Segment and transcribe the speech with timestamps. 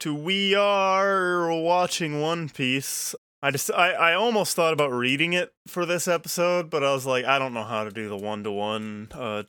[0.00, 3.14] to We Are Watching One Piece.
[3.42, 7.06] I just I, I almost thought about reading it for this episode, but I was
[7.06, 9.44] like, I don't know how to do the one to one uh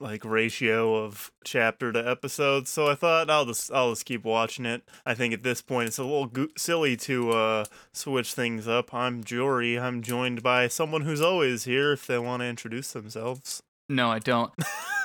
[0.00, 4.66] like ratio of chapter to episode, so I thought I'll just I'll just keep watching
[4.66, 4.82] it.
[5.06, 8.92] I think at this point it's a little go- silly to uh switch things up.
[8.92, 9.78] I'm Jory.
[9.78, 13.62] I'm joined by someone who's always here if they want to introduce themselves.
[13.92, 14.52] No, I don't.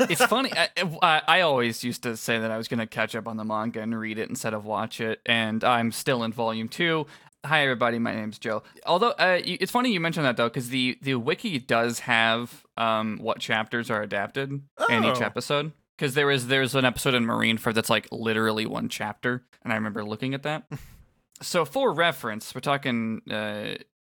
[0.01, 0.51] It's funny.
[0.53, 0.69] I,
[1.01, 3.43] I, I always used to say that I was going to catch up on the
[3.43, 7.05] manga and read it instead of watch it, and I'm still in volume two.
[7.45, 7.99] Hi, everybody.
[7.99, 8.63] My name's Joe.
[8.85, 13.17] Although uh, it's funny you mentioned that though, because the the wiki does have um
[13.21, 14.49] what chapters are adapted
[14.89, 15.25] in each Oh.
[15.25, 15.71] episode.
[15.97, 19.75] Because there is there's an episode in Marineford that's like literally one chapter, and I
[19.75, 20.63] remember looking at that.
[21.41, 23.75] so for reference, we're talking uh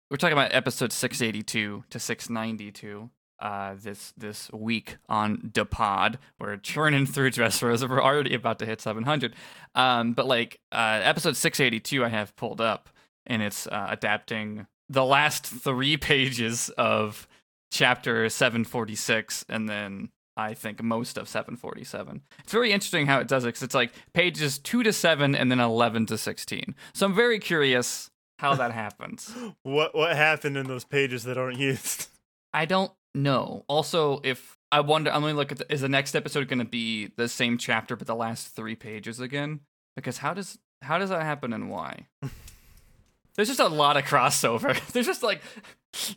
[0.09, 3.09] we're talking about episode 682 to 692
[3.41, 6.15] uh, this this week on Depod.
[6.39, 7.89] We're churning through Dressrosa.
[7.89, 9.35] We're already about to hit 700.
[9.75, 12.89] Um, but like uh, episode 682, I have pulled up,
[13.25, 17.27] and it's uh, adapting the last three pages of
[17.71, 22.21] chapter 746, and then I think most of 747.
[22.39, 25.51] It's very interesting how it does it because it's like pages two to seven, and
[25.51, 26.75] then 11 to 16.
[26.93, 29.33] So I'm very curious how that happens.
[29.63, 32.07] What what happened in those pages that aren't used?
[32.53, 33.65] I don't know.
[33.67, 36.65] Also, if I wonder, I'm gonna look at the, is the next episode going to
[36.65, 39.61] be the same chapter but the last three pages again?
[39.95, 42.07] Because how does how does that happen and why?
[43.35, 44.77] There's just a lot of crossover.
[44.91, 45.41] There's just like,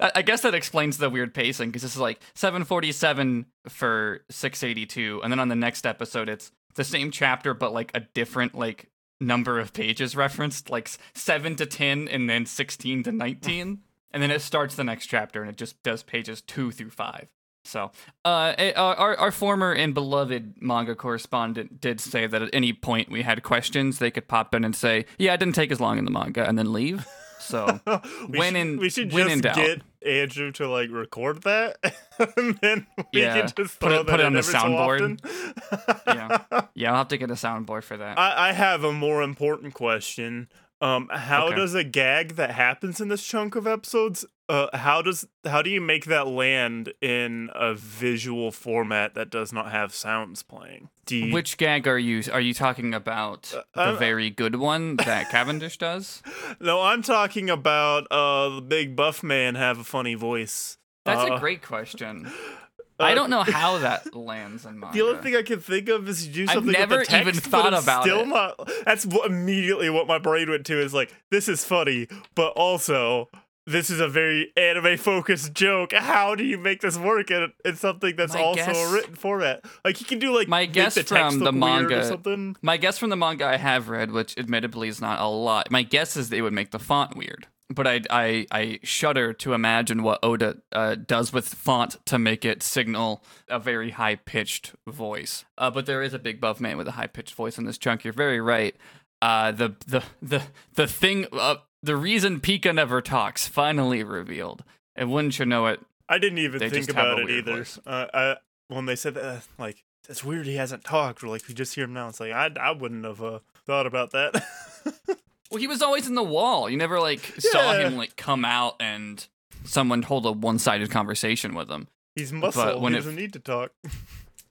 [0.00, 5.20] I, I guess that explains the weird pacing because this is like 747 for 682,
[5.22, 8.90] and then on the next episode it's the same chapter but like a different like
[9.20, 13.80] number of pages referenced, like seven to 10 and then 16 to 19
[14.14, 17.28] and then it starts the next chapter and it just does pages two through five.
[17.66, 17.90] So,
[18.26, 22.72] uh, eh, uh, our our former and beloved manga correspondent did say that at any
[22.72, 25.80] point we had questions, they could pop in and say, "Yeah, it didn't take as
[25.80, 27.06] long in the manga," and then leave.
[27.40, 27.80] So,
[28.28, 29.56] we When should, in- we should when just in doubt.
[29.56, 31.76] get Andrew to like record that,
[32.36, 36.00] and then we Yeah, can just put it- put it on the every so soundboard.
[36.06, 36.62] Yeah.
[36.74, 38.18] yeah, I'll have to get a soundboard for that.
[38.18, 40.48] I, I have a more important question.
[40.80, 41.56] Um, how Okay.
[41.56, 45.70] does a gag that happens in this chunk of episodes, uh, how does how do
[45.70, 50.90] you make that land in a visual format that does not have sounds playing?
[51.08, 53.42] You, Which gag are you are you talking about?
[53.74, 56.22] the I'm- very good one that Cavendish does.
[56.60, 60.76] no, I'm talking about uh the big buff man have a funny voice.
[61.04, 62.30] That's Uh, a great question.
[63.00, 64.96] uh, I don't know how that lands in manga.
[64.96, 67.12] The only thing I can think of is you do something I've never with the
[67.12, 68.28] text, even thought about still it.
[68.28, 72.52] Not, that's what, immediately what my brain went to is like, this is funny, but
[72.54, 73.28] also
[73.66, 75.92] this is a very anime focused joke.
[75.92, 79.14] How do you make this work in, in something that's My also guess- a written
[79.14, 79.64] format?
[79.84, 82.06] Like you can do like My guess the text from the look weird or manga-
[82.06, 82.56] something.
[82.62, 85.82] My guess from the manga I have read, which admittedly is not a lot, my
[85.82, 87.46] guess is they would make the font weird.
[87.74, 92.44] But I I, I shudder to imagine what Oda uh, does with font to make
[92.44, 95.44] it signal a very high pitched voice.
[95.58, 97.78] Uh, but there is a big buff man with a high pitched voice in this
[97.78, 98.04] chunk.
[98.04, 98.76] You're very right.
[99.20, 100.42] Uh, the the the
[100.74, 104.64] the thing uh, the reason Pika never talks finally revealed.
[104.96, 105.80] And wouldn't you know it?
[106.08, 107.66] I didn't even think about it either.
[107.86, 108.36] Uh, I,
[108.68, 111.74] when they said that, uh, like it's weird he hasn't talked, or like we just
[111.74, 112.08] hear him now.
[112.08, 114.44] It's like I I wouldn't have uh, thought about that.
[115.54, 116.68] Well, he was always in the wall.
[116.68, 117.86] You never like saw Yeah.
[117.88, 119.26] him like come out and
[119.64, 121.88] someone hold a one-sided conversation with him.
[122.16, 122.80] He's muscle.
[122.80, 123.72] when He it- doesn't need to talk.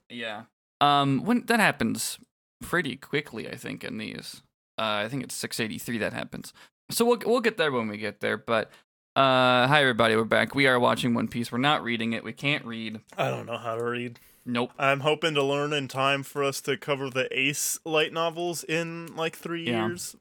[0.10, 0.44] Yeah.
[0.82, 2.20] Um, when that happens
[2.62, 4.42] pretty quickly, I think in these.
[4.78, 6.54] Uh, I think it's 683 that happens.
[6.90, 8.38] So we'll we'll get there when we get there.
[8.38, 8.70] But
[9.16, 10.56] uh, hi everybody, we're back.
[10.56, 11.52] We are watching One Piece.
[11.52, 12.24] We're not reading it.
[12.24, 13.00] We can't read.
[13.18, 14.20] I don't know how to read.
[14.46, 14.72] Nope.
[14.78, 19.16] I'm hoping to learn in time for us to cover the Ace light novels in
[19.16, 19.88] like three Yeah.
[19.88, 20.16] years.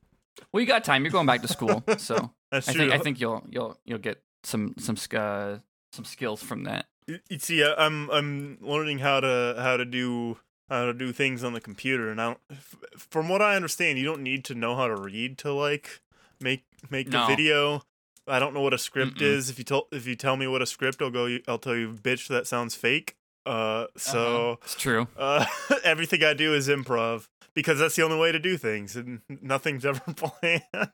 [0.52, 1.05] Well, you got time.
[1.05, 4.75] You're going back to school, so I think I think you'll you'll you'll get some
[4.79, 5.58] some uh,
[5.93, 6.87] some skills from that.
[7.06, 10.38] You see, I'm I'm learning how to how to do
[10.69, 12.40] how to do things on the computer, and I don't,
[12.96, 16.00] from what I understand, you don't need to know how to read to like
[16.40, 17.26] make make the No.
[17.26, 17.82] video.
[18.29, 19.23] I don't know what a script Mm-mm.
[19.23, 19.50] is.
[19.50, 21.38] If you tell if you tell me what a script, I'll go.
[21.49, 23.17] I'll tell you, bitch, that sounds fake.
[23.44, 24.52] Uh, so.
[24.52, 24.56] Uh-huh.
[24.62, 25.08] it's true.
[25.17, 25.44] Uh,
[25.84, 29.85] everything I do is improv because that's the only way to do things, and nothing's
[29.85, 30.91] ever planned.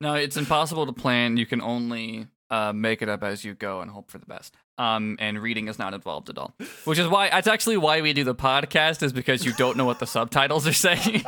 [0.00, 1.36] No, it's impossible to plan.
[1.36, 4.54] You can only uh, make it up as you go and hope for the best.
[4.78, 6.54] Um, and reading is not involved at all.
[6.84, 9.84] Which is why that's actually why we do the podcast is because you don't know
[9.84, 11.24] what the subtitles are saying.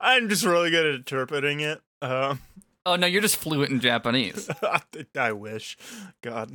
[0.00, 1.80] I'm just really good at interpreting it.
[2.00, 2.40] Um,
[2.84, 4.50] oh no, you're just fluent in Japanese.
[5.16, 5.78] I wish,
[6.22, 6.50] God.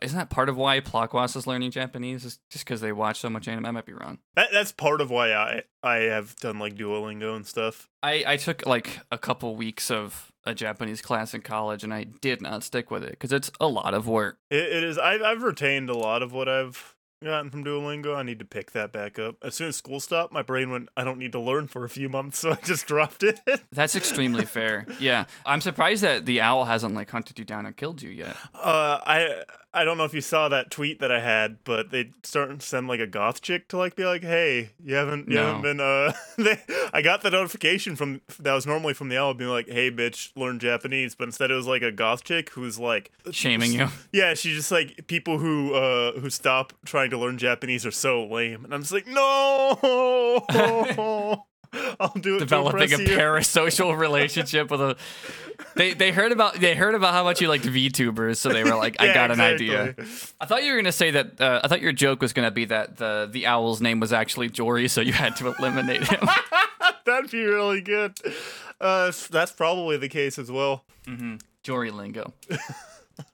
[0.00, 2.24] Isn't that part of why Plakwas is learning Japanese?
[2.24, 3.66] Is just because they watch so much anime?
[3.66, 4.18] I might be wrong.
[4.34, 7.88] That that's part of why I I have done like Duolingo and stuff.
[8.02, 12.04] I, I took like a couple weeks of a Japanese class in college and I
[12.04, 14.38] did not stick with it because it's a lot of work.
[14.50, 14.98] It, it is.
[14.98, 18.16] I've I've retained a lot of what I've gotten from Duolingo.
[18.16, 19.36] I need to pick that back up.
[19.42, 21.88] As soon as school stopped, my brain went, I don't need to learn for a
[21.88, 23.40] few months, so I just dropped it.
[23.70, 24.86] That's extremely fair.
[24.98, 25.24] Yeah.
[25.44, 28.36] I'm surprised that the owl hasn't like hunted you down and killed you yet.
[28.54, 29.42] Uh, I
[29.74, 32.66] I don't know if you saw that tweet that I had, but they starting to
[32.66, 35.80] send like a goth chick to like be like, "Hey, you haven't you haven't been
[35.80, 36.60] uh." they,
[36.92, 40.30] I got the notification from that was normally from the owl being like, "Hey, bitch,
[40.36, 43.88] learn Japanese," but instead it was like a goth chick who's like Shaming you.
[44.12, 48.26] Yeah, she's just like people who uh who stop trying to learn Japanese are so
[48.26, 50.44] lame, and I'm just like, no,
[52.00, 52.40] I'll do it.
[52.40, 54.96] Developing a impress you." parasocial relationship with a
[55.76, 58.74] they they heard about they heard about how much you liked VTubers, so they were
[58.76, 59.94] like, I Yeah, got an idea.
[60.40, 61.40] I thought you were gonna say that.
[61.40, 64.48] Uh, I thought your joke was gonna be that the the owl's name was actually
[64.50, 66.28] Jory, so you had to eliminate him.
[67.06, 68.16] That'd be really good.
[68.80, 70.84] Uh, that's probably the case as well.
[71.62, 72.32] Jory lingo.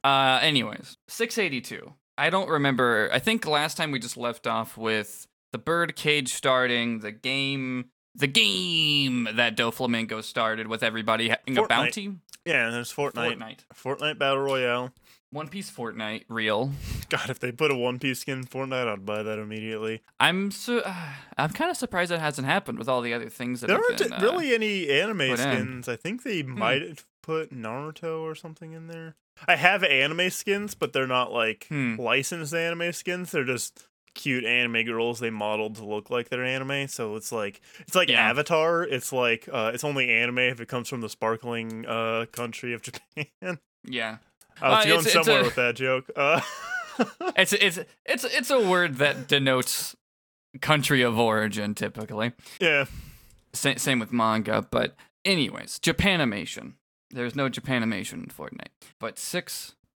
[0.05, 1.95] uh, anyways, six eighty two.
[2.17, 3.11] I don't remember.
[3.13, 7.87] I think last time we just left off with the bird cage starting, the game,
[8.19, 12.17] the game that Doflamingo started with everybody having a bounty.
[12.45, 13.39] Yeah, and there's Fortnite.
[13.39, 13.59] Fortnite.
[13.75, 14.93] Fortnite Battle Royale.
[15.31, 16.73] One Piece Fortnite, real.
[17.11, 20.01] God, if they put a One Piece skin in Fortnite, I'd buy that immediately.
[20.19, 20.95] I'm so uh,
[21.37, 23.85] I'm kind of surprised that hasn't happened with all the other things that There have
[23.87, 25.37] aren't been, uh, really any anime put in.
[25.37, 25.89] skins.
[25.89, 29.17] I think they might have put Naruto or something in there.
[29.47, 31.97] I have anime skins, but they're not like Hmm.
[31.97, 33.31] licensed anime skins.
[33.31, 33.87] They're just
[34.19, 36.89] cute anime girls they modeled to look like they're anime.
[36.89, 38.29] So it's like it's like Yeah.
[38.29, 38.83] Avatar.
[38.83, 42.83] It's like uh, it's only anime if it comes from the sparkling uh, country of
[42.89, 43.59] Japan.
[43.85, 44.19] yeah.
[44.61, 46.11] I was Uh, going it's- it's somewhere a- with that joke.
[46.15, 46.41] Uh,
[47.37, 49.95] It's it's it's it's a word that denotes
[50.61, 52.33] country of origin typically.
[52.61, 52.87] yeah,
[53.53, 56.73] Sa- same with manga, but anyways, Japanimation.
[57.11, 59.17] There's no Japanimation in Fortnite, but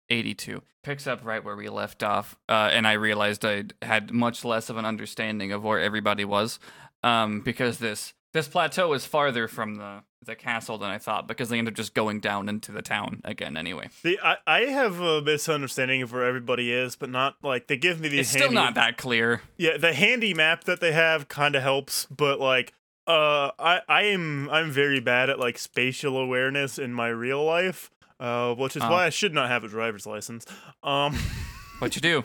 [0.09, 4.43] 682 picks up right where we left off, uh, and I realized I had much
[4.45, 6.59] less of an understanding of where everybody was,
[7.03, 11.49] um, because this this plateau is farther from the the castle than I thought, because
[11.49, 13.89] they end up just going down into the town again anyway.
[14.03, 17.99] the I, I have a misunderstanding of where everybody is, but not like they give
[17.99, 18.21] me these.
[18.21, 19.41] It's still not that clear.
[19.57, 22.73] Yeah, the handy map that they have kind of helps, but like
[23.07, 27.91] uh I I am I'm very bad at like spatial awareness in my real life.
[28.19, 28.89] Uh which is Oh.
[28.91, 30.45] why I should not have a driver's license.
[30.83, 31.17] Um
[31.79, 32.23] What you do?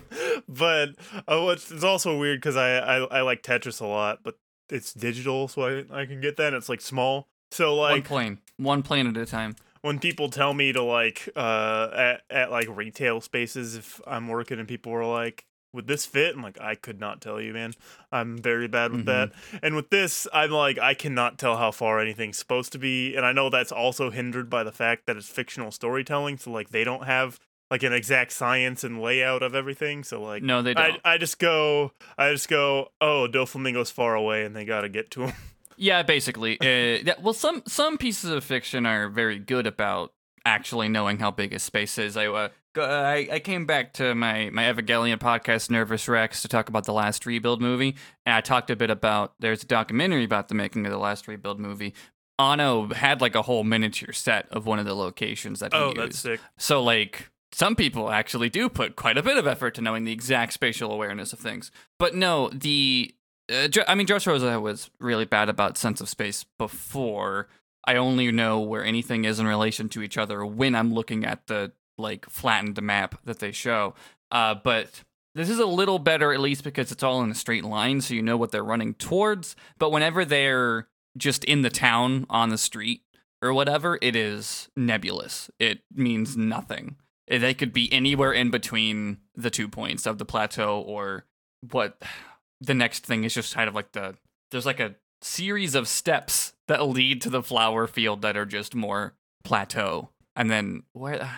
[0.49, 0.91] but
[1.29, 4.35] uh, what's it's also weird cuz I, I I like Tetris a lot, but
[4.69, 7.29] it's digital so I I can get that and it's like small.
[7.53, 9.55] So like one plane, one plane at a time.
[9.83, 14.59] when people tell me to like uh at, at like retail spaces if I'm working
[14.59, 16.35] and people are like would this fit?
[16.35, 17.75] I'm like I could not tell you, man.
[18.11, 19.33] I'm very bad with that.
[19.63, 23.27] And with this, I'm like I cannot tell how far anything's supposed to be, and
[23.27, 26.85] I know that's also hindered by the fact that it's fictional storytelling, so like they
[26.85, 27.41] don't have
[27.71, 30.05] like an exact science and layout of everything.
[30.05, 31.01] So like No, they don't.
[31.05, 35.11] I just go I just go, "Oh, Doflamingo's far away and they got to get
[35.13, 35.33] to him."
[35.77, 36.57] Yeah, basically.
[36.61, 40.13] Uh, yeah, well, some some pieces of fiction are very good about
[40.45, 42.17] actually knowing how big a space is.
[42.17, 46.69] I uh, I, I came back to my my Evangelion podcast, Nervous Rex, to talk
[46.69, 49.35] about the last Rebuild movie, and I talked a bit about.
[49.41, 51.95] There's a documentary about the making of the last Rebuild movie.
[52.39, 55.87] Anno had like a whole miniature set of one of the locations that he oh,
[55.89, 55.99] used.
[55.99, 56.41] that's sick.
[56.59, 60.13] So like some people actually do put quite a bit of effort to knowing the
[60.13, 61.71] exact spatial awareness of things.
[61.99, 63.15] But no, the
[63.53, 67.49] uh, I mean Dressrosa was really bad about sense of space before.
[67.87, 71.47] I only know where anything is in relation to each other when I'm looking at
[71.47, 73.95] the like flattened map that they show.
[74.31, 75.03] Uh, but
[75.35, 78.15] this is a little better at least because it's all in a straight line, so
[78.15, 79.57] you know what they're running towards.
[79.79, 83.03] But whenever they're just in the town on the street
[83.43, 85.51] or whatever, it is nebulous.
[85.59, 86.97] It means nothing.
[87.29, 91.25] Eh, They could be anywhere in between the two points of the plateau or
[91.71, 92.01] what
[92.61, 94.17] the next thing is just kind of like the
[94.51, 98.75] there's like a series of steps that lead to the flower field that are just
[98.75, 100.11] more plateau.
[100.37, 101.29] And then where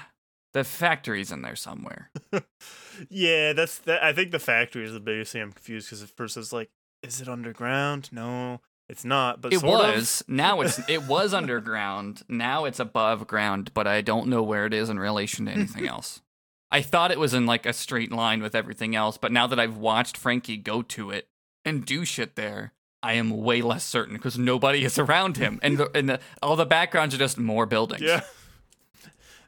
[0.56, 2.10] the factory's in there somewhere.
[3.10, 4.02] Yeah, that's that.
[4.02, 6.70] I think the factory is the biggest thing I'm confused because at first it's like,
[7.02, 8.08] is it underground?
[8.10, 9.42] No, it's not.
[9.42, 9.94] But it sort of.
[9.96, 10.24] was.
[10.26, 12.22] Now it's it was underground.
[12.26, 15.86] Now it's above ground, but I don't know where it is in relation to anything
[15.94, 16.22] else.
[16.70, 19.60] I thought it was in like a straight line with everything else, but now that
[19.60, 21.28] I've watched Frankie go to it
[21.66, 22.72] and do shit there,
[23.02, 26.56] I am way less certain because nobody is around him, and the, and the, all
[26.56, 28.00] the backgrounds are just more buildings.
[28.00, 28.22] Yeah.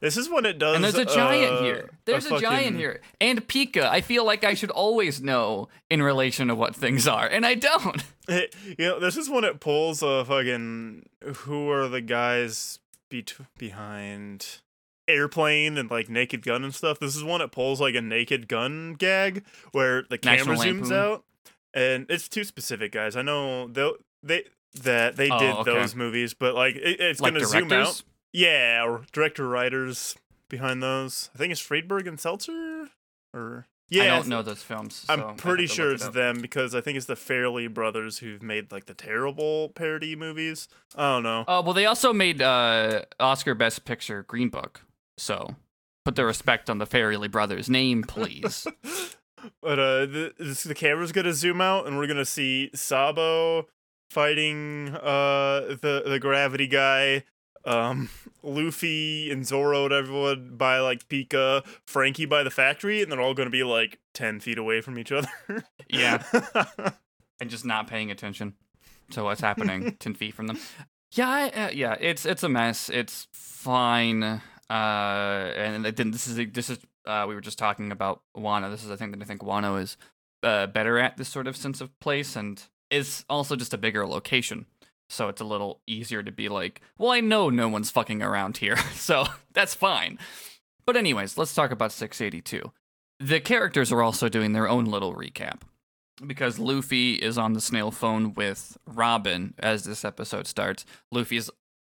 [0.00, 0.76] This is when it does.
[0.76, 1.90] And there's a giant uh, here.
[2.04, 3.00] There's a, giant fucking- here.
[3.20, 3.82] And Pika.
[3.84, 7.54] I feel like I should always know in relation to what things are, and I
[7.54, 8.02] don't.
[8.28, 11.08] It, you know, this is when it pulls a fucking.
[11.38, 12.78] Who are the guys
[13.10, 13.24] be-
[13.58, 14.58] behind
[15.08, 16.98] airplane and like Naked Gun and stuff?
[16.98, 21.24] This is when it pulls like a Naked Gun gag where the camera zooms out,
[21.74, 23.16] and it's too specific, guys.
[23.16, 23.90] I know they
[24.22, 24.44] they
[24.82, 25.72] that they Oh, did okay.
[25.72, 28.02] those movies, but like it, it's Like gonna zoom out.
[28.32, 30.16] Yeah, or director writers
[30.48, 31.30] behind those.
[31.34, 32.88] I think it's Friedberg and Seltzer,
[33.34, 35.04] or yeah, I don't know those films.
[35.06, 38.42] so I'm pretty sure it's it them because I think it's the Farrelly brothers who've
[38.42, 40.68] made like the terrible parody movies.
[40.94, 41.44] I don't know.
[41.48, 44.82] Oh well, they also made uh, Oscar Best Picture Green Book.
[45.16, 45.56] So
[46.04, 48.66] put the respect on the Farrelly brothers' name, please.
[49.62, 53.68] But uh, the the camera's gonna zoom out, and we're gonna see Sabo
[54.10, 57.22] fighting uh the the gravity guy.
[57.64, 58.08] Um,
[58.42, 63.34] Luffy and Zoro and everyone by like Pika, Frankie by the factory, and they're all
[63.34, 65.28] gonna be like ten feet away from each other.
[65.88, 66.22] Yeah.
[67.40, 68.54] and just not paying attention
[69.10, 70.58] to what's happening ten feet from them.
[71.12, 72.88] Yeah, I, uh, yeah, it's it's a mess.
[72.88, 74.22] It's fine.
[74.22, 76.10] Uh, and then.
[76.10, 76.78] This is this is.
[77.06, 78.70] Uh, we were just talking about Wano.
[78.70, 79.96] This is a thing that I think Wano is
[80.42, 84.06] uh, better at this sort of sense of place, and it's also just a bigger
[84.06, 84.66] location.
[85.08, 88.58] So it's a little easier to be like, well, I know no one's fucking around
[88.58, 90.18] here, so that's fine.
[90.86, 92.72] But anyways, let's talk about 682.
[93.20, 95.62] The characters are also doing their own little recap
[96.24, 100.84] because Luffy is on the snail phone with Robin as this episode starts.
[101.10, 101.40] Luffy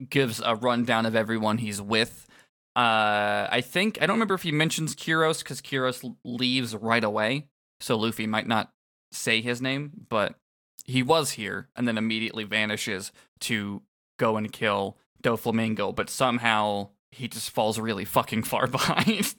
[0.08, 2.26] gives a rundown of everyone he's with.
[2.74, 7.48] Uh, I think I don't remember if he mentions Kyros because Kyros leaves right away,
[7.80, 8.72] so Luffy might not
[9.10, 10.34] say his name, but
[10.84, 13.82] he was here and then immediately vanishes to
[14.18, 19.34] go and kill Doflamingo, but somehow he just falls really fucking far behind.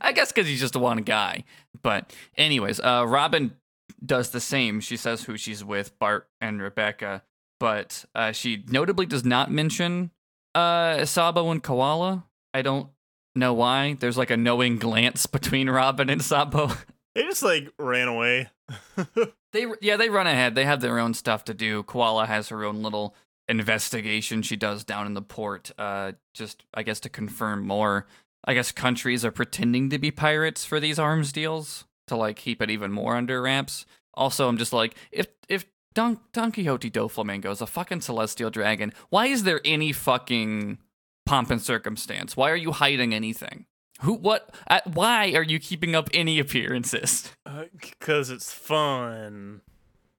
[0.00, 1.44] I guess because he's just one guy.
[1.82, 3.56] But anyways, uh, Robin
[4.04, 4.80] does the same.
[4.80, 7.22] She says who she's with, Bart and Rebecca,
[7.60, 10.10] but uh, she notably does not mention
[10.54, 12.24] uh, Sabo and Koala.
[12.52, 12.88] I don't
[13.34, 13.96] know why.
[13.98, 16.72] There's like a knowing glance between Robin and Sabo.
[17.14, 18.50] They just like ran away.
[19.54, 20.56] They yeah, they run ahead.
[20.56, 21.84] They have their own stuff to do.
[21.84, 23.14] Koala has her own little
[23.48, 25.70] investigation she does down in the port.
[25.78, 28.06] Uh, just I guess to confirm more.
[28.44, 32.60] I guess countries are pretending to be pirates for these arms deals to like keep
[32.60, 33.86] it even more under wraps.
[34.14, 38.92] Also, I'm just like if if Don Don Quixote Doflamingo is a fucking celestial dragon,
[39.08, 40.78] why is there any fucking
[41.24, 42.36] pomp and circumstance?
[42.36, 43.66] Why are you hiding anything?
[44.00, 44.14] Who?
[44.14, 44.54] What?
[44.68, 47.32] Uh, why are you keeping up any appearances?
[47.80, 49.60] Because it's fun.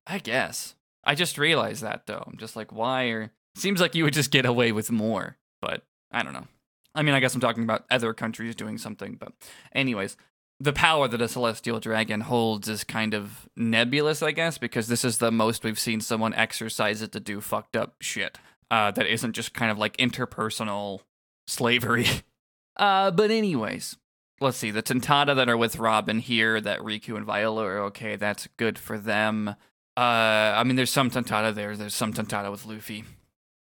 [0.07, 0.75] I guess.
[1.03, 2.23] I just realized that though.
[2.25, 5.83] I'm just like, why are seems like you would just get away with more, but
[6.11, 6.47] I don't know.
[6.93, 9.33] I mean, I guess I'm talking about other countries doing something, but
[9.73, 10.17] anyways,
[10.59, 15.03] the power that a celestial dragon holds is kind of nebulous, I guess, because this
[15.03, 18.37] is the most we've seen someone exercise it to do fucked up shit.
[18.71, 21.01] Uh, that isn't just kind of like interpersonal
[21.47, 22.07] slavery.
[22.77, 23.97] Uh, but anyways,
[24.41, 24.71] let's see.
[24.71, 28.15] The Tontatta that are with Robin here, that Riku and Viola are okay.
[28.15, 29.55] That's good for them.
[29.97, 31.75] Uh, I mean, there's some Tontatta there.
[31.75, 33.05] There's some Tontatta with Luffy.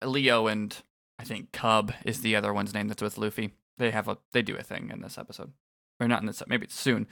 [0.04, 0.76] Leo and
[1.18, 3.52] I think Cub is the other one's name that's with Luffy.
[3.78, 5.52] They have a they do a thing in this episode,
[6.00, 6.44] or not in this.
[6.48, 7.08] Maybe it's soon.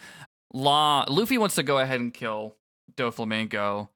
[0.53, 2.55] Law Luffy wants to go ahead and kill
[2.95, 3.89] Doflamingo,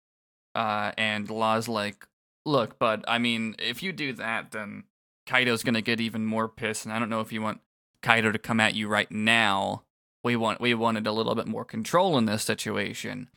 [0.55, 2.07] uh, and Law's like,
[2.45, 3.03] "Look, bud.
[3.07, 4.83] I mean, if you do that, then
[5.25, 7.61] Kaido's gonna get even more pissed, and I don't know if you want
[8.01, 9.83] Kaido to come at you right now.
[10.23, 13.29] We want we wanted a little bit more control in this situation."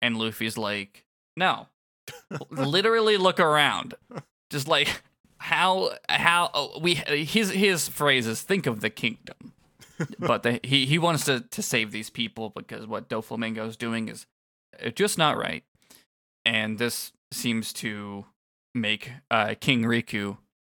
[0.00, 1.04] And Luffy's like,
[1.36, 1.68] "No,
[2.50, 3.94] literally look around.
[4.50, 5.02] Just like
[5.38, 9.52] how how oh, we his his phrase is think of the kingdom."
[10.18, 14.08] but the, he he wants to to save these people because what Doflamingo is doing
[14.08, 14.26] is
[14.84, 15.64] uh, just not right,
[16.44, 18.26] and this seems to
[18.74, 20.38] make uh, King Riku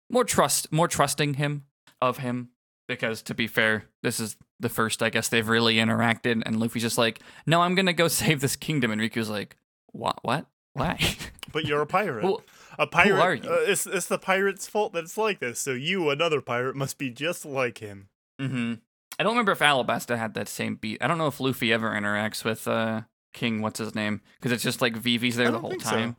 [0.09, 1.65] more trust more trusting him
[2.01, 2.49] of him
[2.89, 6.81] because to be fair, this is the first I guess they've really interacted, and Luffy's
[6.81, 9.55] just like, no, I'm gonna go save this kingdom, and Riku's like,
[9.93, 10.99] what what why?
[11.51, 12.23] But you're a pirate.
[12.23, 12.43] Who-
[12.77, 13.15] a pirate.
[13.15, 13.49] Who are you?
[13.49, 15.59] Uh, it's it's the pirate's fault that it's like this.
[15.59, 18.09] So you, another pirate, must be just like him.
[18.39, 18.75] mm-hmm.
[19.17, 21.01] I don't remember if Alabasta had that same beat.
[21.01, 23.01] I don't know if Luffy ever interacts with uh,
[23.33, 23.61] King.
[23.61, 24.21] What's his name?
[24.37, 26.15] Because it's just like Vivi's there the whole think so, time.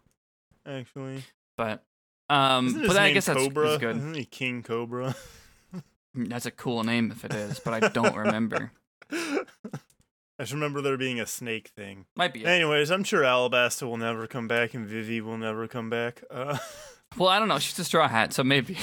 [0.67, 1.23] Actually,
[1.57, 1.85] But
[2.29, 3.69] um, but I guess that's, Cobra?
[3.69, 3.97] that's good.
[3.97, 5.15] Isn't he King Cobra?
[6.15, 8.73] That's a cool name if it is, but I don't remember.
[9.13, 12.07] I just remember there being a snake thing.
[12.17, 12.45] Might be.
[12.45, 12.47] It.
[12.49, 16.23] Anyways, I'm sure Alabasta will never come back and Vivi will never come back.
[16.31, 16.59] Uh,
[17.17, 17.59] Well, I don't know.
[17.59, 18.77] She's a straw hat, so maybe.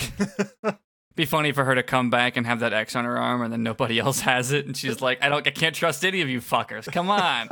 [1.16, 3.52] Be funny for her to come back and have that X on her arm, and
[3.52, 6.30] then nobody else has it, and she's like, "I don't, I can't trust any of
[6.30, 6.92] you fuckers.
[6.92, 7.48] Come on."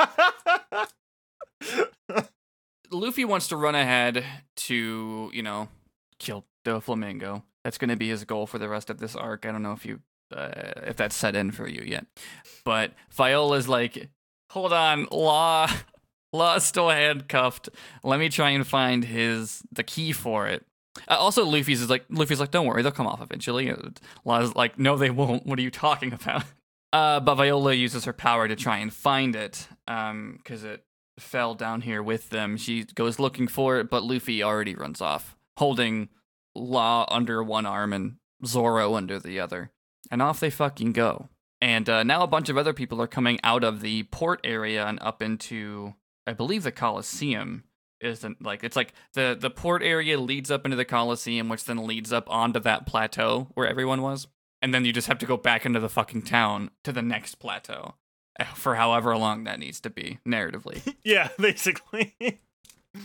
[2.91, 4.24] Luffy wants to run ahead
[4.58, 5.70] to, you know,
[6.20, 7.43] kill Doflamingo.
[7.63, 9.45] That's going to be his goal for the rest of this arc.
[9.45, 10.01] I don't know if you,
[10.36, 10.50] uh,
[10.84, 12.05] if that's set in for you yet,
[12.65, 14.10] but Viola's like,
[14.51, 15.69] "Hold on, Law,
[16.34, 17.69] Law's still handcuffed.
[18.03, 20.65] Let me try and find his the key for it."
[21.07, 24.55] Uh, also, Luffy's is like, Luffy's like, "Don't worry, they'll come off eventually." And Law's
[24.55, 25.45] like, "No, they won't.
[25.45, 26.43] What are you talking about?"
[26.93, 30.86] Uh, but Viola uses her power to try and find it, um, because it
[31.19, 32.55] fell down here with them.
[32.55, 36.07] She goes looking for it, but Luffy already runs off, holding
[36.55, 39.71] Law under one arm and Zoro under the other.
[40.12, 41.29] And off they fucking go.
[41.62, 44.85] And uh, now a bunch of other people are coming out of the port area
[44.85, 45.95] and up into,
[46.27, 47.63] I believe, the Coliseum.
[48.01, 51.88] Isn't like it's like the the port area leads up into the Coliseum, which then
[51.88, 54.27] leads up onto that plateau where everyone was,
[54.62, 57.35] and then you just have to go back into the fucking town to the next
[57.35, 57.95] plateau
[58.38, 62.15] eh, for however long that needs to be narratively yeah, basically.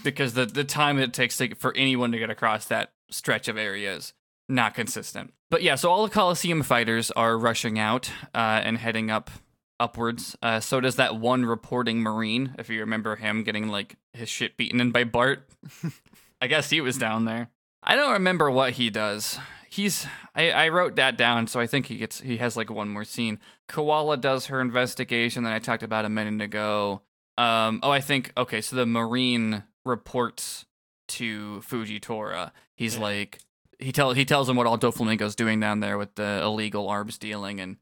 [0.03, 3.57] because the the time it takes to, for anyone to get across that stretch of
[3.57, 4.15] areas
[4.51, 5.33] not consistent.
[5.49, 9.31] But yeah, so all the Coliseum fighters are rushing out uh, and heading up
[9.79, 10.37] upwards.
[10.43, 14.57] Uh, so does that one reporting Marine, if you remember him getting like his shit
[14.57, 15.49] beaten in by Bart.
[16.43, 17.51] I guess he was down there.
[17.83, 19.39] I don't remember what he does.
[19.71, 22.89] He's I, I wrote that down, so I think he gets he has like one
[22.89, 23.39] more scene.
[23.69, 27.03] Koala does her investigation that I talked about a minute ago.
[27.39, 28.61] Um, oh, I think okay.
[28.61, 30.67] So the Marine reports
[31.11, 32.53] to Fujitora.
[32.77, 33.03] He's Yeah.
[33.03, 33.39] like
[33.79, 37.17] he tell he tells him what all Doflamingo's doing down there with the illegal arms
[37.19, 37.77] dealing, and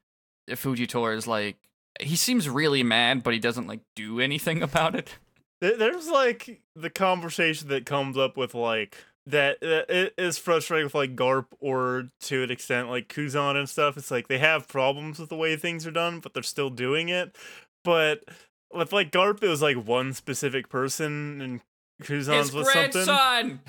[0.49, 1.57] Fujitora is like
[2.01, 5.17] he seems really mad, but he doesn't like do anything about it.
[5.61, 10.95] There's like the conversation that comes up with like that that it is frustrating with
[10.95, 13.97] like Garp or to an extent like Kuzan and stuff.
[13.97, 17.09] It's like they have problems with the way things are done, but they're still doing
[17.09, 17.37] it.
[17.85, 18.25] But
[18.73, 21.61] with like Garp, it was like one specific person, and
[22.03, 22.91] Kuzan's His was something.
[23.05, 23.61] grandson.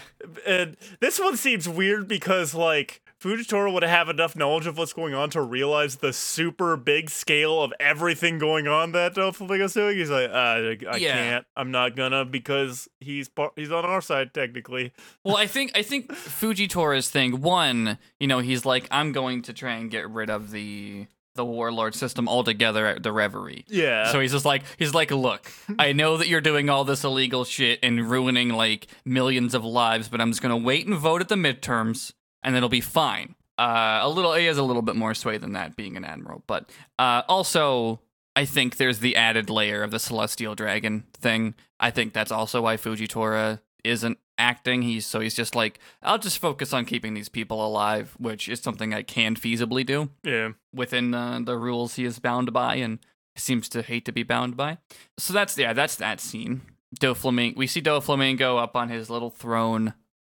[0.46, 5.14] And this one seems weird because like Fujitora would have enough knowledge of what's going
[5.14, 9.98] on to realize the super big scale of everything going on that Doflamingo's doing.
[9.98, 11.14] He's like, uh, I I Yeah.
[11.16, 11.46] can't.
[11.58, 14.94] I'm not gonna because he's par- he's on our side technically.
[15.24, 17.42] Well, I think I think Fujitora's thing.
[17.42, 21.08] One, you know, he's like, I'm going to try and get rid of the
[21.40, 23.64] the warlord system altogether at the Reverie.
[23.68, 24.12] Yeah.
[24.12, 27.46] So he's just like, he's like, look, I know that you're doing all this illegal
[27.46, 31.30] shit and ruining like millions of lives, but I'm just gonna wait and vote at
[31.30, 32.12] the midterms,
[32.44, 33.36] and it'll be fine.
[33.58, 36.44] Uh, a little, he has a little bit more sway than that, being an admiral,
[36.46, 38.02] but uh, also.
[38.36, 41.56] I think there's the added layer of the celestial dragon thing.
[41.78, 44.82] I think that's also why Fujitora isn't acting.
[44.82, 48.62] He's so he's just like, I'll just focus on keeping these people alive, which is
[48.62, 50.54] something I can feasibly do yeah.
[50.74, 53.00] within uh, the rules he is bound by and
[53.36, 54.78] seems to hate to be bound by.
[55.18, 56.62] So that's yeah, that's that scene.
[57.00, 59.94] Doflamingo, we see Doflamingo up on his little throne,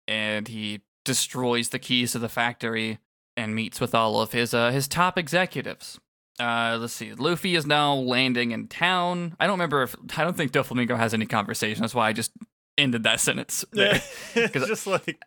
[0.08, 3.00] and he destroys the keys to the factory
[3.36, 6.00] and meets with all of his uh, his top executives.
[6.40, 7.14] Uh, let's see.
[7.14, 9.36] Luffy is now landing in town.
[9.40, 11.82] I don't remember if I don't think Doflamingo has any conversation.
[11.82, 12.32] That's why I just
[12.78, 13.66] ended that sentence.
[13.74, 14.00] Yeah,
[14.36, 14.48] Yeah.
[14.50, 15.20] 'Cause- it's just like.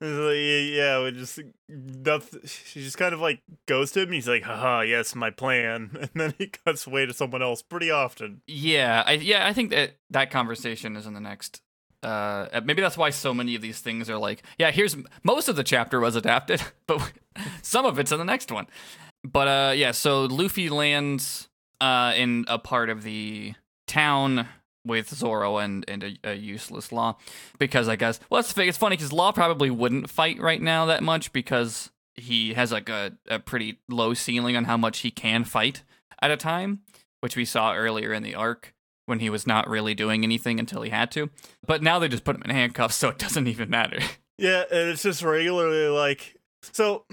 [0.00, 4.12] Like, yeah, we just noth- she just kind of like goes to him.
[4.12, 7.90] He's like, "Haha, yes, my plan," and then he cuts away to someone else pretty
[7.90, 8.42] often.
[8.46, 11.60] Yeah, I yeah, I think that that conversation is in the next.
[12.04, 15.54] Uh, maybe that's why so many of these things are like, yeah, here's most of
[15.56, 17.12] the chapter was adapted, but
[17.62, 18.66] some of it's in the next one.
[19.24, 21.48] But uh, yeah, so Luffy lands
[21.80, 23.54] uh in a part of the
[23.88, 24.48] town
[24.84, 27.16] with Zoro and and a, a useless Law,
[27.58, 28.68] because I guess well, that's the thing.
[28.68, 32.88] It's funny because Law probably wouldn't fight right now that much because he has like
[32.88, 35.82] a, a pretty low ceiling on how much he can fight
[36.20, 36.80] at a time,
[37.20, 38.74] which we saw earlier in the arc
[39.06, 41.30] when he was not really doing anything until he had to.
[41.66, 43.98] But now they just put him in handcuffs, so it doesn't even matter.
[44.38, 47.04] Yeah, and it's just regularly like so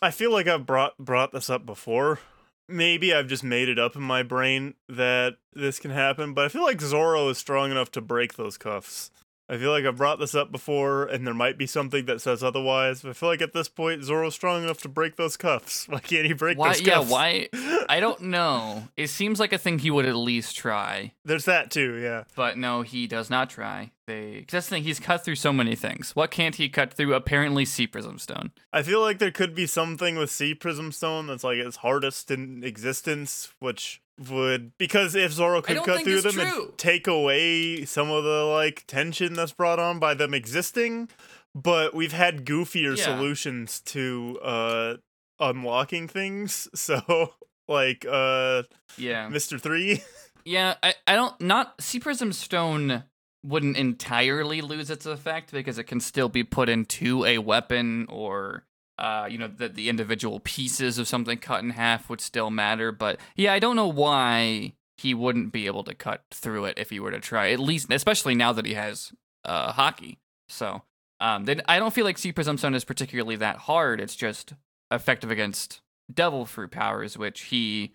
[0.00, 2.20] I feel like I've brought brought this up before.
[2.68, 6.48] Maybe I've just made it up in my brain that this can happen, but I
[6.48, 9.10] feel like Zoro is strong enough to break those cuffs.
[9.50, 12.44] I feel like I've brought this up before, and there might be something that says
[12.44, 13.00] otherwise.
[13.00, 15.88] But I feel like at this point, Zoro's strong enough to break those cuffs.
[15.88, 16.74] Why can't he break Why?
[16.74, 17.10] those Yeah, cuffs?
[17.10, 17.48] why?
[17.88, 18.88] I don't know.
[18.98, 21.94] It seems like a thing he would at least try, There's that too.
[21.96, 22.24] Yeah.
[22.36, 23.92] but no, he does not try.
[24.08, 24.40] They.
[24.40, 24.82] 'cause that's the thing.
[24.84, 26.16] He's cut through so many things.
[26.16, 27.14] What can't he cut through?
[27.14, 28.50] Apparently, Sea Prism Stone.
[28.72, 32.30] I feel like there could be something with Sea Prism Stone that's like its hardest
[32.30, 36.64] in existence, which would because if Zoro could cut through them true.
[36.70, 41.08] and take away some of the like tension that's brought on by them existing.
[41.54, 43.04] but we've had goofier Yeah.
[43.04, 44.96] solutions to uh
[45.40, 46.68] unlocking things.
[46.74, 47.34] So
[47.68, 48.62] like uh
[48.96, 49.28] Yeah.
[49.28, 49.60] Mr.
[49.60, 50.02] 3
[50.44, 53.04] Yeah, I, I don't not Sea Prism Stone
[53.44, 58.64] wouldn't entirely lose its effect because it can still be put into a weapon or
[58.98, 62.90] uh, you know, the the individual pieces of something cut in half would still matter.
[62.90, 66.90] But yeah, I don't know why he wouldn't be able to cut through it if
[66.90, 67.50] he were to try.
[67.50, 69.12] At least especially now that he has
[69.44, 70.16] uh haki.
[70.48, 70.82] So
[71.20, 74.00] um then I don't feel like Sea Prism Stone is particularly that hard.
[74.00, 74.54] It's just
[74.90, 75.80] effective against
[76.12, 77.92] devil fruit powers, which he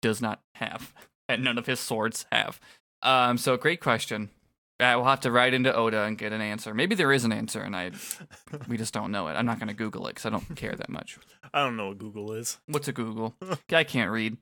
[0.00, 0.92] does not have.
[1.28, 2.60] And none of his swords have.
[3.00, 4.28] Um, so great question.
[4.82, 6.74] Uh, we'll have to write into Oda and get an answer.
[6.74, 7.92] Maybe there is an answer, and I
[8.68, 9.34] we just don't know it.
[9.34, 11.18] I'm not gonna Google it because I don't care that much.
[11.54, 12.58] I don't know what Google is.
[12.66, 13.36] What's a Google?
[13.72, 14.38] I can't read.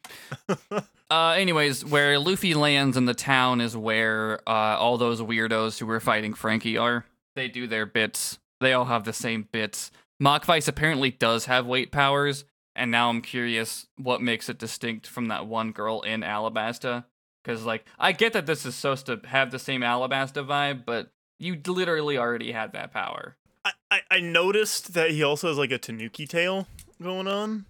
[1.11, 5.87] Uh, anyways, where Luffy lands in the town is where uh, all those weirdos who
[5.87, 7.05] were fighting Frankie are.
[7.35, 8.39] They do their bits.
[8.61, 9.91] They all have the same bits.
[10.23, 12.45] Machvise apparently does have weight powers,
[12.77, 17.05] and now I'm curious what makes it distinct from that one girl in Alabasta.
[17.43, 21.11] Because, like, I get that this is supposed to have the same Alabasta vibe, but
[21.39, 23.37] you literally already had that power.
[23.65, 26.67] I, I, I noticed that he also has like a Tanuki tail
[27.03, 27.65] going on.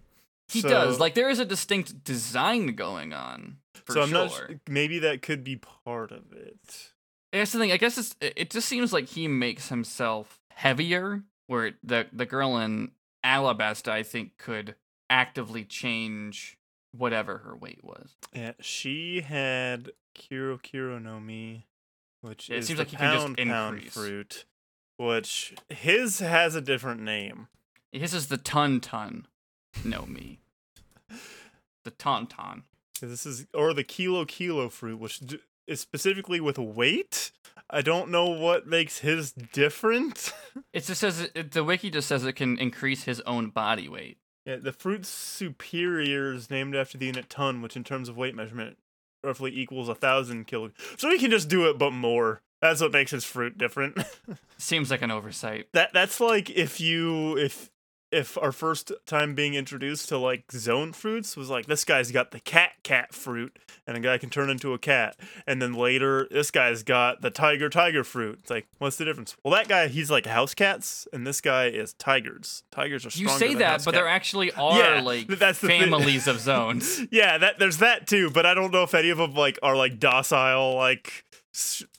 [0.48, 0.98] He So- does.
[0.98, 3.58] Like, there is a distinct design going on.
[3.84, 4.18] For so I'm sure.
[4.18, 6.58] not maybe that could be part of it.
[7.32, 7.72] That's the thing.
[7.72, 11.22] I guess it's, it it just seems like he makes himself heavier.
[11.46, 12.90] Where the the girl in
[13.24, 14.74] Alabasta, I think, could
[15.08, 16.58] actively change
[16.96, 18.14] whatever her weight was.
[18.34, 21.66] Yeah, she had Kilo Kilo no Mi,
[22.20, 23.92] which Yeah, it is seems the like you can just pound increase.
[23.94, 24.44] fruit,
[24.96, 27.48] which his has a different name.
[27.92, 29.26] His is the ton ton.
[29.84, 30.40] No me.
[31.84, 32.64] The ton ton.
[33.00, 35.20] This is or the kilo kilo fruit, which
[35.66, 37.30] is specifically with weight.
[37.70, 40.32] I don't know what makes his different.
[40.74, 44.18] It just says it, the wiki just says it can increase his own body weight.
[44.44, 48.34] Yeah, the fruit's superior is named after the unit ton, which in terms of weight
[48.34, 48.78] measurement
[49.22, 50.70] roughly equals a thousand kilo.
[50.96, 52.40] So he can just do it, but more.
[52.60, 53.98] That's what makes his fruit different.
[54.58, 55.68] Seems like an oversight.
[55.72, 57.70] that that's like if you if
[58.12, 62.30] if our first time being introduced to like zone fruits was like this guy's got
[62.32, 66.26] the cat cat fruit and a guy can turn into a cat and then later
[66.30, 69.86] this guy's got the tiger tiger fruit it's like what's the difference well that guy
[69.88, 73.92] he's like house cats and this guy is tigers tigers are You say that, but
[73.92, 73.94] cat.
[73.94, 77.00] there actually are Yeah, like that's the families of zones.
[77.10, 79.76] yeah that there's that too but i don't know if any of them like are
[79.76, 81.24] like docile like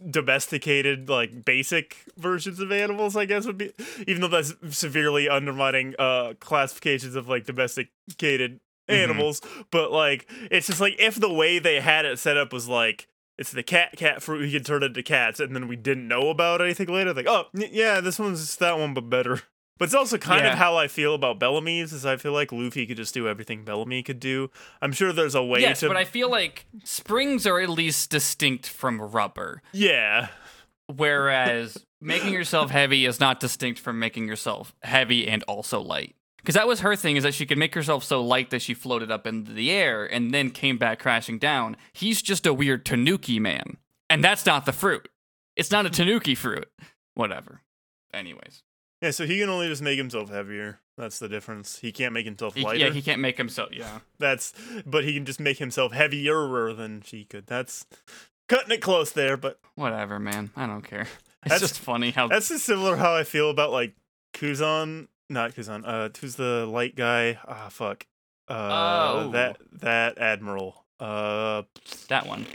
[0.09, 3.71] domesticated like basic versions of animals i guess would be
[4.07, 8.59] even though that's severely undermining uh classifications of like domesticated
[8.89, 8.95] Mhm.
[9.03, 12.67] animals but like it's just like if the way they had it set up was
[12.67, 16.07] like it's the cat cat fruit he can turn into cats and then we didn't
[16.07, 19.41] know about anything later like oh yeah this one's that one but better
[19.81, 20.51] but it's also kind Yeah.
[20.51, 23.63] of how I feel about Bellamy's, is I feel like Luffy could just do everything
[23.65, 24.51] Bellamy could do.
[24.79, 28.11] I'm sure there's a way yes, to but I feel like springs are at least
[28.11, 30.27] distinct from rubber, Yeah.
[30.85, 36.15] whereas making yourself heavy is not distinct from making yourself heavy and also light.
[36.37, 38.75] Because that was her thing, is that she could make herself so light that she
[38.75, 41.75] floated up into the air and then came back crashing down.
[41.91, 43.77] He's just a weird Tanuki man,
[44.11, 45.09] and that's not the fruit.
[45.55, 46.69] It's not a Tanuki fruit.
[47.15, 47.61] Whatever.
[48.13, 48.61] Anyways,
[49.01, 50.79] Yeah, so he can only just make himself heavier.
[50.97, 51.79] That's the difference.
[51.79, 52.77] He can't make himself He- lighter.
[52.85, 53.69] yeah, he can't make himself.
[53.71, 53.99] Yeah.
[54.19, 54.53] That's
[54.85, 57.47] but he can just make himself heavier than she could.
[57.47, 57.87] That's
[58.47, 60.51] cutting it close there, but Whatever, man.
[60.55, 61.07] I don't care.
[61.43, 63.95] It's That's- just funny how that's just similar how I feel about like
[64.35, 65.81] Kuzan, not Kuzan.
[65.83, 67.39] Uh who's the light guy?
[67.47, 68.05] Ah fuck.
[68.47, 69.31] Uh Oh.
[69.31, 70.85] that that admiral.
[70.99, 71.63] Uh
[72.09, 72.45] that one.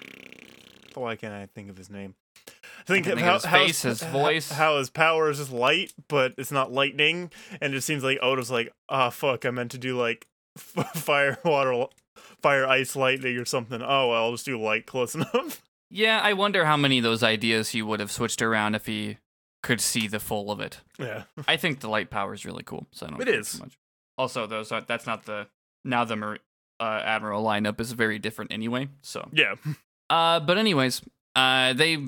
[0.94, 2.14] why can't I think of his name?
[2.48, 4.50] I think, think how, his face, his voice.
[4.52, 8.50] how his power is just light, but it's not lightning, and it seems like Oda's
[8.50, 11.86] like, ah, fuck, I meant to do like f- fire, water,
[12.42, 13.82] fire, ice, lightning, or something.
[13.82, 15.62] Oh well, I'll just do light close enough.
[15.90, 19.18] Yeah, I wonder how many of those ideas he would have switched around if he
[19.62, 20.80] could see the full of it.
[20.98, 23.58] yeah, I think the light power is really cool, so I don't It is.
[23.58, 23.76] much.
[24.18, 25.48] Also, those are, that's not the
[25.84, 26.38] now the Mar-
[26.78, 28.88] uh, Admiral lineup is very different anyway.
[29.02, 29.54] So, yeah,
[30.10, 31.02] uh, but anyways,
[31.34, 31.98] uh, they,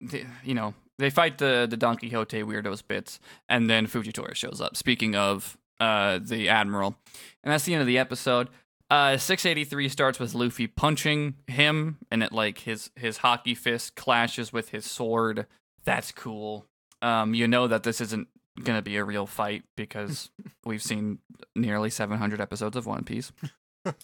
[0.00, 4.60] they, you know, they fight the the Don Quixote weirdos bits, and then Fujitora shows
[4.60, 4.76] up.
[4.76, 6.96] Speaking of uh the Admiral,
[7.44, 8.48] and that's the end of the episode.
[8.90, 14.52] Uh, 683 starts with Luffy punching him, and it like his his haki fist clashes
[14.52, 15.46] with his sword.
[15.84, 16.66] That's cool.
[17.02, 18.28] Um, you know that this isn't
[18.64, 20.30] gonna be a real fight because
[20.64, 21.18] we've seen
[21.54, 23.30] nearly 700 episodes of One Piece.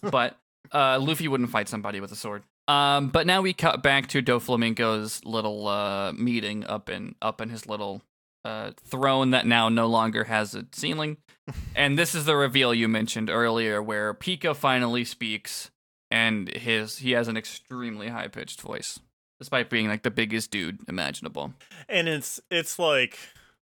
[0.02, 0.38] But
[0.72, 2.42] uh, Luffy wouldn't fight somebody with a sword.
[2.66, 7.50] Um, but now we cut back to Doflamingo's little uh meeting up in up in
[7.50, 8.02] his little
[8.44, 11.16] uh, throne that now no longer has a ceiling.
[11.74, 15.70] and this is the reveal you mentioned earlier, where Pika finally speaks,
[16.10, 18.98] and his he has an extremely high pitched voice,
[19.38, 21.52] despite being like the biggest dude imaginable.
[21.88, 23.18] And it's it's like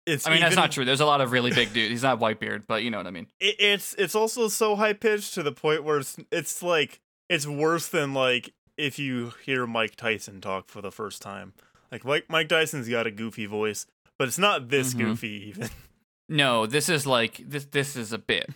[0.06, 0.84] it's I mean, that's not true.
[0.84, 1.90] There's a lot of really big dudes.
[1.90, 3.28] He's not Whitebeard, but you know what I mean.
[3.40, 7.46] it, it's it's also so high pitched to the point where it's it's like it's
[7.46, 11.52] worse than like if you hear Mike Tyson talk for the first time.
[11.92, 13.86] Like Mike Mike Tyson's got a goofy voice,
[14.18, 14.98] but it's not this Mhm.
[14.98, 15.70] goofy even.
[16.26, 17.66] No, this is like this.
[17.66, 18.48] This is a bit.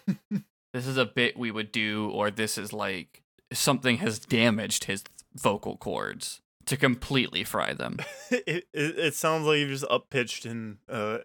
[0.72, 3.20] this is a bit we would do, or this is like
[3.52, 5.04] something has damaged his
[5.34, 7.98] vocal cords to completely fry them.
[8.30, 11.18] it, it it sounds like you just up pitched in uh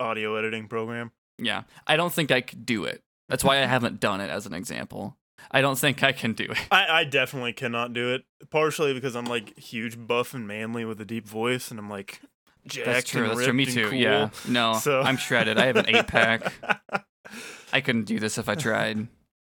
[0.00, 1.12] audio editing program.
[1.38, 3.02] Yeah, I don't think I could do it.
[3.28, 5.18] That's why I haven't done it as an example.
[5.50, 6.58] I don't think I can do it.
[6.70, 8.24] I, I definitely cannot do it.
[8.50, 12.20] Partially because I'm like huge, buff, and manly with a deep voice, and I'm like
[12.66, 13.22] jacked That's true.
[13.22, 13.52] and That's true.
[13.52, 13.88] Me too.
[13.90, 13.98] cool.
[13.98, 14.30] Yeah.
[14.48, 15.58] No, So- I'm shredded.
[15.58, 16.52] I have an eight pack.
[17.72, 18.98] I couldn't do this if I tried.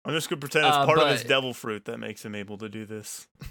[0.04, 2.58] I'm just gonna pretend it's Uh, part of his devil fruit that makes him able
[2.58, 3.26] to do this.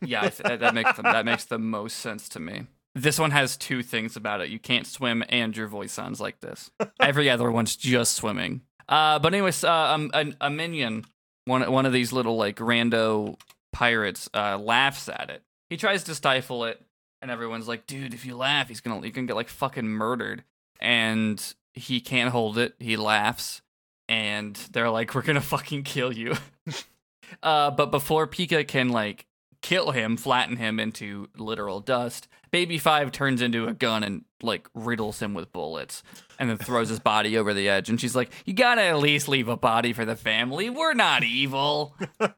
[0.00, 2.66] Yeah, I th- that- that makes the, that makes the most sense to me.
[2.94, 4.48] This one has two things about it.
[4.48, 6.70] You can't swim, and your voice sounds like this.
[7.00, 8.60] Every other one's just swimming.
[8.88, 11.04] Uh, but anyways, uh, um, a, a minion,
[11.44, 13.36] one one of these little like rando
[13.72, 15.42] pirates, uh, laughs at it.
[15.70, 16.80] He tries to stifle it,
[17.20, 20.44] and everyone's like, "Dude, if you laugh, he's gonna you can get like fucking murdered."
[20.80, 22.74] And he can't hold it.
[22.78, 23.62] He laughs,
[24.08, 26.34] and they're like, "We're gonna fucking kill you."
[27.42, 29.26] uh, but before Pika can like
[29.64, 34.68] kill him, flatten him into literal dust, Baby Five turns into a gun and like
[34.74, 36.02] riddles him with bullets,
[36.38, 37.88] and then throws his body over the edge.
[37.88, 40.70] And she's like, "You gotta at least leave a body for the family.
[40.70, 41.96] We're not evil."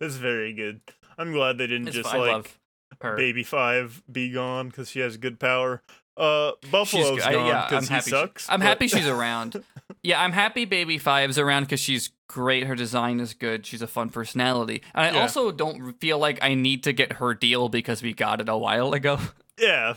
[0.00, 0.80] It's very good.
[1.18, 2.58] I'm glad they didn't It's just like
[3.02, 3.16] her.
[3.16, 5.82] Baby Five be gone because she has good power.
[6.16, 8.16] Uh, Buffalo's She's- gone yeah, I'm he happy she-
[8.48, 9.62] I'm but- happy she's around.
[10.02, 12.64] Yeah, I'm happy Baby Five's around because she's great.
[12.66, 13.66] Her design is good.
[13.66, 14.82] She's a fun personality.
[14.94, 15.22] And I Yeah.
[15.22, 18.56] also don't feel like I need to get her deal because we got it a
[18.56, 19.18] while ago.
[19.58, 19.94] yeah,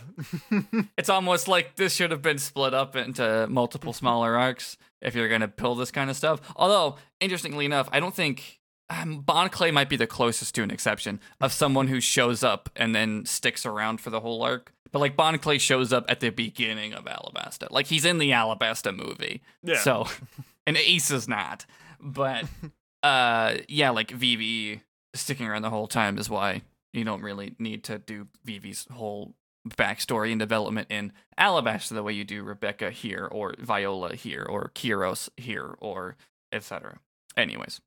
[0.98, 5.28] It's almost like this should have been split up into multiple smaller arcs if you're
[5.28, 6.40] going to pull this kind of stuff.
[6.56, 8.59] Although, interestingly enough, I don't think
[8.90, 12.68] um, Bon Clay might be the closest to an exception of someone who shows up
[12.76, 14.72] and then sticks around for the whole arc.
[14.92, 17.70] But like Bon Clay shows up at the beginning of Alabasta.
[17.70, 19.42] Like he's in the Alabasta movie.
[19.62, 19.78] yeah.
[19.78, 20.06] So,
[20.66, 21.64] and Ace is not.
[22.00, 22.44] But
[23.02, 24.82] uh yeah, like Vivi
[25.14, 29.34] sticking around the whole time is why you don't really need to do Vivi's whole
[29.68, 34.72] backstory and development in Alabasta the way you do Rebecca here or Viola here or
[34.74, 36.16] Kyros here or
[36.52, 36.98] etc.
[37.36, 37.80] Anyways,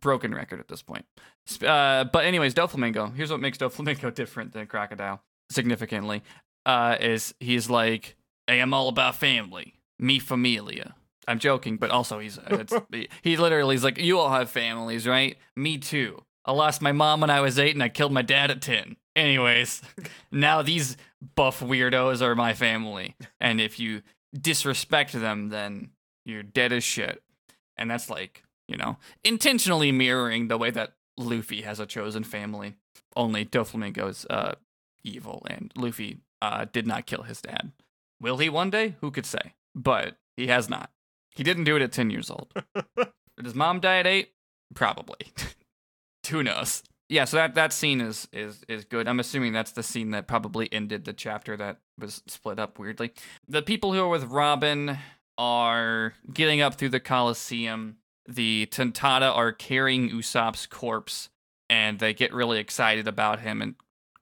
[0.00, 1.04] broken record at this point.
[1.64, 3.14] Uh, but anyways, Doflamingo.
[3.14, 6.22] Here's what makes Doflamingo different than Crocodile significantly.
[6.64, 10.94] Uh, is he's like, hey, I'm all about family, me familia.
[11.28, 12.72] I'm joking, but also he's it's,
[13.22, 15.36] he literally is like, you all have families, right?
[15.56, 16.22] Me too.
[16.44, 18.96] I lost my mom when I was eight, and I killed my dad at ten.
[19.16, 19.82] Anyways,
[20.32, 20.96] now these
[21.34, 25.90] buff weirdos are my family, and if you disrespect them, then
[26.24, 27.22] you're dead as shit.
[27.76, 32.74] And that's like, you know, intentionally mirroring the way that Luffy has a chosen family.
[33.14, 34.56] Only Doflamingo's uh,
[35.02, 37.72] evil, and Luffy uh, did not kill his dad.
[38.20, 38.96] Will he one day?
[39.00, 39.54] Who could say?
[39.74, 40.90] But he has not.
[41.34, 42.52] He didn't do it at 10 years old.
[42.96, 44.30] Did his mom die at 8?
[44.74, 45.32] Probably.
[46.30, 46.82] Who knows?
[47.08, 49.06] Yeah, so that, that scene is, is is good.
[49.06, 53.12] I'm assuming that's the scene that probably ended the chapter that was split up weirdly.
[53.46, 54.98] The people who are with Robin
[55.38, 57.98] are getting up through the Coliseum.
[58.28, 61.28] The Tontatta are carrying Usopp's corpse,
[61.68, 63.74] and they get really excited about him and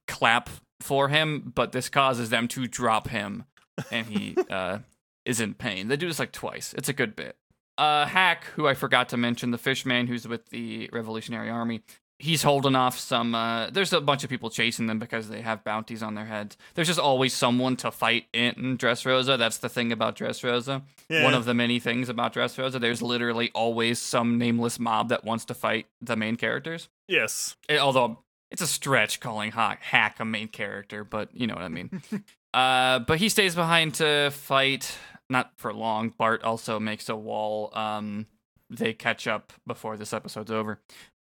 [0.07, 3.45] clap for him, but this causes them to drop him,
[3.91, 4.79] and he uh,
[5.25, 5.89] is in pain.
[5.89, 6.75] They do this like twice.
[6.75, 7.37] It's a good bit.
[7.77, 11.83] Uh, Hack, who I forgot to mention, the fishman who's with the Revolutionary Army,
[12.19, 13.35] he's holding off some.
[13.35, 16.57] Uh, there's a bunch of people chasing them because they have bounties on their heads.
[16.75, 19.39] There's just always someone to fight in Dressrosa.
[19.39, 20.83] That's the thing about Dressrosa.
[21.09, 21.25] yeah.
[21.25, 22.81] One of the many things about Dressrosa.
[22.81, 26.89] There's literally always some nameless mob that wants to fight the main characters.
[27.09, 27.57] yes.
[27.69, 28.19] Eh, although
[28.51, 32.03] it's a stretch calling Hack, Hack a main character, but you know what I mean.
[32.55, 34.97] uh, but he stays behind to fight,
[35.29, 36.11] not for long.
[36.17, 37.71] Bart also makes a wall.
[37.77, 38.27] Um,
[38.71, 40.81] they catch up before this episode's over.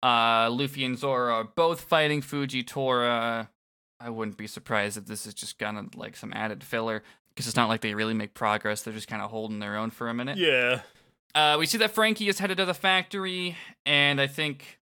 [0.05, 3.47] Uh, Luffy and Zoro are both fighting Fujitora.
[3.99, 7.47] I wouldn't be surprised if this is just kind of like some added filler because
[7.47, 8.83] it's not like they really make progress.
[8.83, 10.37] They're just kind of holding their own for a minute.
[10.37, 10.81] Yeah.
[11.33, 14.79] Uh, we see that Frankie is headed to the factory, and I think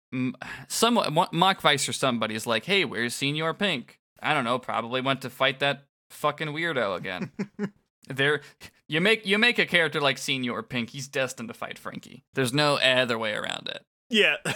[0.69, 4.59] someone, Machvise or somebody is like, "Hey, where's Señor Pink?" I don't know.
[4.61, 7.33] Probably went to fight that fucking weirdo again.
[8.09, 8.41] There,
[8.89, 10.91] you make you make a character like Señor Pink.
[10.91, 12.25] He's destined to fight Frankie.
[12.33, 13.85] There's no other way around it.
[14.11, 14.37] Yeah.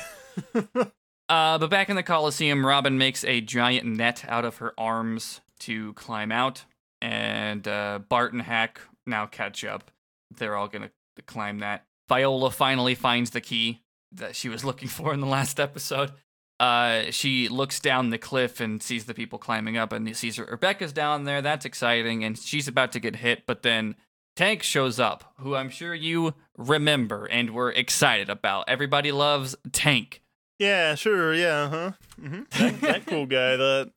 [1.32, 5.40] Uh, but back in the Coliseum, Robin makes a giant net out of her arms
[5.60, 6.66] to climb out,
[7.00, 9.90] and uh, Bart and Hack now catch up.
[10.36, 10.90] They're all gonna
[11.26, 11.86] climb that.
[12.06, 13.80] Viola finally finds the key
[14.12, 16.12] that she was looking for in the last episode.
[16.60, 20.92] Uh, she looks down the cliff and sees the people climbing up, and sees Rebecca's
[20.92, 21.40] down there.
[21.40, 23.94] That's exciting, and she's about to get hit, but then
[24.36, 28.64] Tank shows up, who I'm sure you remember and were excited about.
[28.68, 30.22] Everybody loves Tank.
[30.58, 31.92] yeah, sure, yeah, huh?
[32.20, 33.92] hmm That, that cool guy that,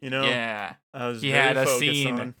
[0.00, 0.74] you know, Yeah.
[0.94, 2.20] I was He very had a scene.
[2.20, 2.34] on.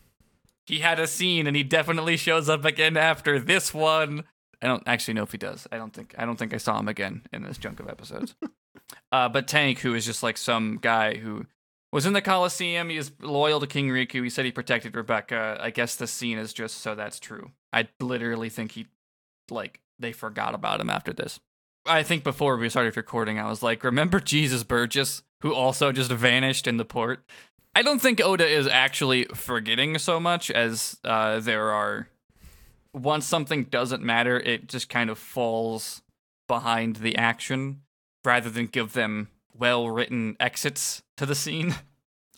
[0.66, 4.24] He had a scene and he definitely shows up again after this one.
[4.62, 5.66] I don't actually know if he does.
[5.72, 8.34] I don't think I don't think I saw him again in this chunk of episodes.
[9.12, 11.46] uh, but Tank, who is just like some guy who
[11.92, 14.22] was in the Coliseum, he is loyal to King Riku.
[14.22, 15.58] He said he protected Rebecca.
[15.60, 17.50] I guess the scene is just so that's true.
[17.72, 18.86] I literally think he
[19.50, 21.40] like they forgot about him after this.
[21.86, 26.12] I think before we started recording, I was like, remember Jesus Burgess, who also just
[26.12, 27.24] vanished in the port?
[27.74, 32.08] I don't think Oda is actually forgetting so much as uh, there are.
[32.92, 36.02] Once something doesn't matter, it just kind of falls
[36.48, 37.82] behind the action
[38.24, 41.74] rather than give them well written exits to the scene.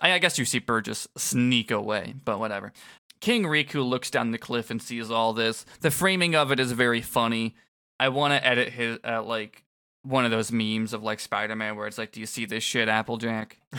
[0.00, 2.72] I, I guess you see Burgess sneak away, but whatever.
[3.20, 5.64] King Riku looks down the cliff and sees all this.
[5.82, 7.54] The framing of it is very funny.
[8.00, 9.62] I want to edit his uh, like
[10.02, 12.88] one of those memes of like Spider-Man where it's like, "Do you see this shit,
[12.88, 13.78] Applejack?" Do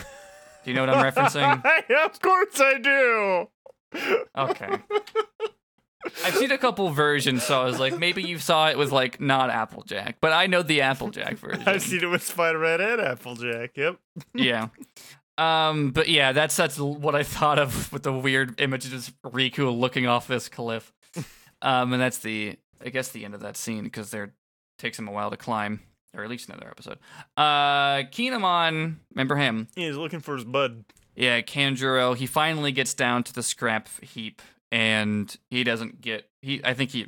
[0.64, 1.62] you know what I'm referencing?
[2.06, 3.48] of course I do.
[4.34, 4.78] Okay.
[6.24, 9.20] I've seen a couple versions, so I was like, maybe you saw it with like
[9.20, 11.62] not Applejack, but I know the Applejack version.
[11.66, 13.76] I've seen it with Spider-Man and Applejack.
[13.76, 13.96] Yep.
[14.34, 14.68] yeah.
[15.36, 19.76] Um, but yeah, that's that's what I thought of with the weird images of Riku
[19.76, 20.92] looking off this cliff.
[21.62, 24.34] Um, and that's the I guess the end of that scene because there
[24.78, 25.80] takes him a while to climb,
[26.14, 26.98] or at least another episode.
[27.36, 29.68] Uh, Kinemon, remember him?
[29.74, 30.84] He's looking for his bud.
[31.16, 32.16] Yeah, Kanjuro.
[32.16, 34.42] He finally gets down to the scrap heap,
[34.74, 36.28] and he doesn't get.
[36.42, 37.06] He, I think he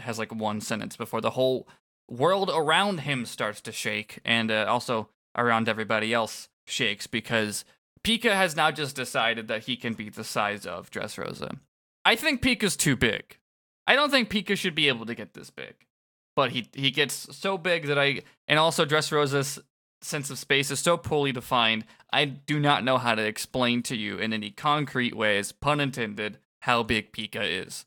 [0.00, 1.68] has like one sentence before the whole
[2.10, 7.64] world around him starts to shake, and uh, also around everybody else shakes because
[8.02, 11.58] Pika has now just decided that he can be the size of Dressrosa.
[12.04, 13.38] I think Pika's too big.
[13.86, 15.86] I don't think Pika should be able to get this big,
[16.34, 19.60] but he he gets so big that I and also Dressrosa's
[20.02, 21.84] sense of space is so poorly defined.
[22.12, 26.38] I do not know how to explain to you in any concrete ways, pun intended,
[26.64, 27.84] how big Pika is.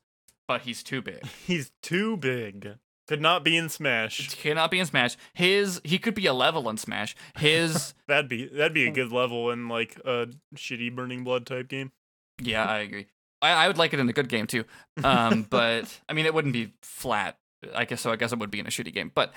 [0.48, 1.26] But he's too big.
[1.46, 2.78] He's too big.
[3.08, 4.36] Could not be in Smash.
[4.36, 5.18] Cannot be in Smash.
[5.34, 7.16] His he could be a level in Smash.
[7.38, 11.70] His That'd be that'd be a good level in like a shitty Burning Blood type
[11.70, 11.92] game.
[12.42, 13.08] yeah, I agree.
[13.42, 14.64] I, I would like it in a good game too.
[15.04, 17.38] Um, but I mean, it wouldn't be flat.
[17.74, 18.12] I guess so.
[18.12, 19.34] I guess it would be in a shitty game, but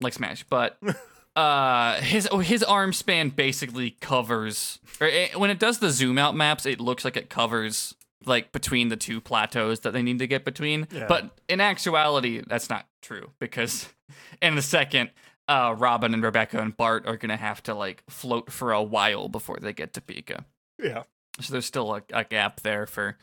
[0.00, 0.44] like Smash.
[0.44, 0.78] But
[1.36, 4.78] uh, his oh, his arm span basically covers.
[5.00, 7.94] Or it, when it does the zoom out maps, it looks like it covers
[8.26, 10.88] like between the two plateaus that they need to get between.
[10.90, 11.06] Yeah.
[11.08, 13.88] But in actuality, that's not true because
[14.42, 15.10] in a second.
[15.48, 19.28] Uh, Robin and Rebecca and Bart are gonna have to like float for a while
[19.28, 20.44] before they get to Pika.
[20.76, 21.04] Yeah.
[21.40, 23.16] So there's still a, a gap there for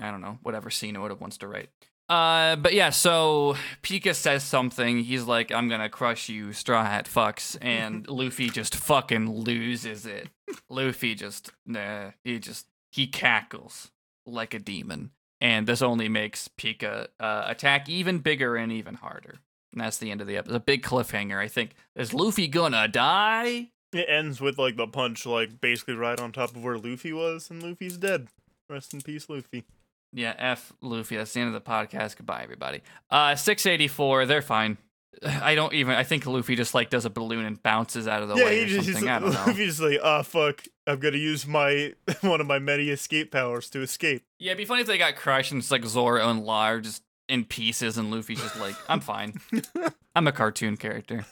[0.00, 1.68] I don't know whatever scene would have wants to write.
[2.08, 5.04] Uh, but yeah, so Pika says something.
[5.04, 10.28] He's like, "I'm gonna crush you, Straw Hat fucks," and Luffy just fucking loses it.
[10.70, 13.90] Luffy just nah, he just he cackles
[14.28, 15.10] like a demon,
[15.40, 19.36] and this only makes Pika uh, attack even bigger and even harder.
[19.72, 20.56] And that's the end of the episode.
[20.56, 21.38] A big cliffhanger.
[21.38, 23.70] I think is Luffy gonna die?
[23.92, 27.50] It ends with like the punch like basically right on top of where Luffy was,
[27.50, 28.28] and Luffy's dead.
[28.70, 29.64] Rest in peace, Luffy.
[30.12, 31.16] Yeah, F Luffy.
[31.16, 32.16] That's the end of the podcast.
[32.16, 32.82] Goodbye, everybody.
[33.10, 34.78] Uh, 684, they're fine.
[35.24, 38.28] I don't even, I think Luffy just like does a balloon and bounces out of
[38.28, 39.02] the yeah, way he or just, something.
[39.02, 39.44] he's, I don't know.
[39.46, 40.64] Luffy's like, ah, fuck.
[40.86, 44.22] I'm gonna use my one of my many escape powers to escape.
[44.38, 46.80] Yeah, it'd be funny if they got crushed and it's like Zoro and Law are
[46.80, 49.40] just in pieces and Luffy's just like, I'm fine.
[50.16, 51.26] I'm a cartoon character.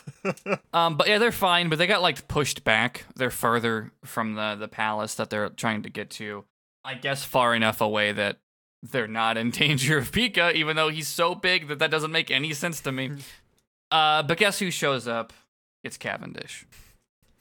[0.73, 3.05] Um, but yeah, they're fine, but they got like pushed back.
[3.17, 6.45] They're further from the, the palace that they're trying to get to.
[6.85, 8.39] I guess far enough away that
[8.83, 12.31] they're not in danger of Pika, even though he's so big that that doesn't make
[12.31, 13.13] any sense to me.
[13.91, 15.33] Uh, but guess who shows up?
[15.85, 16.67] It's Cavendish.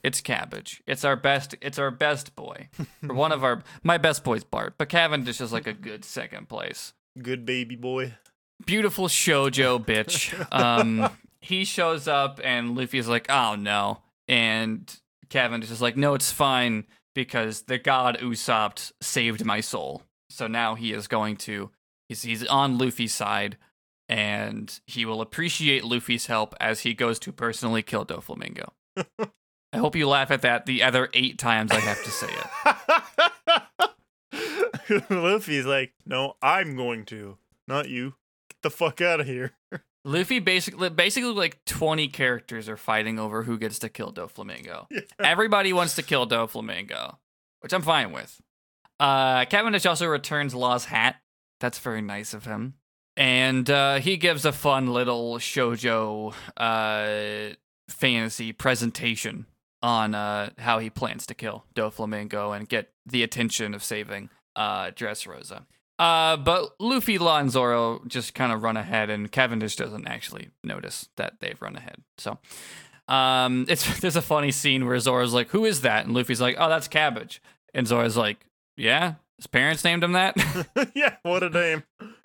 [0.03, 0.83] It's Cabbage.
[0.85, 1.55] It's our best.
[1.61, 2.69] It's our best boy.
[3.07, 6.47] or one of our my best boy's Bart, but Cavendish is like a good second
[6.47, 8.13] place Good baby boy.
[8.65, 10.33] beautiful shojo bitch.
[10.53, 11.09] Um,
[11.41, 14.95] he shows up and Luffy's like, "Oh no," and
[15.29, 16.85] Cavendish is like, "No, it's fine
[17.15, 20.03] because the god Usopp saved my soul.
[20.29, 21.71] So now he is going to
[22.09, 23.57] He's he's on Luffy's side,
[24.07, 28.69] and he will appreciate Luffy's help as he goes to personally kill Doflamingo.
[29.73, 32.29] I hope you laugh at that the other eight times I have to say
[34.89, 35.09] it.
[35.09, 37.37] Luffy's like, no, I'm going to,
[37.67, 38.13] not you.
[38.49, 39.53] Get the fuck out of here.
[40.05, 44.85] Luffy basically basically like 20 characters are fighting over who gets to kill Doflamingo.
[44.91, 45.01] Yeah.
[45.19, 47.17] Everybody wants to kill Doflamingo,
[47.61, 48.39] which I'm fine with.
[48.99, 51.15] Uh Cavendish also returns Law's hat.
[51.59, 52.75] That's very nice of him.
[53.17, 57.55] And uh, he gives a fun little shojo uh,
[57.89, 59.45] fantasy presentation
[59.81, 64.87] on uh, how he plans to kill Doflamingo and get the attention of saving uh,
[64.87, 65.65] Dressrosa.
[65.97, 70.49] Uh, but Luffy, Law, and Zoro just kind of run ahead, and Cavendish doesn't actually
[70.63, 72.03] notice that they've run ahead.
[72.17, 72.37] So,
[73.07, 76.57] um, it's there's a funny scene where Zoro's like, "Who is that?" and Luffy's like,
[76.59, 77.41] "Oh, that's Cabbage,"
[77.73, 78.45] and Zoro's like,
[78.75, 80.35] "Yeah, his parents named him that."
[80.95, 81.83] yeah, what a name!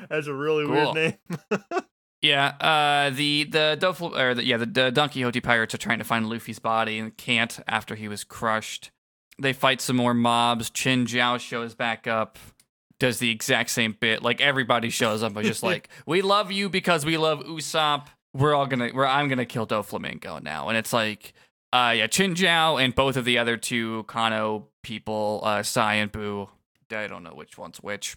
[0.08, 0.94] That's a really cool.
[0.94, 1.18] weird
[1.50, 1.60] name.
[2.22, 5.98] yeah, uh, the the Dofl- or the, yeah the, the Don Quixote pirates are trying
[5.98, 8.90] to find Luffy's body and can't after he was crushed.
[9.40, 10.68] They fight some more mobs.
[10.70, 12.38] Chin Jiao shows back up
[13.00, 14.22] does the exact same bit.
[14.22, 18.06] Like everybody shows up, but just like we love you because we love Usopp.
[18.32, 21.32] We're all gonna, we're I'm gonna kill Doflamingo now, and it's like,
[21.72, 26.12] uh, yeah, Chin Jiao and both of the other two Kano people, uh, Sai and
[26.12, 26.48] Boo.
[26.92, 28.16] I don't know which one's which.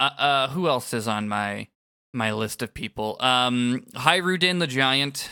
[0.00, 1.68] Uh, uh, who else is on my
[2.12, 3.16] my list of people?
[3.20, 5.28] Um, Hajrudin the Giant,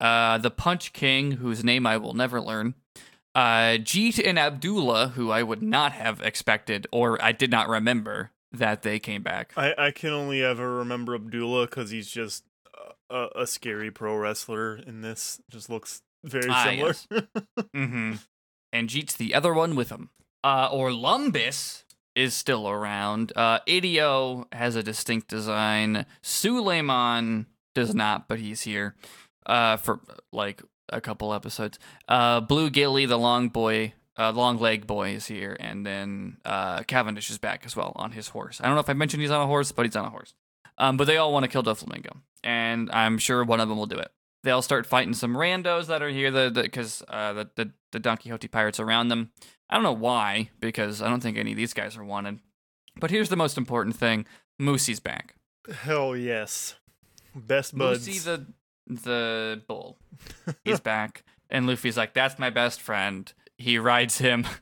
[0.00, 2.74] uh, the Punch King, whose name I will never learn
[3.34, 8.30] uh, Jeet and Abdullah, who I would not have expected or I did not remember
[8.52, 9.52] that they came back.
[9.56, 12.44] I, I can only ever remember Abdullah because he's just
[13.08, 15.40] a, a, scary pro wrestler in this.
[15.50, 16.88] Just looks very ah, similar.
[16.88, 17.08] Yes.
[17.74, 18.12] mm-hmm.
[18.72, 20.10] And Jeet's the other one with him.
[20.44, 21.84] Uh, Orlumbus
[22.14, 23.32] is still around.
[23.36, 26.06] Uh, Ideo has a distinct design.
[26.22, 28.94] Suleiman does not, but he's here.
[29.44, 30.00] Uh, for
[30.32, 31.78] like a couple episodes.
[32.06, 36.82] Uh, Blue Gilly, the long boy, uh, long leg boy, is here, and then uh,
[36.84, 38.60] Cavendish is back as well on his horse.
[38.60, 40.34] I don't know if I mentioned he's on a horse, but he's on a horse.
[40.78, 43.86] Um, but they all want to kill Doflamingo, and I'm sure one of them will
[43.86, 44.12] do it.
[44.44, 48.16] They'll start fighting some randos that are here, the because uh, the, the the Don
[48.16, 49.32] Quixote pirates around them.
[49.72, 52.40] I don't know why, because I don't think any of these guys are wanted.
[53.00, 54.26] But here's the most important thing:
[54.58, 55.34] Musie's back.
[55.72, 56.74] Hell yes,
[57.34, 58.06] best buds.
[58.06, 58.46] Musie the
[58.86, 59.96] the bull.
[60.64, 64.46] He's back, and Luffy's like, "That's my best friend." He rides him.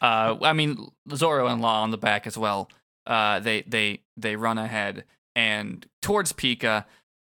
[0.00, 2.70] Uh, I mean, Zoro and Law on the back as well.
[3.04, 5.04] Uh, they they they run ahead
[5.34, 6.84] and towards Pika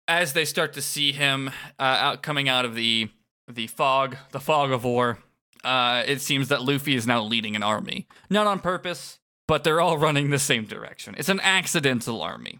[0.10, 1.48] as they start to see him
[1.80, 3.10] uh, out coming out of the
[3.48, 5.20] the fog, the fog of war.
[5.64, 9.82] Uh, it seems that Luffy is now leading an army, not on purpose, but they're
[9.82, 11.16] all running the same direction.
[11.18, 12.60] It's an accidental army.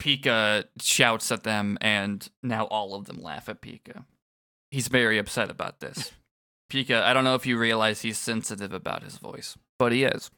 [0.00, 4.04] Pika shouts at them, and now all of them laugh at Pika.
[4.70, 6.12] He's very upset about this.
[6.72, 10.30] Pika, I don't know if you realize he's sensitive about his voice, but he is.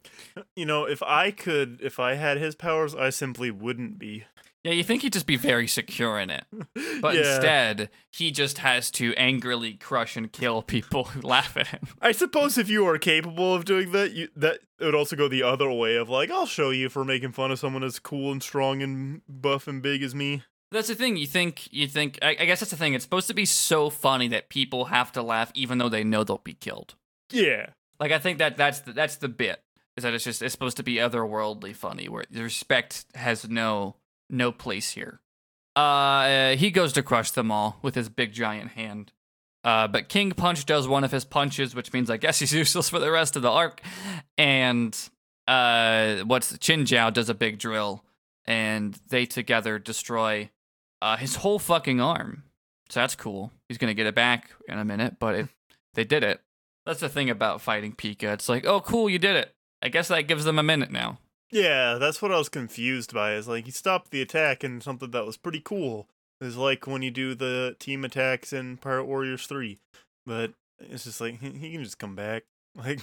[0.56, 4.24] You know, if I could, if I had his powers, I simply wouldn't be.
[4.64, 6.44] Yeah, you think he'd just be very secure in it.
[7.00, 7.34] But yeah.
[7.34, 11.88] instead, he just has to angrily crush and kill people who laugh at him.
[12.00, 15.28] I suppose if you are capable of doing that, you, that it would also go
[15.28, 18.32] the other way of like, I'll show you for making fun of someone as cool
[18.32, 20.44] and strong and buff and big as me.
[20.70, 21.16] That's the thing.
[21.16, 22.18] You think you think.
[22.22, 22.94] I, I guess that's the thing.
[22.94, 26.24] It's supposed to be so funny that people have to laugh, even though they know
[26.24, 26.94] they'll be killed.
[27.30, 27.66] Yeah.
[28.00, 29.62] Like I think that that's the, that's the bit.
[29.96, 33.96] Is that it's just it's supposed to be otherworldly funny, where the respect has no
[34.30, 35.20] no place here.
[35.76, 39.12] Uh, he goes to crush them all with his big giant hand.
[39.64, 42.90] Uh, but King Punch does one of his punches, which means I guess he's useless
[42.90, 43.80] for the rest of the arc.
[44.36, 44.96] And
[45.48, 48.04] uh, what's Chin Jiao does a big drill,
[48.46, 50.50] and they together destroy
[51.02, 52.44] uh, his whole fucking arm.
[52.90, 53.50] So that's cool.
[53.68, 55.48] He's gonna get it back in a minute, but it,
[55.94, 56.40] they did it.
[56.86, 58.34] That's the thing about fighting Pika.
[58.34, 59.54] It's like, oh, cool, you did it.
[59.80, 61.18] I guess that gives them a minute now.
[61.50, 63.34] Yeah, that's what I was confused by.
[63.34, 66.08] Is like he stopped the attack and something that was pretty cool.
[66.40, 69.78] Is like when you do the team attacks in Pirate Warriors Three,
[70.26, 72.44] but it's just like he can just come back.
[72.76, 72.98] Like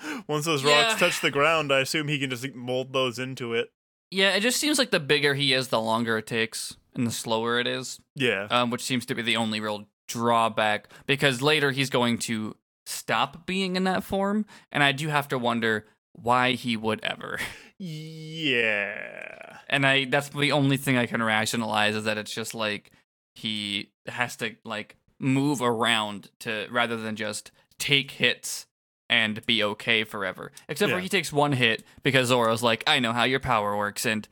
[0.28, 0.86] once those yeah.
[0.86, 3.72] rocks touch the ground, I assume he can just mold those into it.
[4.12, 7.10] Yeah, it just seems like the bigger he is, the longer it takes, and the
[7.10, 8.00] slower it is.
[8.14, 12.56] Yeah, um, which seems to be the only real drawback because later he's going to
[12.86, 15.86] stop being in that form, and I do have to wonder
[16.22, 17.38] why he would ever.
[17.78, 19.58] Yeah.
[19.68, 22.90] And I that's the only thing I can rationalize is that it's just like
[23.34, 28.66] he has to like move around to rather than just take hits
[29.08, 30.52] and be okay forever.
[30.68, 30.96] Except yeah.
[30.96, 34.26] for he takes one hit because Zoro's like, I know how your power works and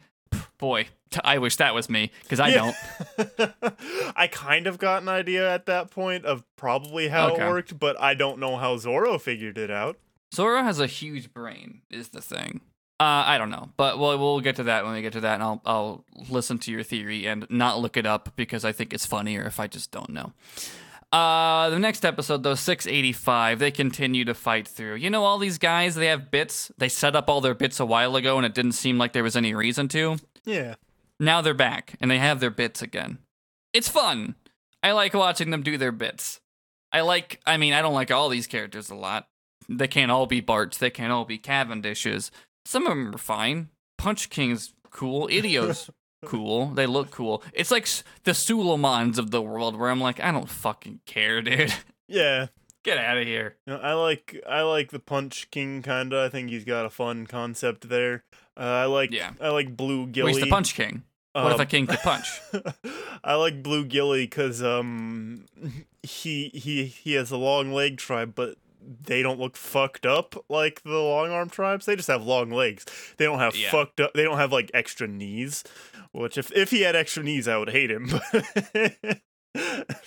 [0.58, 2.76] boy, t- I wish that was me because I don't.
[4.16, 7.46] I kind of got an idea at that point of probably how Okay.
[7.46, 9.98] it worked, but I don't know how Zoro figured it out.
[10.34, 12.60] Zoro has a huge brain, is the thing.
[12.98, 15.34] Uh, I don't know, but we'll we'll get to that when we get to that,
[15.34, 18.94] and I'll I'll listen to your theory and not look it up because I think
[18.94, 20.32] it's funnier if I just don't know.
[21.12, 24.94] Uh, the next episode though, six eighty five, they continue to fight through.
[24.94, 26.72] You know, all these guys, they have bits.
[26.78, 29.22] They set up all their bits a while ago, and it didn't seem like there
[29.22, 30.16] was any reason to.
[30.46, 30.76] Yeah.
[31.20, 33.18] Now they're back, and they have their bits again.
[33.74, 34.36] It's fun.
[34.82, 36.40] I like watching them do their bits.
[36.92, 37.40] I like.
[37.46, 39.28] I mean, I don't like all these characters a lot.
[39.68, 40.78] They can't all be Barts.
[40.78, 42.30] They can't all be Cavendishes.
[42.64, 43.68] Some of them are fine.
[43.98, 45.28] Punch King's cool.
[45.30, 45.90] Ideo's
[46.24, 46.66] cool.
[46.68, 47.42] They look cool.
[47.52, 47.86] It's like
[48.24, 51.72] the Suleimans of the world, where I'm like, I don't fucking care, dude.
[52.08, 52.46] Yeah.
[52.84, 53.56] Get out of here.
[53.66, 56.22] You know, I like I like the Punch King kinda.
[56.22, 58.22] I think he's got a fun concept there.
[58.56, 59.32] Uh, I like Yeah.
[59.40, 60.26] I like Blue Gilly.
[60.26, 61.02] Well, he's the Punch King.
[61.32, 62.40] What if a king could punch?
[63.24, 65.46] I like Blue Gilly because um
[66.02, 68.56] he he he has a long leg tribe, but
[68.86, 71.86] they don't look fucked up like the long arm tribes.
[71.86, 72.84] They just have long legs.
[73.16, 73.70] They don't have Yeah.
[73.70, 74.12] fucked up.
[74.14, 75.64] They don't have like extra knees.
[76.12, 78.08] Which if if he had extra knees, I would hate him.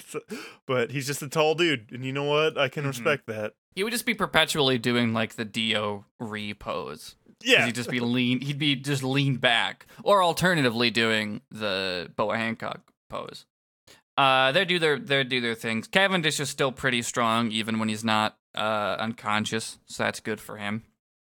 [0.06, 0.22] So-
[0.68, 2.58] but he's just a tall dude, and you know what?
[2.58, 2.88] I can Mhm.
[2.90, 3.54] respect that.
[3.76, 7.16] He would just be perpetually doing like the Dio repose.
[7.44, 8.42] Yeah, he'd just be lean.
[8.42, 13.46] He'd be just leaned back, or alternatively doing the Boa Hancock pose.
[14.20, 15.88] Uh, they do their they do their things.
[15.88, 20.57] Cavendish is still pretty strong, even when he's not uh unconscious, so that's good for
[20.57, 20.84] him.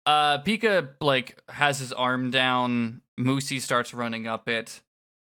[0.04, 3.00] Uh, Pika like has his arm down.
[3.18, 4.82] Moosey starts running up it.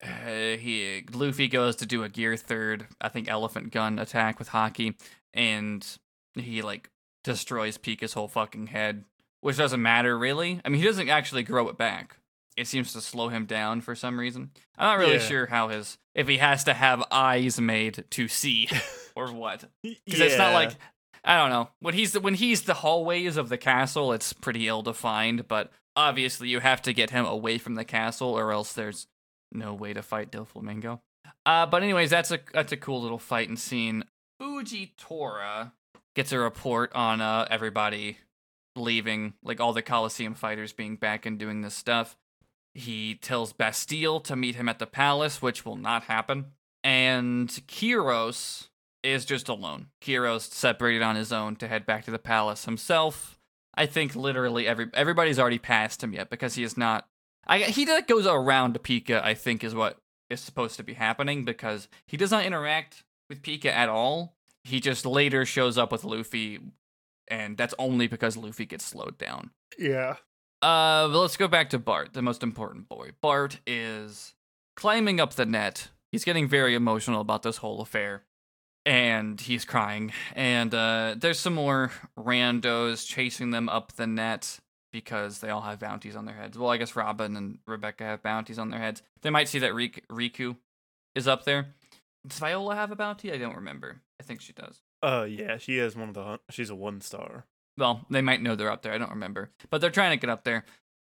[0.01, 4.51] Uh, he Luffy goes to do a gear third, I think elephant gun attack with
[4.51, 4.95] haki,
[5.35, 5.85] and
[6.35, 6.89] he like
[7.25, 9.05] destroys Pika's whole fucking head
[9.41, 10.61] which doesn't matter really.
[10.65, 12.17] I mean, he doesn't actually grow it back.
[12.61, 14.51] It seems to slow him down for some reason.
[14.77, 15.19] I'm not really Yeah.
[15.21, 18.69] sure how his if he has to have eyes made to see
[19.17, 19.65] or what.
[19.83, 20.73] Because it's not like
[21.25, 24.13] I don't know when he's the, when he's the hallways of the castle.
[24.13, 28.29] It's pretty ill defined, but obviously you have to get him away from the castle,
[28.29, 29.07] or else there's
[29.53, 31.01] no way to fight Doflamingo.
[31.47, 34.05] Uh, but anyways, that's a that's a cool little fight and scene.
[34.41, 35.73] Fujitora
[36.15, 38.19] gets a report on uh, everybody
[38.77, 42.17] leaving, like all the Coliseum fighters being back and doing this stuff.
[42.75, 46.53] He tells Bastille to meet him at the palace, which will not happen.
[46.85, 48.69] And Kyros
[49.03, 49.89] is just alone.
[50.03, 53.39] Kyros separated on his own to head back to the palace himself.
[53.75, 57.07] I think literally every everybody's already passed him yet because he is not.
[57.47, 59.23] I he goes around to Pika.
[59.23, 59.99] I think is what
[60.29, 64.35] is supposed to be happening because he does not interact with Pika at all.
[64.65, 66.61] He just later shows up with Luffy,
[67.29, 69.51] and that's only because Luffy gets slowed down.
[69.79, 70.17] yeah.
[70.63, 73.11] Uh, let's go back to Bart, the most important boy.
[73.23, 74.35] Bart is
[74.77, 75.89] climbing up the net.
[76.13, 78.25] He's getting very emotional about this whole affair,
[78.85, 80.13] and he's crying.
[80.35, 84.59] And uh, there's some more randos chasing them up the net
[84.93, 86.59] because they all have bounties on their heads.
[86.59, 89.03] Well, I guess Robin and Rebecca have bounties on their heads.
[89.23, 90.57] They might see that Rik- Riku
[91.15, 91.75] is up there.
[92.27, 93.33] Does Viola have a bounty?
[93.33, 94.01] I don't remember.
[94.21, 94.83] I think she does.
[95.03, 95.57] Uh, yeah.
[95.57, 96.25] She has one of the.
[96.25, 97.47] hun- She's a one star.
[97.77, 98.93] Well, they might know they're up there.
[98.93, 100.65] I don't remember, but they're trying to get up there,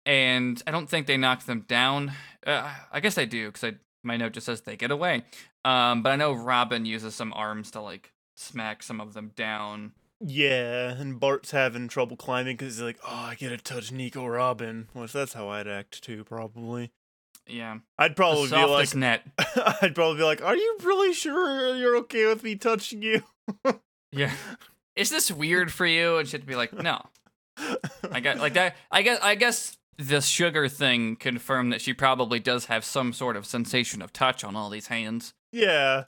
[0.04, 2.12] and I don't think they knock them down.
[2.46, 5.24] Uh, I guess they do because my note just says they get away.
[5.64, 9.92] Um, but I know Robin uses some arms to like smack some of them down.
[10.20, 14.26] Yeah, and Bart's having trouble climbing because he's like, oh, I get to touch Nico
[14.26, 14.88] Robin.
[14.92, 16.90] Which that's how I'd act too, probably.
[17.46, 19.22] Yeah, I'd probably be like, net.
[19.80, 23.22] I'd probably be like, are you really sure you're okay with me touching you?
[24.10, 24.32] Yeah,
[24.98, 26.18] is this weird for you?
[26.18, 27.00] And she'd be like, no.
[28.12, 28.76] I got like that.
[28.90, 33.36] I guess I guess the sugar thing confirmed that she probably does have some sort
[33.36, 35.34] of sensation of touch on all these hands.
[35.52, 36.04] yeah.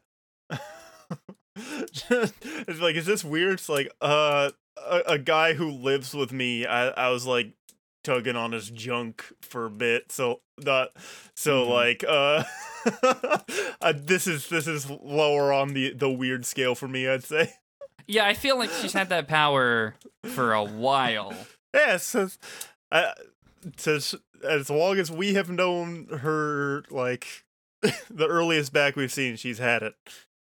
[1.57, 3.55] it's like, is this weird?
[3.55, 6.67] It's like, uh, a, a guy who lives with me.
[6.67, 7.53] I, I was like
[8.05, 10.91] tugging on his junk for a bit, so that,
[11.35, 11.69] so Mhm.
[11.71, 12.45] like, uh,
[13.83, 17.09] uh, this is this is lower on the the weird scale for me.
[17.09, 17.53] I'd say.
[18.07, 19.95] Yeah, I feel like she's had that power
[20.25, 21.35] for a while.
[21.75, 23.13] Yes, uh,
[23.79, 27.45] to, as long as we have known her, like
[27.83, 29.95] the earliest back we've seen, she's had it.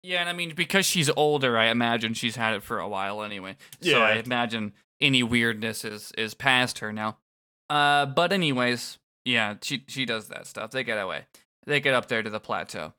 [0.03, 3.23] Yeah, and I mean because she's older, I imagine she's had it for a while
[3.23, 3.57] anyway.
[3.81, 7.17] So I imagine any weirdness is is past her now.
[7.69, 10.71] Uh, but anyways, yeah, she she does that stuff.
[10.71, 11.25] They get away.
[11.65, 12.93] They get up there to the plateau.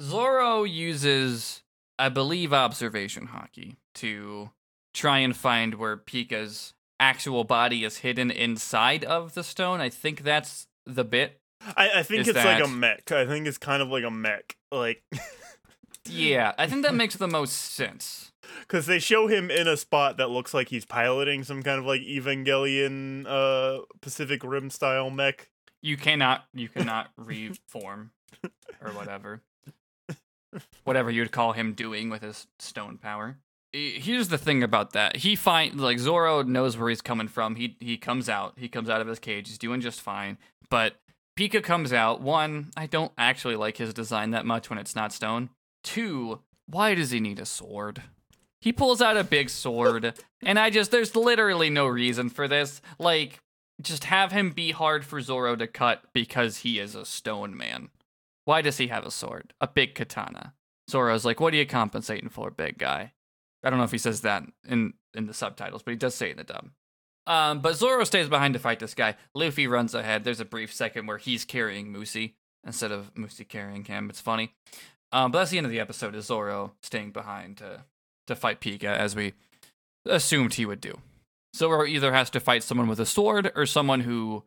[0.00, 1.62] Zoro uses,
[2.02, 4.50] I believe, observation haki to
[4.92, 9.80] try and find where Pika's actual body is hidden inside of the stone.
[9.80, 11.40] I think that's the bit.
[11.76, 13.12] I, I think it's like a mech.
[13.12, 14.56] I think it's kind of like a mech.
[14.72, 15.02] Like,
[16.08, 18.32] Yeah, I think that makes the most sense.
[18.60, 21.84] because they show him in a spot that looks like he's piloting some kind of
[21.86, 25.48] like Evangelion uh Pacific Rim style mech.
[25.80, 28.10] You cannot you cannot reform
[28.80, 29.42] or whatever.
[30.84, 33.38] Whatever you'd call him doing with his stone power.
[33.72, 35.16] Here's the thing about that.
[35.16, 37.54] He find like Zoro knows where he's coming from.
[37.56, 38.54] He he comes out.
[38.56, 39.48] He comes out of his cage.
[39.48, 40.36] He's doing just fine.
[40.68, 40.96] But
[41.38, 42.20] Pika comes out.
[42.20, 45.48] One, I don't actually like his design that much when it's not stone.
[45.82, 48.02] Two, why does he need a sword?
[48.60, 52.82] He pulls out a big sword, and I just there's literally no reason for this.
[52.98, 53.40] Like
[53.80, 57.88] just have him be hard for Zoro to cut because he is a stone man.
[58.44, 59.54] Why does he have a sword?
[59.60, 60.54] A big katana.
[60.90, 63.12] Zoro's like, what are you compensating for, big guy?
[63.64, 66.28] I don't know if he says that in, in the subtitles, but he does say
[66.28, 66.70] it in the dub.
[67.26, 69.16] Um, but Zoro stays behind to fight this guy.
[69.34, 70.24] Luffy runs ahead.
[70.24, 72.32] There's a brief second where he's carrying Musi
[72.66, 74.10] instead of Musi carrying him.
[74.10, 74.54] It's funny.
[75.12, 76.16] Um, but that's the end of the episode.
[76.16, 77.84] Is Zoro staying behind to
[78.26, 79.34] to fight Pika as we
[80.04, 80.98] assumed he would do.
[81.54, 84.44] Zoro either has to fight someone with a sword or someone who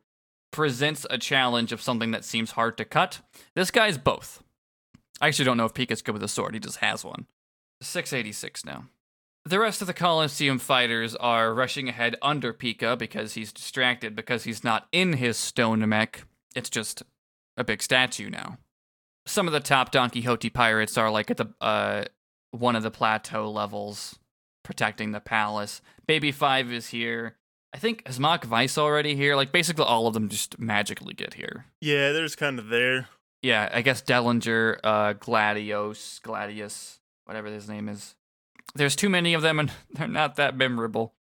[0.56, 3.20] presents a challenge of something that seems hard to cut.
[3.54, 4.42] This guy's both.
[5.20, 6.54] I actually don't know if Pika's good with a sword.
[6.54, 7.26] He just has one.
[7.82, 8.86] 686 now.
[9.44, 14.44] The rest of the Colosseum fighters are rushing ahead under Pika because he's distracted because
[14.44, 16.24] he's not in his stone mech.
[16.54, 17.02] It's just
[17.58, 18.56] a big statue now.
[19.26, 22.04] Some of the top Don Quixote pirates are like at the uh,
[22.50, 24.18] one of the plateau levels
[24.64, 25.82] protecting the palace.
[26.06, 27.36] Baby Five is here.
[27.76, 29.36] I think is Machvise already here?
[29.36, 31.66] Like basically all of them just magically get here.
[31.82, 33.08] Yeah, there's kind of there.
[33.42, 38.14] Yeah, I guess Dellinger, uh, Gladios, Gladius, whatever his name is.
[38.74, 41.12] There's too many of them, and they're not that memorable.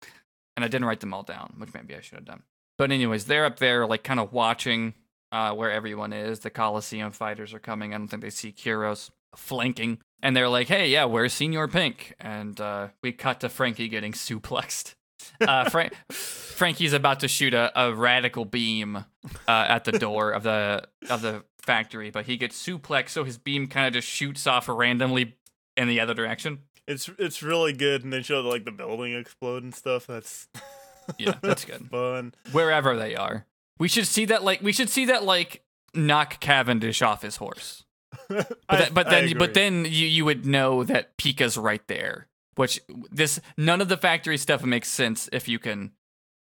[0.56, 2.44] And I didn't write them all down, which maybe I should have done.
[2.78, 4.94] But anyways, they're up there, like kind of watching
[5.34, 6.40] uh, where everyone is.
[6.40, 7.94] The Coliseum fighters are coming.
[7.94, 12.16] I don't think they see Kyros flanking, and they're like, "Hey, yeah, where's Señor Pink?"
[12.18, 14.96] And uh, we cut to Frankie getting suplexed.
[15.42, 19.04] Uh, Fra- Frankie's about to shoot a, a radical beam uh,
[19.48, 23.68] at the door of the of the factory, but he gets suplexed, so his beam
[23.68, 25.36] kind of just shoots off randomly
[25.76, 26.60] in the other direction.
[26.88, 30.08] It's it's really good, and they show like the building explode and stuff.
[30.08, 30.48] That's
[31.18, 31.88] Yeah, that's good.
[31.90, 32.34] fun.
[32.52, 33.46] Wherever they are,
[33.80, 35.64] we should see that like we should see that like
[35.94, 37.84] knock Cavendish off his horse.
[38.30, 42.28] But, I- that, but then but then you you would know that Pika's right there.
[42.56, 42.80] Which
[43.12, 45.92] this none of the factory stuff makes sense if you can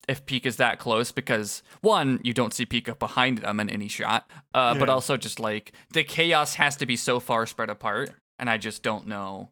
[0.07, 4.29] if Pika's that close because one you don't see Pika behind them in any shot,
[4.53, 8.49] uh, but also just like the chaos has to be so far spread apart, and
[8.49, 9.49] I just don't know.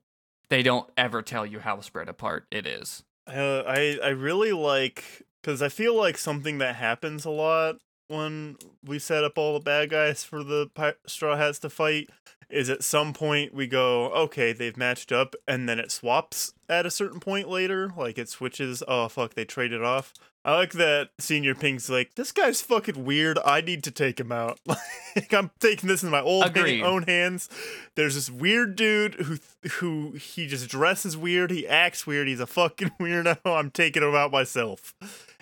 [0.49, 3.03] They don't ever tell you how spread apart it is.
[3.28, 8.57] Uh, I I really like because I feel like something that happens a lot when
[8.84, 12.09] we set up all the bad guys for the pi- Straw Hats to fight
[12.50, 16.86] is at some point we go okay they've matched up and then it swaps at
[16.86, 20.14] a certain point later like it switches oh fuck they traded off.
[20.46, 23.39] I like that Señor Pink's like this guy's fucking weird.
[23.46, 24.60] I need to take him out.
[25.16, 27.48] Like I'm taking this in my old own hands.
[27.96, 29.38] There's this weird dude who
[29.74, 31.52] who he just dresses weird.
[31.52, 32.28] He acts weird.
[32.28, 33.38] He's a fucking weirdo.
[33.46, 34.96] I'm taking him out myself.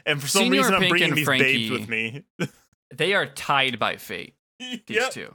[0.06, 2.24] And for some Senior reason, I'm bringing these Frankie- babes with me.
[2.94, 4.36] They are tied by fate.
[4.60, 5.12] These Yep.
[5.12, 5.34] two.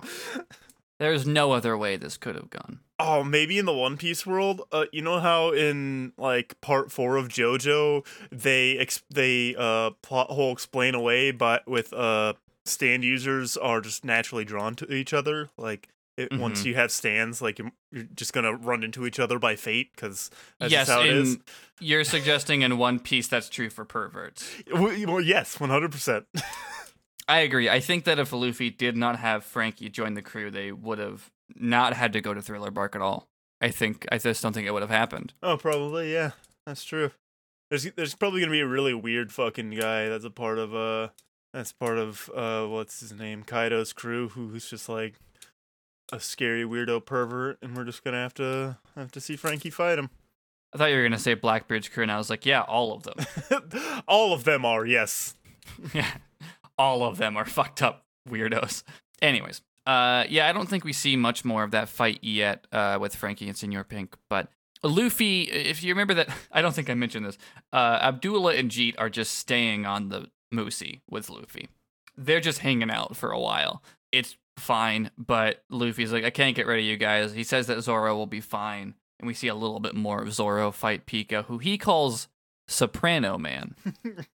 [0.99, 2.81] There's no other way this could have gone.
[2.99, 7.17] Oh, maybe in the One Piece world, uh, you know how in like part four
[7.17, 12.33] of JoJo they ex- they uh plot hole explain away, but with uh
[12.65, 15.51] stand users are just naturally drawn to each other.
[15.59, 16.65] Like it, once Mhm.
[16.65, 20.31] you have stands, like you're, you're just gonna run into each other by fate because
[20.59, 21.37] that's yes, how it is.
[21.79, 24.51] you're suggesting in One Piece that's true for perverts.
[24.73, 26.25] Well, well, yes, one hundred percent.
[27.29, 27.69] I agree.
[27.69, 31.31] I think that if Luffy did not have Frankie join the crew, they would have
[31.55, 33.27] not had to go to Thriller Bark at all.
[33.61, 35.33] I think I just don't think it would have happened.
[35.43, 36.33] Oh, probably, yeah,
[36.67, 37.11] that's true.
[37.71, 41.09] There's there's probably gonna be a really weird fucking guy that's a part of uh
[41.53, 45.15] that's part of uh what's his name Kaido's crew who's just like
[46.13, 49.99] a scary weirdo pervert, and we're just gonna have to have to see Frankie fight
[49.99, 50.11] him.
[50.75, 53.03] I thought you were gonna say Blackbeard's crew, and I was like, yeah, all of
[53.03, 53.17] them.
[54.09, 55.35] All of them are yes.
[55.95, 56.19] yeah,
[56.79, 58.83] all of them are fucked up weirdos.
[59.23, 62.99] Anyways, uh, yeah, I don't think we see much more of that fight yet uh,
[63.01, 64.49] with Frankie and Senor Pink, but.
[64.83, 67.39] Luffy, if you remember that, I don't think I mentioned this.
[67.73, 71.69] Uh, Abdullah and Jeet are just staying on the Moosey with Luffy.
[72.17, 73.83] They're just hanging out for a while.
[74.13, 77.33] It's fine, but Luffy's like, I can't get rid of you guys.
[77.33, 80.33] He says that Zoro will be fine, and we see a little bit more of
[80.33, 82.29] Zoro fight Pika, who he calls
[82.69, 83.75] Soprano Man.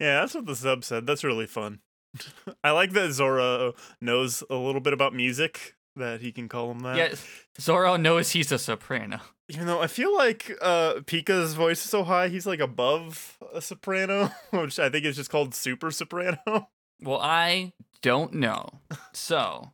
[0.00, 1.06] yeah, that's what the sub said.
[1.06, 1.80] That's really fun.
[2.64, 6.80] I like that Zoro knows a little bit about music that he can call him
[6.80, 6.96] that.
[6.96, 7.14] Yeah,
[7.60, 9.20] Zoro knows he's a soprano.
[9.48, 13.60] Even though I feel like uh Pika's voice is so high, he's like above a
[13.60, 16.38] soprano, which I think is just called super soprano.
[17.02, 18.80] Well, I don't know.
[19.12, 19.72] So,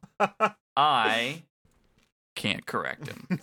[0.75, 1.43] I
[2.35, 3.41] can't correct him.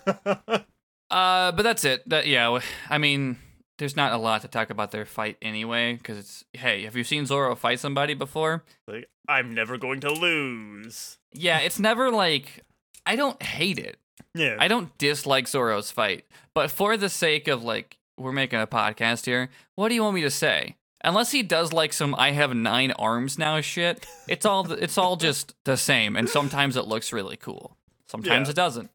[1.09, 2.07] Uh, but that's it.
[2.09, 2.59] That yeah,
[2.89, 3.37] I mean,
[3.77, 7.03] there's not a lot to talk about their fight anyway because it's hey, have you
[7.03, 8.63] seen Zoro fight somebody before?
[8.87, 11.17] like, I'm never going to lose.
[11.33, 12.63] Yeah, it's never like
[13.05, 13.97] I don't hate it.
[14.33, 14.55] Yeah.
[14.59, 19.25] I don't dislike Zoro's fight, but for the sake of like we're making a podcast
[19.25, 20.75] here, what do you want me to say?
[21.03, 25.15] Unless he does like some I have nine arms now shit, it's all it's all
[25.15, 27.77] just the same and sometimes it looks really cool.
[28.07, 28.51] Sometimes Yeah.
[28.51, 28.89] it doesn't.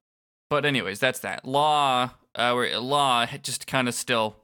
[0.50, 1.44] But anyways, that's that.
[1.46, 4.36] Law uh Law just kind of still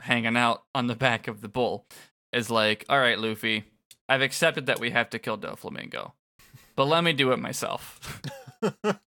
[0.00, 1.86] hanging out on the back of the bull
[2.32, 3.64] is like, "All right, Luffy,
[4.08, 6.12] I've accepted that we have to kill Doflamingo.
[6.74, 8.20] But let me do it myself."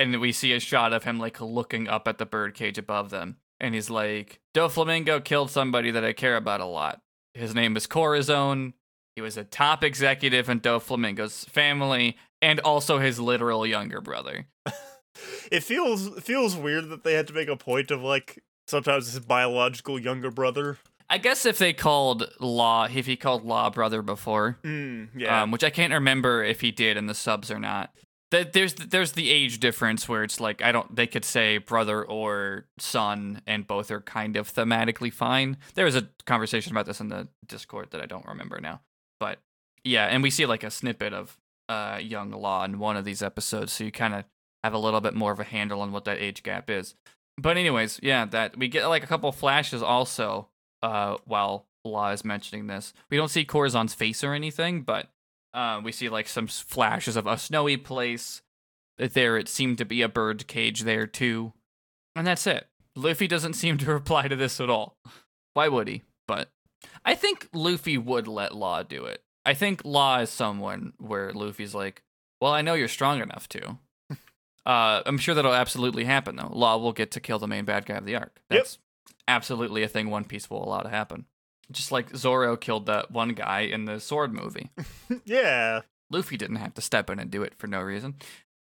[0.00, 3.36] and we see a shot of him like looking up at the birdcage above them
[3.60, 7.00] and he's like doflamingo killed somebody that i care about a lot
[7.34, 8.72] his name is corazon
[9.14, 14.46] he was a top executive in doflamingo's family and also his literal younger brother
[15.52, 19.20] it feels feels weird that they had to make a point of like sometimes his
[19.20, 20.78] biological younger brother.
[21.08, 25.42] i guess if they called law if he called law brother before Mm, yeah.
[25.42, 27.92] um, which i can't remember if he did in the subs or not
[28.30, 32.04] Th- there's there's the age difference where it's like I don't they could say brother
[32.04, 35.56] or son and both are kind of thematically fine.
[35.74, 38.82] There was a conversation about this in the Discord that I don't remember now,
[39.18, 39.40] but
[39.82, 41.36] yeah, and we see like a snippet of
[41.68, 44.24] uh young Law in one of these episodes, so you kind of
[44.62, 46.94] have a little bit more of a handle on what that age gap is.
[47.40, 50.48] But anyways, yeah, that we get like a couple flashes also
[50.82, 52.92] uh while Law is mentioning this.
[53.08, 55.08] We don't see Corazon's face or anything, but
[55.54, 58.42] uh, we see like some flashes of a snowy place.
[58.98, 61.54] There, it seemed to be a bird cage there too,
[62.14, 62.66] and that's it.
[62.94, 64.98] Luffy doesn't seem to reply to this at all.
[65.54, 66.02] Why would he?
[66.28, 66.50] But
[67.04, 69.22] I think Luffy would let Law do it.
[69.44, 72.02] I think Law is someone where Luffy's like,
[72.40, 73.78] "Well, I know you're strong enough to."
[74.66, 76.50] Uh, I'm sure that'll absolutely happen though.
[76.52, 78.40] Law will get to kill the main bad guy of the arc.
[78.50, 78.60] Yep.
[78.60, 78.78] That's
[79.26, 81.26] absolutely a thing One Piece will allow to happen.
[81.70, 84.70] Just like Zoro killed that one guy in the sword movie.
[85.24, 85.80] yeah.
[86.10, 88.16] Luffy didn't have to step in and do it for no reason.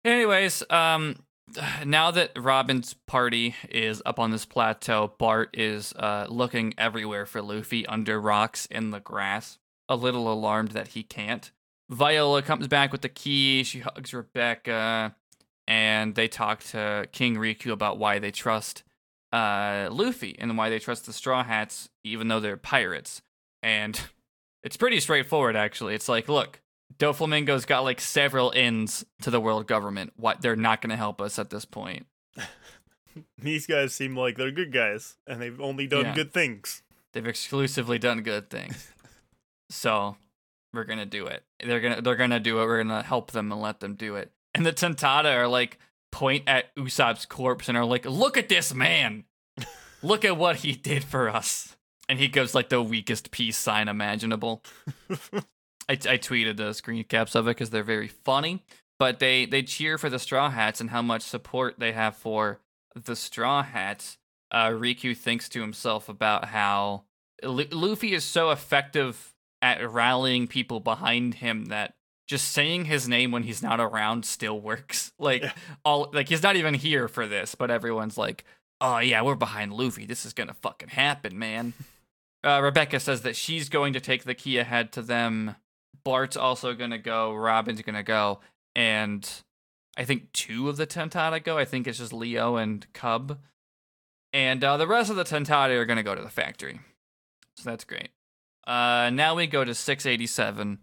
[0.04, 1.16] Anyways, um,
[1.84, 7.42] now that Robin's party is up on this plateau, Bart is uh, looking everywhere for
[7.42, 11.50] Luffy under rocks in the grass, a little alarmed that he can't.
[11.90, 13.64] Viola comes back with the key.
[13.64, 15.14] She hugs Rebecca,
[15.66, 18.82] and they talk to King Riku about why they trust
[19.32, 23.22] uh, Luffy and why they trust the Straw Hats, even though they're pirates.
[23.62, 24.00] And
[24.62, 25.94] it's pretty straightforward, actually.
[25.94, 26.60] It's like, look,
[26.98, 30.12] Doflamingo's got like several ends to the world government.
[30.16, 32.06] What they're not going to help us at this point.
[33.38, 36.14] These guys seem like they're good guys and they've only done Yeah.
[36.14, 36.82] good things.
[37.12, 38.90] They've exclusively done good things.
[39.70, 40.16] so
[40.72, 41.44] we're gonna do it.
[41.62, 42.64] They're gonna they're gonna do it.
[42.64, 44.32] We're gonna help them and let them do it.
[44.54, 45.78] And the Tontatta are like
[46.10, 49.24] point at Usopp's corpse and are like, "Look at this man!
[50.02, 51.76] Look at what he did for us!"
[52.08, 54.62] And he gives like the weakest peace sign imaginable.
[55.88, 58.62] I, I tweeted the screen caps of it because they're very funny.
[58.98, 62.60] But they they cheer for the Straw Hats and how much support they have for
[62.94, 64.18] the Straw Hats.
[64.50, 67.04] Uh, Riku thinks to himself about how
[67.42, 71.94] Lu- Luffy is so effective at rallying people behind him that
[72.28, 75.12] just saying his name when he's not around still works.
[75.18, 75.52] Like Yeah.
[75.84, 78.44] all like he's not even here for this, but everyone's like,
[78.80, 80.06] "Oh yeah, we're behind Luffy.
[80.06, 81.72] This is gonna fucking happen, man."
[82.44, 85.54] Uh, Rebecca says that she's going to take the key ahead to them.
[86.04, 87.32] Bart's also gonna go.
[87.34, 88.40] Robin's gonna go,
[88.74, 89.28] and
[89.96, 91.56] I think two of the Tontatta go.
[91.58, 93.38] I think it's just Leo and Cub,
[94.32, 96.80] and uh, the rest of the Tontatta are gonna go to the factory.
[97.56, 98.08] So that's great.
[98.66, 100.78] Uh, now we go to 687,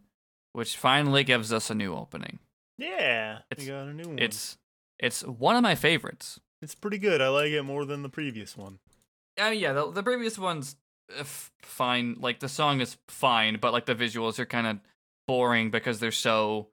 [0.54, 2.40] which finally gives us a new opening.
[2.78, 3.40] Yeah.
[3.52, 4.20] It's- we got a new one.
[4.20, 4.58] It's
[5.00, 6.40] it's one of my favorites.
[6.62, 7.22] it's pretty good.
[7.22, 8.80] I like it more than the previous one.
[9.40, 10.76] Mean, yeah, the, the previous one's
[11.10, 12.18] uh, f- fine.
[12.20, 14.80] Like the song is fine, but like the visuals are kind of
[15.28, 16.68] boring because they're so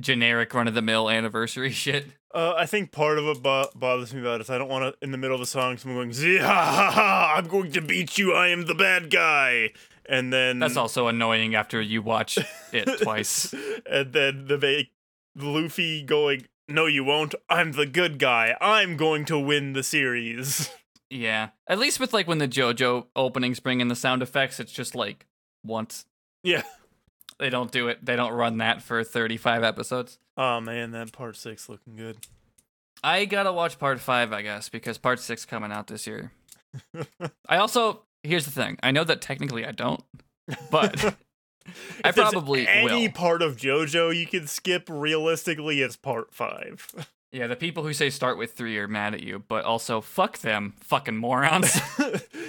[0.00, 2.06] generic, run of the mill anniversary shit.
[2.34, 4.92] Uh, I think part of what bo- bothers me about it is I don't want
[4.92, 7.70] to, in the middle of the song, someone going, "Zee, ha ha ha, I'm going
[7.72, 9.70] to beat you, I am the bad guy.
[10.08, 10.58] And then.
[10.58, 12.38] That's also annoying after you watch
[12.72, 13.54] it twice.
[13.88, 14.84] and then the ba-
[15.36, 17.34] Luffy going, No, you won't.
[17.48, 18.56] I'm the good guy.
[18.60, 20.70] I'm going to win the series.
[21.10, 24.72] Yeah, at least with like when the JoJo openings bring in the sound effects, it's
[24.72, 25.26] just like
[25.64, 26.04] once.
[26.42, 26.62] yeah.
[27.38, 28.04] They don't do it.
[28.04, 30.18] They don't run that for 35 episodes.
[30.36, 32.16] Oh man, that part six looking good.
[33.04, 36.32] I gotta watch part five, I guess, because part six coming out this year.
[37.48, 38.78] I also here's the thing.
[38.82, 40.02] I know that technically I don't,
[40.70, 41.16] but
[42.04, 43.12] I probably any will.
[43.12, 44.88] part of JoJo you can skip.
[44.90, 46.92] Realistically, it's part five.
[47.30, 50.38] Yeah, the people who say start with three are mad at you, but also fuck
[50.38, 51.78] them, fucking morons.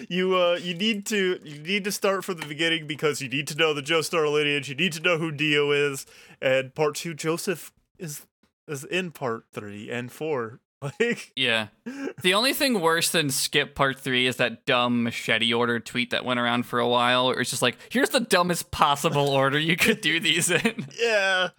[0.07, 3.45] you uh you need to you need to start from the beginning because you need
[3.49, 4.69] to know the Joestar lineage.
[4.69, 6.05] You need to know who Dio is,
[6.41, 8.25] and part two Joseph is
[8.69, 10.61] is in part three and four.
[10.99, 11.67] Like yeah.
[12.21, 16.23] The only thing worse than skip part three is that dumb machete order tweet that
[16.25, 17.27] went around for a while.
[17.27, 20.87] Where it's just like, here's the dumbest possible order you could do these in.
[20.99, 21.49] yeah,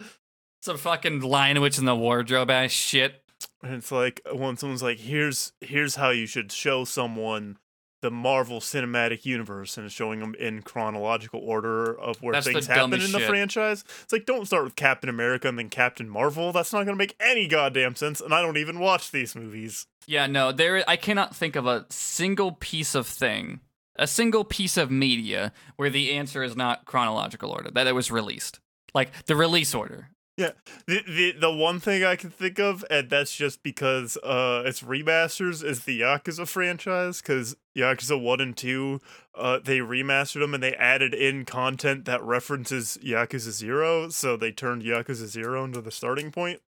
[0.61, 3.23] Some fucking line which in the wardrobe ass shit.
[3.63, 7.57] and it's like when someone's like, "Here's here's how you should show someone."
[8.01, 12.85] The Marvel Cinematic Universe and showing them in chronological order of where That's things happen
[12.85, 13.83] in dumbest the franchise.
[14.03, 16.51] It's like don't start with Captain America and then Captain Marvel.
[16.51, 18.19] That's not going to make any goddamn sense.
[18.19, 19.85] And I don't even watch these movies.
[20.07, 20.83] Yeah, no, there.
[20.87, 23.59] I cannot think of a single piece of thing,
[23.95, 28.09] a single piece of media where the answer is not chronological order that it was
[28.09, 28.59] released,
[28.95, 30.09] like the release order.
[30.37, 30.51] Yeah,
[30.87, 34.81] the, the the one thing I can think of, and that's just because uh, it's
[34.81, 37.21] remasters, is the Yakuza franchise.
[37.21, 38.99] Because Yakuza one and two,
[39.35, 44.51] uh, they remastered them and they added in content that references Yakuza zero, so they
[44.51, 46.61] turned Yakuza zero into the starting point.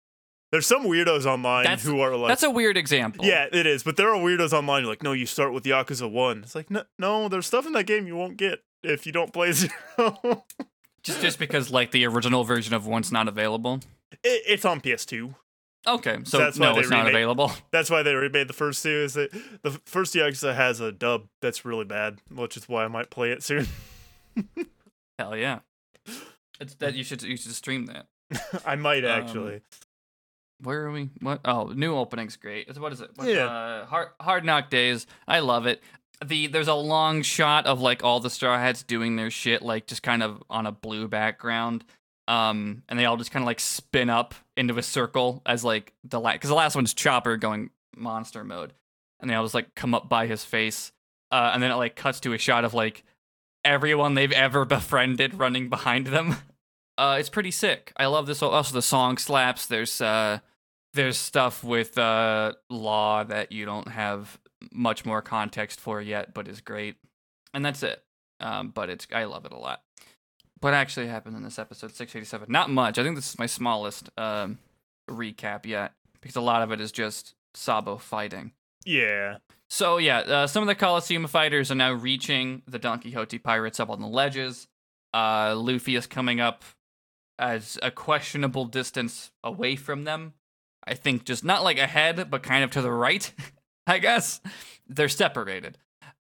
[0.53, 3.25] There's some weirdos online That's- who are like, That's a weird example.
[3.25, 6.39] yeah, it is, but there are weirdos online like, no, you start with Yakuza one.
[6.43, 9.33] It's like, no, no, there's stuff in that game you won't get if you don't
[9.33, 10.45] play zero.
[11.03, 13.81] just just because like the original version of one's not available.
[14.25, 15.35] it, it's on PS2.
[15.87, 17.51] Okay, so That's no, it's not available.
[17.71, 18.91] That's why they remade the first two.
[18.91, 19.31] Is that
[19.63, 23.31] the first Yakuza has a dub that's really bad, which is why I might play
[23.31, 23.67] it soon.
[25.19, 25.61] Hell yeah,
[26.61, 28.07] it's that you should you should stream that.
[28.67, 29.63] I might Um, actually.
[30.63, 31.09] Where are we?
[31.21, 31.41] What?
[31.47, 32.79] Oh, new opening's great.
[32.79, 33.11] What is it?
[33.17, 33.47] What, Yeah.
[33.47, 35.07] Uh, hard Hard Knock Days.
[35.27, 35.83] I love it.
[36.23, 39.87] The there's a long shot of like all the Straw Hats doing their shit, like
[39.87, 41.85] just kind of on a blue background.
[42.31, 45.93] Um, and they all just kind of like spin up into a circle as like
[46.05, 48.73] the last, because the last one's Chopper going monster mode,
[49.19, 50.93] and they all just like come up by his face.
[51.33, 53.03] Uh, and then it like cuts to a shot of like
[53.65, 56.37] everyone they've ever befriended running behind them.
[56.99, 57.95] Uh, it's pretty sick.
[57.97, 58.43] I love this.
[58.43, 59.65] Also, the song slaps.
[59.65, 60.41] There's uh,
[60.93, 64.39] there's stuff with uh law that you don't have
[64.71, 66.97] much more context for yet, but is great,
[67.55, 68.03] and that's it.
[68.39, 69.81] Um, but it's I love it a lot.
[70.61, 72.51] What actually happened in this episode 687?
[72.51, 72.99] Not much.
[72.99, 74.59] I think this is my smallest um
[75.09, 78.53] recap yet because a lot of it is just Sabo fighting.
[78.85, 79.39] Yeah.
[79.69, 83.81] So yeah, uh, some of the Coliseum fighters are now reaching the Don Quixote pirates
[83.81, 84.67] up on the ledges.
[85.15, 86.65] Uh, Luffy is coming up
[87.39, 90.35] as a questionable distance away from them.
[90.85, 93.33] I think just not like ahead, but kind of to the right.
[93.87, 94.41] I guess
[94.89, 95.79] they're separated.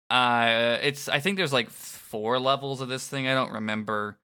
[0.09, 3.27] Uh, it's I think there's like four levels of this thing.
[3.27, 4.17] I don't remember.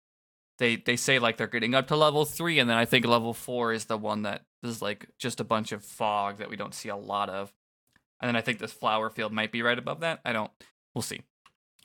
[0.62, 3.34] They they say like they're getting up to level three, and then I think level
[3.34, 6.76] four is the one that is like just a bunch of fog that we don't
[6.76, 7.51] see a lot of.
[8.22, 10.20] And then I think this flower field might be right above that.
[10.24, 10.51] I don't.
[10.93, 11.22] We'll see.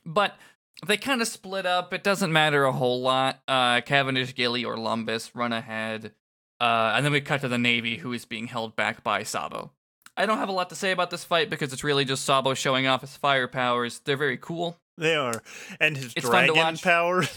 [0.05, 0.37] But
[0.85, 1.91] they kind of split up.
[1.91, 3.39] It doesn't matter a whole lot.
[3.47, 6.13] Uh, Cavendish, Gilly, Orlumbus run ahead.
[6.61, 9.71] Uh, and then we cut to the Navy, who is being held back by Sabo.
[10.15, 12.53] I don't have a lot to say about this fight because it's really just Sabo
[12.53, 14.01] showing off his fire powers.
[14.05, 14.77] They're very cool.
[14.97, 15.41] They are.
[15.79, 17.23] And his It's dragon power.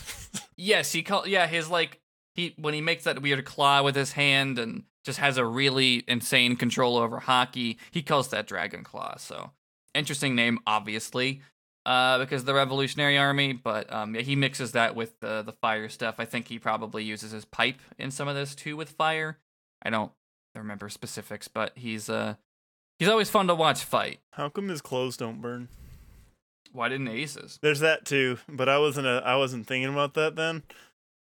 [0.57, 2.01] Yes, he call yeah, his like
[2.35, 6.05] he when he makes that weird claw with his hand and just has a really
[6.07, 9.17] insane control over haki, he calls that dragon claw.
[9.17, 9.53] So
[9.95, 11.41] interesting name, obviously,
[11.87, 13.55] uh, because of the Revolutionary Army.
[13.55, 16.17] But um, yeah, he mixes that with the the fire stuff.
[16.19, 19.39] I think he probably uses his pipe in some of this too with fire.
[19.83, 20.13] I don't
[20.55, 22.35] remember specifics, but he's uh
[22.99, 24.21] he's always fun to watch fight.
[24.33, 25.69] How come his clothes don't burn?
[26.73, 27.59] Why didn't Aces?
[27.63, 30.63] There's that too, but I wasn't a, I wasn't thinking about that then.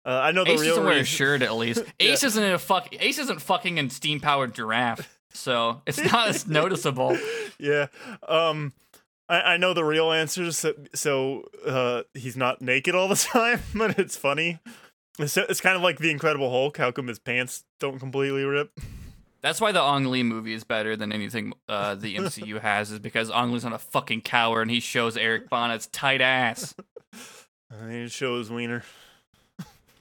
[0.06, 1.84] Uh, I know the Ace real doesn't wear a shirt at least.
[2.00, 2.12] Yeah.
[2.14, 2.88] Ace isn't in a fuck.
[3.00, 7.18] Ace isn't fucking in steam powered giraffe, so it's not as noticeable.
[7.60, 7.88] yeah.
[8.28, 8.74] Um
[9.28, 13.62] I, I know the real answers so, so uh he's not naked all the time,
[13.76, 14.60] but it's funny.
[15.20, 16.78] It's, it's kind of like the Incredible Hulk.
[16.78, 18.72] How come his pants don't completely rip?
[19.42, 23.00] That's why the Ang Lee movie is better than anything uh, the MCU has, is
[23.00, 26.76] because Ang Lee's not a fucking coward and he shows Eric Bana's tight ass.
[27.72, 28.84] And he shows wiener.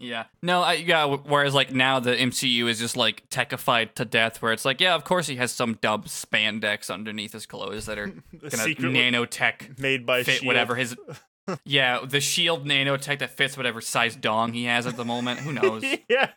[0.01, 0.25] Yeah.
[0.43, 1.05] No, I yeah.
[1.07, 4.95] Whereas like now the MCU is just like techified to death, where it's like, yeah,
[4.95, 8.07] of course he has some dumb spandex underneath his clothes that are
[8.41, 10.47] gonna Secretly nanotech made by fit Shield.
[10.47, 10.97] whatever his
[11.65, 15.41] yeah, the shield nanotech that fits whatever size dong he has at the moment.
[15.41, 15.83] Who knows?
[16.09, 16.31] yeah.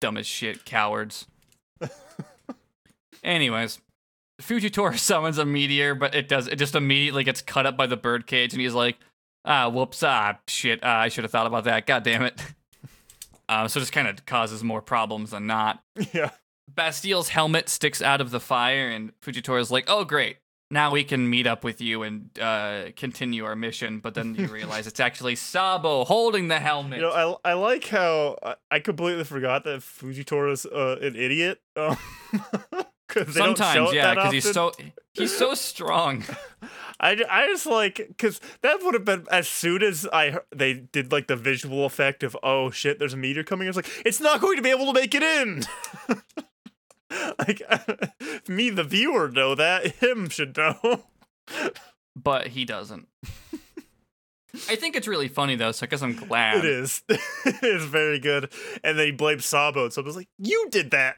[0.00, 1.26] Dumb as shit, cowards.
[3.22, 3.80] Anyways,
[4.40, 7.96] Fujitora summons a meteor, but it does it just immediately gets cut up by the
[7.96, 8.96] birdcage, and he's like,
[9.44, 11.86] ah, whoops, ah, shit, ah, I should have thought about that.
[11.86, 12.40] God damn it.
[13.50, 15.82] Uh, so just kind of causes more problems than not.
[16.12, 16.30] Yeah.
[16.72, 20.36] Bastille's helmet sticks out of the fire, and Fujitora's like, "Oh, great!
[20.70, 24.46] Now we can meet up with you and uh, continue our mission." But then you
[24.46, 27.00] realize it's actually Sabo holding the helmet.
[27.00, 31.60] You know, I, I like how I, I completely forgot that Fujitora's uh, an idiot.
[31.74, 31.96] Um,
[33.10, 34.72] 'cause they don't show Sometimes, yeah, because he's so
[35.14, 36.24] he's so strong.
[37.00, 40.74] I, I just like because that would have been as soon as I heard, they
[40.74, 43.90] did like the visual effect of oh shit there's a meteor coming I was like
[44.04, 45.64] it's not going to be able to make it in!
[47.38, 47.60] Like
[48.48, 49.96] me the viewer know that.
[49.96, 51.02] Him should know.
[52.14, 53.08] But he doesn't.
[54.68, 56.58] I think it's really funny though, so I guess I'm glad.
[56.58, 57.02] it is.
[57.08, 58.52] It is very good.
[58.84, 61.16] And then he blames Sabo so I was like you did that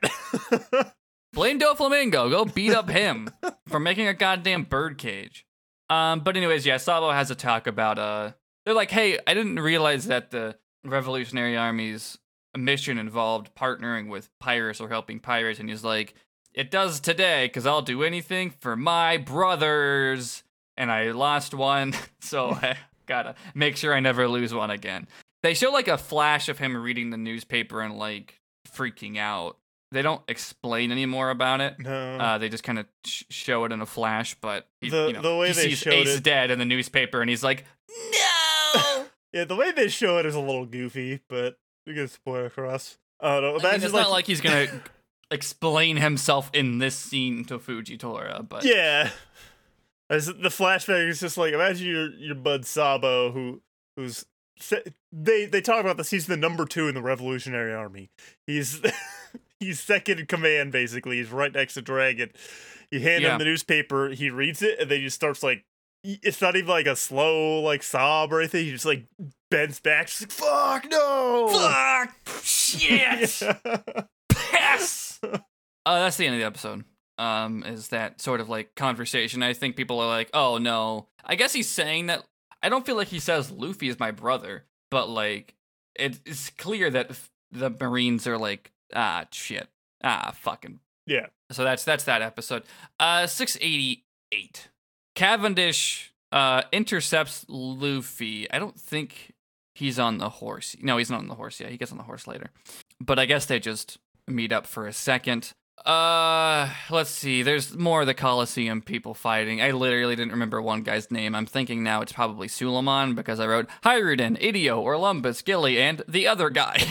[1.33, 2.31] Blame Doflamingo.
[2.31, 3.31] Go beat up him
[3.67, 5.47] for making a goddamn birdcage.
[5.89, 8.33] Um, but anyways, yeah, Sabo has a talk about uh
[8.65, 12.19] they're like, hey, I didn't realize that the Revolutionary Army's
[12.57, 16.15] mission involved partnering with pirates or helping pirates, and he's like,
[16.55, 20.43] It does today, because I'll do anything for my brothers.
[20.77, 22.77] And I lost one, so I
[23.07, 25.07] gotta make sure I never lose one again.
[25.43, 29.59] They show like a flash of him reading the newspaper and like freaking out.
[29.93, 31.79] They don't explain any more about it.
[31.79, 35.07] no Uh, they just kind of sh- show it in a flash, but he, The-
[35.09, 37.29] you know, the way he they sees showed Ace it- dead in the newspaper, and
[37.31, 41.95] he's like, "No!" yeah the way they show it is a little goofy but we
[41.95, 44.67] can spoil across I don't know I mean, it's not like he's gonna
[45.31, 49.11] explain himself in this scene to Fujitora, but Yeah.
[50.11, 53.63] As the flashback is just like imagine your your bud Sabo who
[53.97, 54.27] who's
[55.13, 58.11] they they talk about this he's the number 2 in the Revolutionary Army.
[58.47, 58.81] He's
[59.65, 61.17] he's second in command basically.
[61.19, 62.31] He's right next to Dragon.
[62.91, 63.33] You hand Yeah.
[63.33, 65.65] him the newspaper, he reads it and then he just starts like
[66.05, 68.65] it's not even like a slow like sob or anything.
[68.65, 69.05] He just like
[69.51, 71.49] bends back just like fuck no.
[71.53, 74.03] fuck, shit, Yeah.
[74.29, 75.21] pass.
[75.23, 75.39] Uh,
[75.87, 76.85] that's the end of the episode.
[77.19, 79.43] Um, is that sort of like conversation?
[79.43, 82.25] I think people are like, "Oh no." I guess he's saying that.
[82.63, 85.55] I don't feel like he says Luffy is my brother, but like
[85.95, 87.11] it, it's clear that
[87.53, 89.69] the Marines are like, ah, shit,
[90.03, 90.81] ah, fucking.
[91.07, 91.27] Yeah.
[91.51, 92.63] So that's that's that episode.
[92.99, 94.69] Uh, six eighty eight.
[95.15, 98.51] Cavendish uh intercepts Luffy.
[98.51, 99.33] I don't think
[99.75, 100.77] he's on the horse.
[100.81, 101.71] No, he's not on the horse yet.
[101.71, 102.51] He gets on the horse later.
[103.01, 105.53] But I guess they just meet up for a second.
[105.85, 107.43] Uh, let's see.
[107.43, 109.61] There's more of the Coliseum people fighting.
[109.61, 111.35] I literally didn't remember one guy's name.
[111.35, 116.29] I'm thinking now it's probably Suleiman because I wrote Hajrudin, Ideo, Orlumbus, Gilly, and the
[116.29, 116.85] other guy.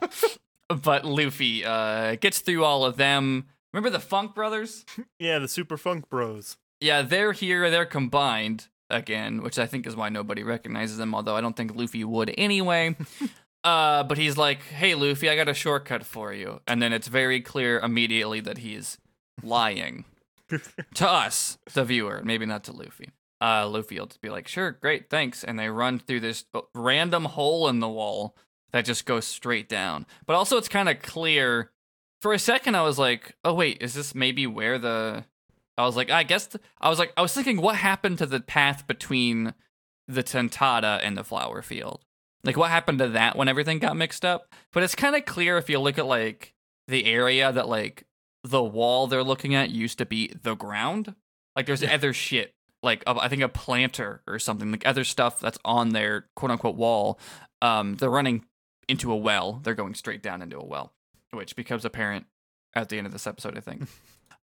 [0.68, 3.46] but Luffy uh gets through all of them.
[3.72, 4.84] Remember the Funk Brothers?
[5.18, 6.56] yeah, the Super Funk Bros.
[6.80, 7.70] Yeah, they're here.
[7.70, 11.14] They're combined again, which I think is why nobody recognizes them.
[11.14, 12.96] Although I don't think Luffy would anyway.
[13.64, 17.08] uh, but he's like, "Hey, Luffy, I got a shortcut for you," and then it's
[17.08, 18.98] very clear immediately that he's
[19.42, 20.04] lying
[20.94, 23.10] to us, the viewer, maybe not to Luffy.
[23.40, 26.44] Uh, Luffy will just be like, "Sure, great, thanks," and they run through this
[26.74, 28.36] random hole in the wall
[28.76, 30.06] that just goes straight down.
[30.26, 31.70] But also, it's kind of clear.
[32.22, 35.24] For a second, I was like, "Oh wait, is this maybe where the?"
[35.78, 36.48] I was like, I guess
[36.80, 39.52] I was like, I was thinking, what happened to the path between
[40.08, 42.04] the Tontatta and the flower field?
[42.44, 44.54] Like, what happened to that when everything got mixed up?
[44.72, 46.54] But it's kind of clear if you look at like
[46.88, 48.06] the area that like
[48.44, 51.14] the wall they're looking at used to be the ground.
[51.54, 55.40] Like, there's other shit, like uh, I think a planter or something, like other stuff
[55.40, 57.18] that's on their quote unquote wall.
[57.60, 58.44] Um, they're running
[58.88, 59.60] into a well.
[59.62, 60.92] They're going straight down into a well,
[61.32, 62.26] which becomes apparent
[62.74, 63.88] at the end of this episode, I think.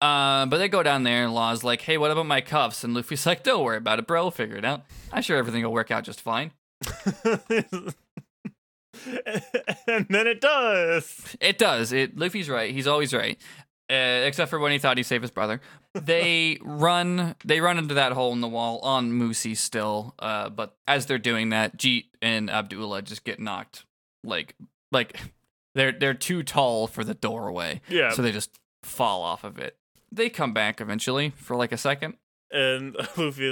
[0.00, 2.94] Uh, but they go down there, and Law's like, "Hey, what about my cuffs?" And
[2.94, 4.22] Luffy's like, "Don't worry about it, bro.
[4.22, 4.84] We'll figure it out.
[5.12, 6.52] I'm sure everything will work out just fine."
[7.10, 7.94] and
[10.08, 11.36] then it does.
[11.40, 11.92] It does.
[11.92, 12.16] It.
[12.16, 12.72] Luffy's right.
[12.72, 13.36] He's always right,
[13.90, 15.60] uh, except for when he thought he saved his brother.
[15.94, 17.34] They run.
[17.44, 20.14] They run into that hole in the wall on Musi still.
[20.20, 23.84] Uh, but as they're doing that, Jeet and Abdullah just get knocked.
[24.28, 24.54] Like,
[24.92, 25.18] like
[25.74, 28.10] they're they're too tall for the doorway, Yeah.
[28.10, 29.76] so they just fall off of it.
[30.12, 32.14] They come back eventually for like a second.
[32.50, 33.50] and Luffy,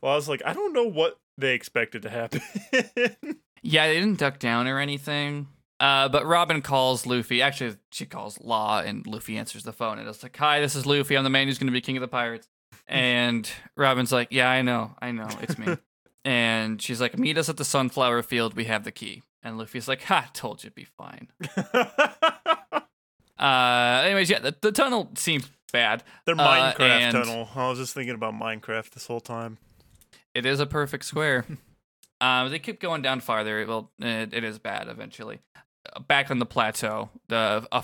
[0.00, 2.40] well, I was like, I don't know what they expected to happen.
[3.62, 5.48] Yeah, they didn't duck down or anything.
[5.78, 7.42] Uh, but Robin calls Luffy.
[7.42, 9.98] Actually, she calls Law, and Luffy answers the phone.
[9.98, 11.14] And it's like, "Hi, this is Luffy.
[11.14, 12.48] I'm the man who's going to be king of the pirates."
[12.88, 13.46] And
[13.76, 15.76] Robin's like, "Yeah, I know, I know, it's me."
[16.24, 18.54] and she's like, "Meet us at the sunflower field.
[18.54, 20.30] We have the key." And Luffy's like, "Ha!
[20.34, 21.28] Told you it'd be fine."
[23.38, 26.02] Uh, anyways, yeah, the, the tunnel seems bad.
[26.26, 27.48] Their Uh, Minecraft and- tunnel.
[27.54, 29.56] I was just thinking about Minecraft this whole time.
[30.34, 31.46] It is a perfect square.
[32.20, 33.64] um, they keep going down farther.
[33.66, 35.38] Well, it, it is bad eventually.
[35.96, 37.82] Uh, Back on the plateau, the uh,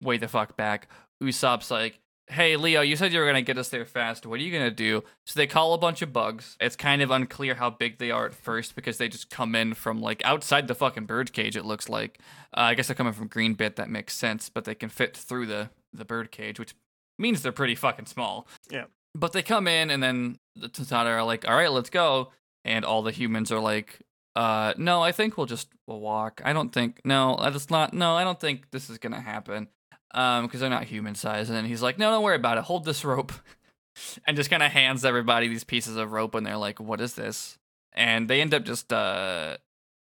[0.00, 0.88] way the fuck back.
[1.22, 4.26] Usopp's like, "Hey, Leo, you said you were gonna get us there fast.
[4.26, 6.56] What are you gonna do?" So they call a bunch of bugs.
[6.60, 9.74] It's kind of unclear how big they are at first because they just come in
[9.74, 11.56] from like outside the fucking bird cage.
[11.56, 12.18] It looks like.
[12.56, 13.76] Uh, I guess they're coming from Green Bit.
[13.76, 16.74] That makes sense, but they can fit through the the bird cage, which
[17.18, 18.46] means they're pretty fucking small.
[18.70, 18.84] Yeah.
[19.14, 22.32] But they come in and then the Tontatta are like, "All right, let's go."
[22.64, 24.00] And all the humans are like,
[24.34, 26.42] "Uh, no, I think we'll just we'll walk.
[26.44, 29.68] I don't think no, that's not no, I don't think this is gonna happen."
[30.16, 31.48] Um, because they're not human size.
[31.50, 32.64] And then he's like, "No, don't worry about it.
[32.64, 33.32] Hold this rope."
[34.26, 37.14] and just kind of hands everybody these pieces of rope, and they're like, "What is
[37.14, 37.58] this?"
[37.92, 39.56] And they end up just uh,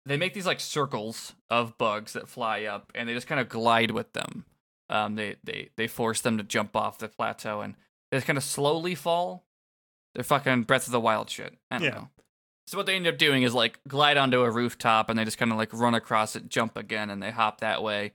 [0.05, 3.49] they make these like circles of bugs that fly up, and they just kind of
[3.49, 4.45] glide with them.
[4.89, 7.75] Um, they they they force them to jump off the plateau, and
[8.11, 9.43] they just kind of slowly fall.
[10.13, 11.55] They're fucking Breath of the Wild shit.
[11.71, 11.89] I don't Yeah.
[11.95, 12.09] know.
[12.67, 15.39] So what they end up doing is like glide onto a rooftop, and they just
[15.39, 18.13] kind of like run across it, jump again, and they hop that way,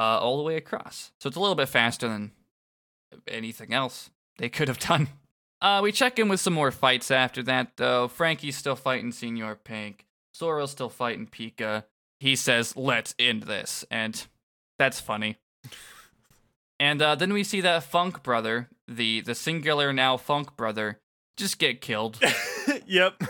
[0.00, 1.12] uh, all the way across.
[1.20, 2.32] So it's a little bit faster than
[3.28, 5.08] anything else they could have done.
[5.62, 8.08] Uh, we check in with some more fights after that, though.
[8.08, 10.06] Franky's still fighting Señor Pink.
[10.34, 11.84] Zoro's still fighting Pika.
[12.18, 14.26] He says, "Let's end this," and
[14.78, 15.36] that's funny.
[16.80, 20.98] And uh, then we see that Funk brother, the the singular now Funk brother,
[21.36, 22.18] just get killed.
[22.86, 23.22] yep.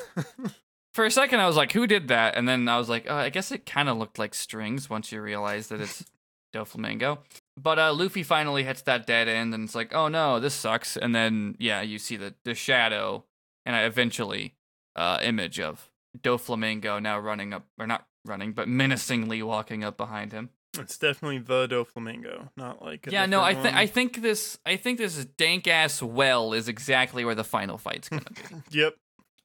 [0.95, 3.15] For a second, I was like, "Who did that?" And then I was like, uh,
[3.15, 6.05] "I guess it kind of looked like strings." Once you realize that it's
[6.53, 7.19] Doflamingo.
[7.57, 10.97] But uh, Luffy finally hits that dead end, and it's like, "Oh no, this sucks."
[10.97, 13.25] And then yeah, you see the the shadow,
[13.67, 14.55] and I eventually
[14.97, 20.33] uh, image of Doflamingo now running up, or not running, but menacingly walking up behind
[20.33, 20.51] him.
[20.79, 23.77] it's definitely the Doflamingo, not like a Yeah, no, I think.
[23.77, 28.09] I think this I think this dank ass well is exactly where the final fight's
[28.09, 28.57] gonna be.
[28.79, 28.95] Yep.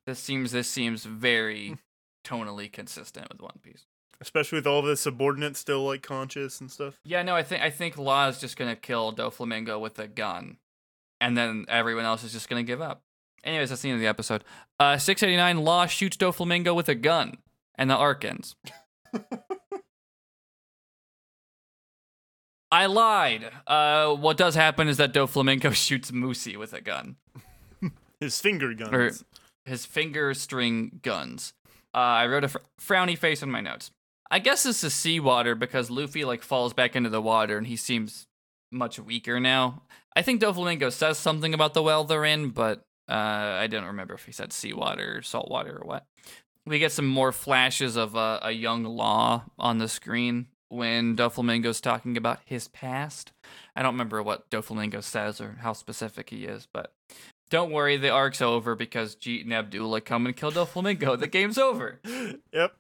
[0.06, 1.78] this seems this seems very
[2.26, 3.86] tonally consistent with One Piece.
[4.26, 7.00] Especially with all the subordinates still like conscious and stuff.
[7.06, 10.58] Yeah, no, I think I think Law is just gonna kill Doflamingo with a gun,
[11.22, 13.04] and then everyone else is just gonna give up.
[13.44, 14.44] Anyways, that's the end of the episode.
[14.80, 15.60] Uh, six eighty nine.
[15.64, 17.38] Law shoots Doflamingo with a gun,
[17.76, 18.56] and the arc ends.
[22.72, 23.52] I lied.
[23.68, 27.18] Uh, what does happen is that Doflamingo shoots Moosey with a gun.
[28.20, 28.92] His finger guns.
[28.94, 29.12] Or-
[29.66, 31.54] his finger string guns.
[31.94, 33.92] Uh, I wrote a fr- frowny face in my notes.
[34.32, 37.76] I guess this is seawater because Luffy like falls back into the water and he
[37.76, 38.28] seems
[38.72, 39.84] much weaker now.
[40.16, 44.14] I think Doflamingo says something about the well they're in, but uh, I don't remember
[44.14, 46.06] if he said seawater or saltwater or what.
[46.66, 51.80] We get some more flashes of uh, a young Law on the screen when Doflamingo's
[51.80, 53.32] talking about his past.
[53.76, 56.92] I don't remember what Doflamingo says or how specific he is, but
[57.52, 61.20] don't worry, the arc's over because Jeet and Abdullah come and kill Doflamingo.
[61.20, 62.00] The game's over.
[62.52, 62.74] Yep.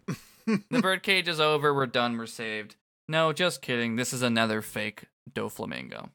[0.47, 1.73] The birdcage is over.
[1.73, 2.17] We're done.
[2.17, 2.75] We're saved.
[3.07, 3.95] No, just kidding.
[3.95, 6.09] This is another fake Doflamingo.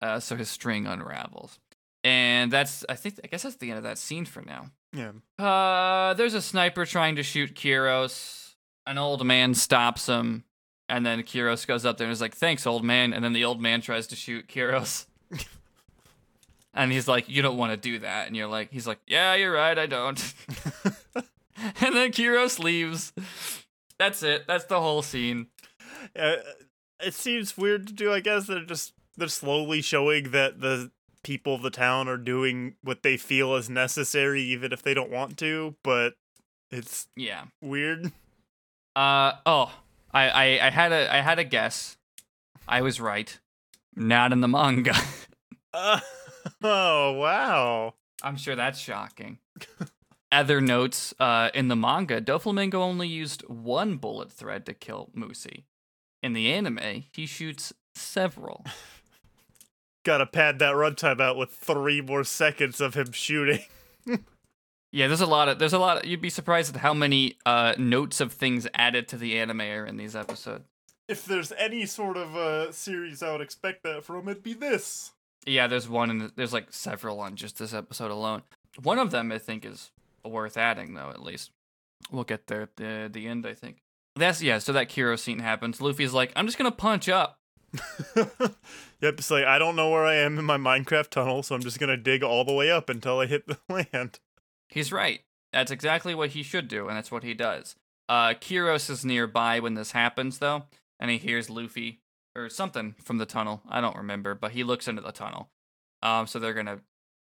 [0.00, 1.58] Uh, so his string unravels.
[2.04, 4.66] And that's, I think, I guess that's the end of that scene for now.
[4.92, 5.12] yeah.
[5.44, 8.54] Uh, there's a sniper trying to shoot Kyros.
[8.86, 10.44] An old man stops him.
[10.88, 13.12] And then Kyros goes up there and is like, thanks, old man.
[13.12, 15.06] And then the old man tries to shoot Kyros.
[16.74, 18.26] and he's like, you don't want to do that.
[18.26, 20.34] And you're like, he's like, yeah, you're right, I don't.
[21.14, 23.12] and then Kyros leaves.
[24.02, 24.46] That's it.
[24.48, 25.46] That's the whole scene.
[26.18, 26.36] Uh,
[27.00, 28.12] it seems weird to do.
[28.12, 30.90] I guess they're just they're slowly showing that the
[31.22, 35.10] people of the town are doing what they feel is necessary, even if they don't
[35.10, 35.76] want to.
[35.84, 36.14] But
[36.72, 37.44] it's Yeah.
[37.60, 38.10] weird.
[38.96, 39.72] Uh oh.
[40.12, 41.96] I, I, I had a I had a guess.
[42.66, 43.38] I was right.
[43.94, 44.94] Not in the manga.
[45.72, 46.00] Uh,
[46.64, 47.94] oh wow.
[48.20, 49.38] I'm sure that's shocking.
[50.32, 55.64] Other notes uh, in the manga, Doflamingo only used one bullet thread to kill Moosey.
[56.22, 58.64] In the anime, he shoots several.
[60.04, 63.60] Gotta pad that runtime out with three more seconds of him shooting.
[64.94, 65.96] Yeah, there's a lot of there's a lot.
[65.96, 69.62] Of, you'd be surprised at how many uh, notes of things added to the anime
[69.62, 70.64] are in these episodes.
[71.08, 75.12] If there's any sort of uh, series I would expect that from, it'd be this.
[75.46, 78.42] Yeah, there's one and there's like several on just this episode alone.
[78.82, 79.90] One of them I think is
[80.24, 81.50] worth adding though, at least.
[82.10, 83.78] We'll get there at the the end, I think.
[84.16, 85.80] That's yeah, so that Kiro scene happens.
[85.80, 87.38] Luffy's like, I'm just gonna punch up.
[88.16, 91.62] yep, it's like I don't know where I am in my Minecraft tunnel, so I'm
[91.62, 93.58] just gonna dig all the way up until I hit the
[93.92, 94.18] land.
[94.68, 95.20] He's right.
[95.52, 97.76] That's exactly what he should do, and that's what he does.
[98.08, 100.64] Uh, Kyros is nearby when this happens, though,
[100.98, 102.00] and he hears Luffy
[102.36, 103.62] or something from the tunnel.
[103.68, 105.50] I don't remember, but he looks into the tunnel.
[106.02, 106.80] Um, so they're gonna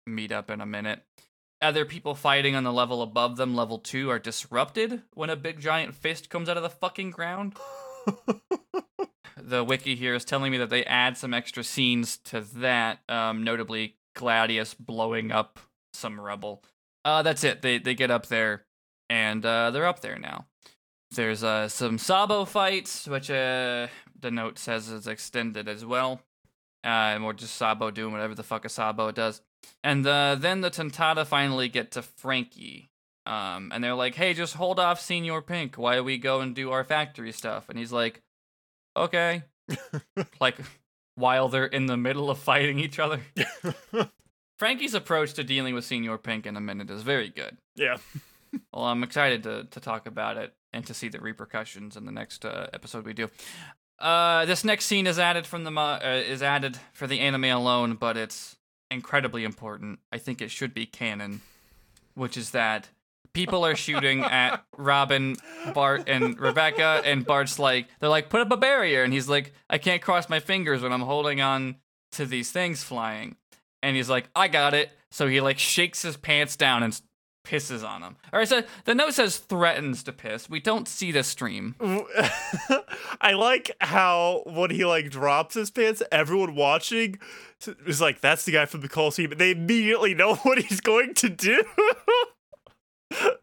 [0.06, 1.02] meet up in a minute.
[1.60, 5.60] Other people fighting on the level above them, level two, are disrupted when a big
[5.60, 7.56] giant fist comes out of the fucking ground.
[9.36, 13.43] the wiki here is telling me that they add some extra scenes to that, um,
[13.43, 15.59] notably Gladius blowing up
[15.93, 16.62] some rubble.
[17.05, 17.62] Uh, that's it.
[17.62, 18.64] They they get up there,
[19.09, 20.47] and uh, they're up there now.
[21.10, 23.89] There's uh, some Sabo fights, which uh,
[24.20, 26.20] the note says is extended as well.
[26.85, 29.40] Uh, and we're just Sabo doing whatever the fuck a Sabo does.
[29.82, 32.90] And uh, then the Tontatta finally get to Franky.
[33.26, 36.55] Um, and they're like, hey, just hold off Señor Pink Why do we go and
[36.55, 37.68] do our factory stuff.
[37.68, 38.22] And he's like,
[38.97, 39.43] okay.
[40.40, 40.56] like,
[41.14, 43.20] while they're in the middle of fighting each other.
[44.59, 47.56] Franky's approach to dealing with Señor Pink in a minute is very good.
[47.76, 47.97] yeah.
[48.72, 52.12] Well, I'm excited to, to talk about it and to see the repercussions in the
[52.12, 53.28] next uh, episode we do.
[53.98, 57.97] Uh, this next scene is added from the uh, is added for the anime alone,
[57.97, 58.56] but it's
[58.90, 59.98] incredibly important.
[60.12, 61.40] I think it should be canon,
[62.15, 62.89] which is that
[63.32, 65.36] people are shooting at Robin,
[65.74, 69.52] Bart, and Rebecca, and Bart's like, they're like, put up a barrier, and he's like,
[69.70, 71.77] I can't cross my fingers when I'm holding on
[72.12, 73.36] to these things flying,
[73.82, 74.90] and he's like, I got it.
[75.10, 77.01] So he like shakes his pants down and
[77.48, 78.16] pisses on him.
[78.32, 80.50] All right, so the note says threatens to piss.
[80.50, 81.74] We don't see the stream.
[83.20, 87.18] I like how when he like drops his pants, everyone watching
[87.86, 91.14] is like, "That's the guy from the Colosseum." But they immediately know what he's going
[91.14, 91.64] to do.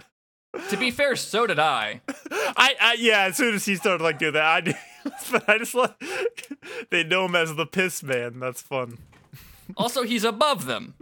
[0.70, 2.00] To be fair, so did I.
[2.32, 3.24] I, I yeah.
[3.24, 4.74] As soon as he started like doing that, I knew.
[5.30, 6.50] But I just like
[6.92, 8.40] they know him as the piss man.
[8.40, 9.00] That's fun.
[9.76, 10.94] Also, he's above them.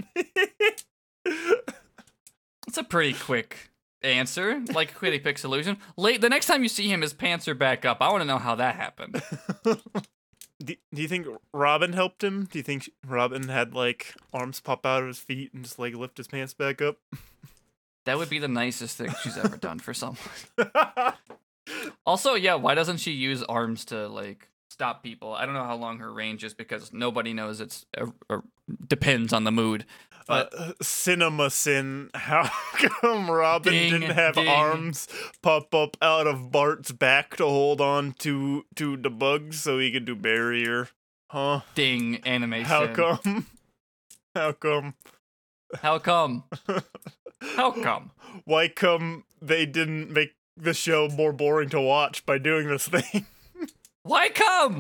[2.74, 3.70] It's a pretty quick
[4.02, 5.78] answer, like a Quiddy Pick solution.
[5.96, 7.98] Late the next time you see him, his pants are back up.
[8.02, 9.22] I want to know how that happened.
[10.66, 12.46] Do, do you think Robin helped him?
[12.46, 15.94] Do you think Robin had like arms pop out of his feet and just like
[15.94, 16.98] lift his pants back up?
[18.06, 20.18] That would be the nicest thing she's ever done for someone.
[22.06, 25.34] Also, yeah, why doesn't she use arms to like stop people?
[25.34, 27.62] I don't know how long her range is because nobody knows.
[27.62, 28.40] It's uh, uh,
[28.88, 29.86] depends on the mood.
[30.28, 32.10] But uh, cinema sin.
[32.14, 34.48] How come Robin Ding, didn't have ding.
[34.48, 35.08] arms
[35.42, 39.92] pop up out of Bart's back to hold on to to the bugs so he
[39.92, 40.90] could do barrier?
[41.30, 41.62] Huh?
[41.74, 42.66] ding animation.
[42.66, 43.48] How come?
[44.36, 44.94] How come?
[45.82, 46.44] How come?
[47.56, 48.12] How come?
[48.46, 53.26] Why come they didn't make the show more boring to watch by doing this thing?
[54.04, 54.80] Why come?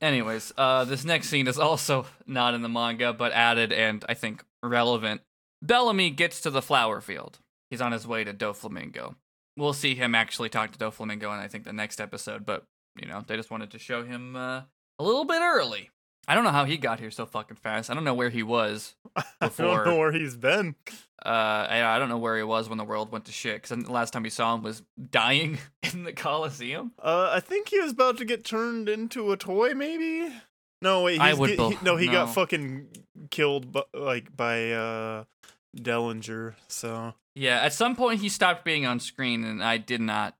[0.00, 4.14] Anyways, uh, this next scene is also not in the manga, but added and I
[4.14, 5.22] think relevant.
[5.62, 7.38] Bellamy gets to the flower field.
[7.70, 9.16] He's on his way to Doflamingo.
[9.56, 12.64] We'll see him actually talk to Doflamingo in I think the next episode, but
[13.00, 14.62] you know they just wanted to show him uh,
[14.98, 15.90] a little bit early.
[16.28, 17.90] I don't know how he got here so fucking fast.
[17.90, 18.94] I don't know where he was
[19.40, 19.66] before.
[19.70, 20.74] I don't know where he's been.
[21.24, 23.62] Uh, I, I don't know where he was when the world went to shit.
[23.62, 25.58] Because the last time we saw him was dying
[25.92, 26.92] in the Coliseum.
[27.02, 30.28] Uh, I think he was about to get turned into a toy, maybe.
[30.82, 31.14] No, wait.
[31.14, 32.88] He's I would get- bel- he- no, he got fucking
[33.30, 35.24] killed, bu- like by uh
[35.76, 36.54] Dellinger.
[36.68, 40.36] So Yeah, at some point he stopped being on screen, and I did not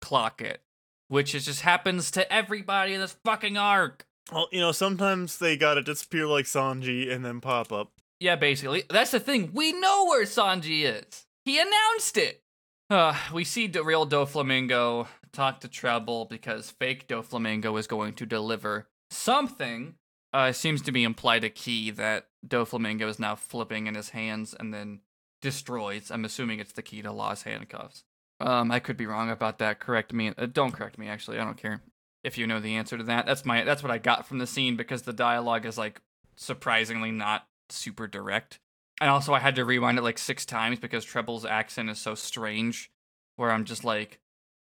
[0.00, 0.62] clock it,
[1.08, 4.04] which is just happens to everybody in this fucking arc.
[4.32, 7.92] Well, you know, sometimes they gotta disappear like Sanji and then pop up.
[8.20, 9.50] Yeah, basically, that's the thing.
[9.54, 11.26] We know where Sanji is.
[11.44, 12.42] He announced it.
[12.90, 18.26] Uh, we see the real Doflamingo talk to Trebol because fake Doflamingo is going to
[18.26, 19.94] deliver something.
[20.32, 24.54] Uh, seems to be implied a key that Doflamingo is now flipping in his hands
[24.58, 25.00] and then
[25.40, 26.10] destroys.
[26.10, 28.04] I'm assuming it's the key to Law's handcuffs.
[28.40, 29.80] Um, I could be wrong about that.
[29.80, 30.32] Correct me.
[30.36, 31.08] Uh, don't correct me.
[31.08, 31.82] Actually, I don't care
[32.28, 33.26] if you know the answer to that.
[33.26, 33.64] That's my.
[33.64, 36.00] That's what I got from the scene because the dialogue is like
[36.36, 38.60] surprisingly not super direct.
[39.00, 42.14] And also, I had to rewind it like six times because Trebol's accent is so
[42.14, 42.90] strange.
[43.36, 44.18] Where I'm just like,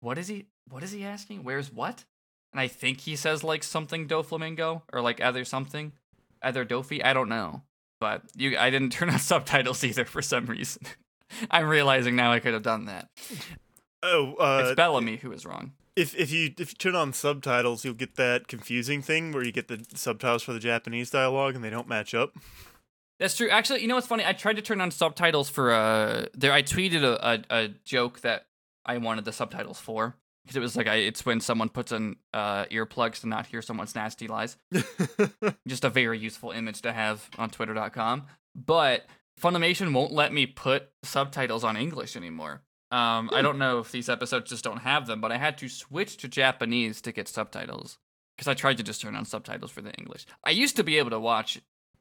[0.01, 0.45] what is he?
[0.69, 1.43] What is he asking?
[1.43, 2.05] Where's what?
[2.53, 5.93] And I think he says like something Doflamingo or like other something,
[6.41, 7.03] other Dofi.
[7.03, 7.63] I don't know.
[7.99, 10.83] But you, I didn't turn on subtitles either for some reason.
[11.51, 13.09] I'm realizing now I could have done that.
[14.03, 15.73] Oh, uh, it's Bellamy who is wrong.
[15.97, 19.51] If if you if you turn on subtitles, you'll get that confusing thing where you
[19.51, 22.33] get the subtitles for the Japanese dialogue and they don't match up.
[23.19, 23.49] That's true.
[23.49, 24.23] Actually, you know what's funny?
[24.23, 26.53] I tried to turn on subtitles for uh there.
[26.53, 28.45] I tweeted a, a, a joke that
[28.85, 32.17] I wanted the subtitles for because it was like I, it's when someone puts in
[32.31, 34.55] uh earplugs to not hear someone's nasty lies.
[35.67, 38.27] Just a very useful image to have on Twitter.com.
[38.55, 39.07] But
[39.41, 42.61] Funimation won't let me put subtitles on English anymore.
[42.89, 45.67] Um, I don't know if these episodes just don't have them, but I had to
[45.67, 47.97] switch to Japanese to get subtitles
[48.35, 50.25] because I tried to just turn on subtitles for the English.
[50.45, 51.59] I used to be able to watch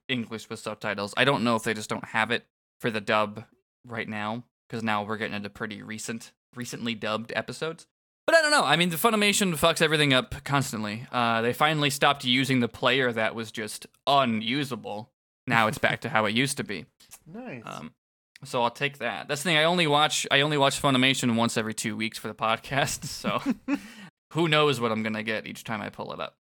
[0.09, 1.13] English with subtitles.
[1.17, 2.47] I don't know if they just don't have it
[2.81, 3.45] for the dub
[3.85, 7.87] right now because now we're getting into pretty recent, recently dubbed episodes.
[8.27, 8.65] But I don't know.
[8.65, 11.07] I mean, the Funimation fucks everything up constantly.
[11.13, 15.11] Uh, they finally stopped using the player that was just unusable.
[15.47, 16.87] Now it's back to how it used to be.
[17.29, 17.63] Nice.
[17.67, 17.93] Um,
[18.45, 19.29] so I'll take that.
[19.29, 19.57] That's the thing.
[19.57, 23.05] I only watch I only watch Funimation once every two weeks for the podcast.
[23.17, 23.41] So
[24.33, 26.35] who knows what I'm gonna get each time I pull it up.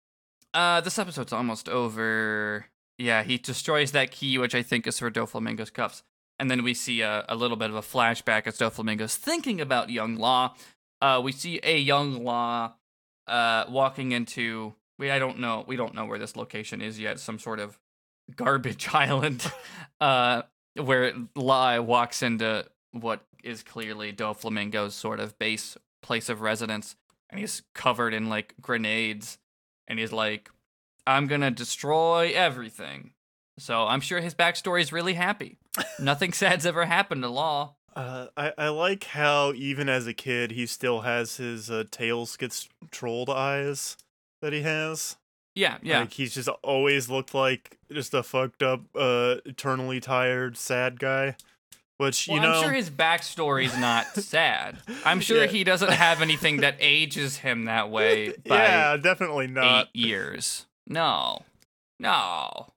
[0.53, 2.65] Uh, this episode's almost over.
[2.97, 6.03] Yeah, he destroys that key, which I think is for Doflamingo's cuffs.
[6.39, 9.89] And then we see a, a little bit of a flashback as Doflamingo's thinking about
[9.89, 10.53] young Law.
[11.01, 12.73] Uh, we see a young Law
[13.27, 17.19] uh, walking into we I don't know we don't know where this location is yet.
[17.19, 17.79] Some sort of
[18.35, 19.49] garbage island.
[19.99, 20.43] Uh,
[20.75, 26.95] where Law walks into what is clearly Doflamingo's sort of base place of residence,
[27.29, 29.37] and he's covered in like grenades,
[29.87, 30.49] and he's like,
[31.05, 33.11] "I'm gonna destroy everything."
[33.57, 35.57] So I'm sure his backstory is really happy.
[35.99, 37.75] Nothing sad's ever happened to Law.
[37.95, 42.35] Uh, I, I like how even as a kid he still has his uh, tails
[42.35, 43.95] gets trolled eyes
[44.41, 45.15] that he has.
[45.55, 46.01] Yeah, yeah.
[46.01, 51.35] Like he's just always looked like just a fucked up, uh, eternally tired, sad guy.
[51.97, 54.79] Which well, you know, I'm sure his backstory's not sad.
[55.05, 55.47] I'm sure Yeah.
[55.49, 59.87] he doesn't have anything that ages him that way by yeah, definitely not.
[59.93, 60.65] eight years.
[60.87, 61.43] No,
[61.99, 62.73] no.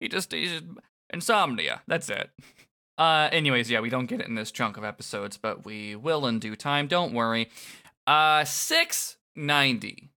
[0.00, 0.64] He just he's just
[1.12, 1.82] insomnia.
[1.86, 2.30] That's it.
[2.96, 6.26] Uh, anyways, yeah, we don't get it in this chunk of episodes, but we will
[6.26, 6.86] in due time.
[6.86, 7.50] Don't worry.
[8.06, 10.08] Uh, six ninety.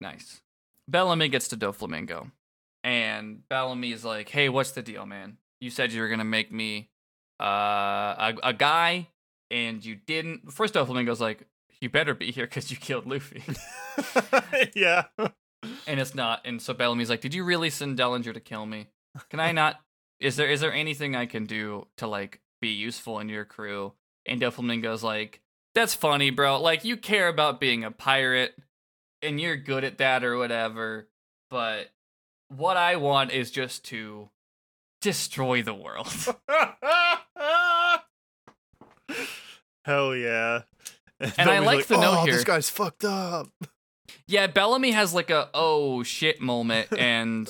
[0.00, 0.40] Nice.
[0.88, 2.30] Bellamy gets to Doflamingo,
[2.82, 5.38] and Bellamy is like, "Hey, what's the deal, man?
[5.60, 6.90] You said you were gonna make me
[7.40, 9.08] uh a, a guy,
[9.50, 11.46] and you didn't." First, Doflamingo's like,
[11.80, 13.42] "You better be here because you killed Luffy."
[14.74, 15.04] yeah.
[15.86, 16.42] and it's not.
[16.44, 18.88] And so Bellamy's like, "Did you really send Dellinger to kill me?
[19.30, 19.80] Can I not?
[20.20, 23.94] Is there is there anything I can do to like be useful in your crew?"
[24.26, 25.40] And Doflamingo's like,
[25.74, 26.60] "That's funny, bro.
[26.60, 28.54] Like you care about being a pirate,
[29.24, 31.08] and you're good at that or whatever.
[31.50, 31.90] But
[32.48, 34.30] what I want is just to
[35.00, 36.08] destroy the world."
[39.84, 40.62] Hell yeah.
[41.20, 43.48] And I Bellamy's like the note oh, This guy's fucked up.
[44.26, 47.48] Yeah, Bellamy has like a oh shit moment, and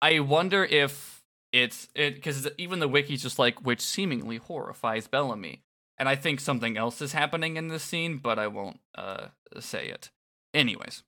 [0.00, 1.22] I wonder if
[1.52, 5.62] it's it because even the wiki's just like which seemingly horrifies Bellamy,
[5.98, 9.28] and I think something else is happening in this scene, but I won't uh
[9.60, 10.10] say it.
[10.54, 11.02] Anyways,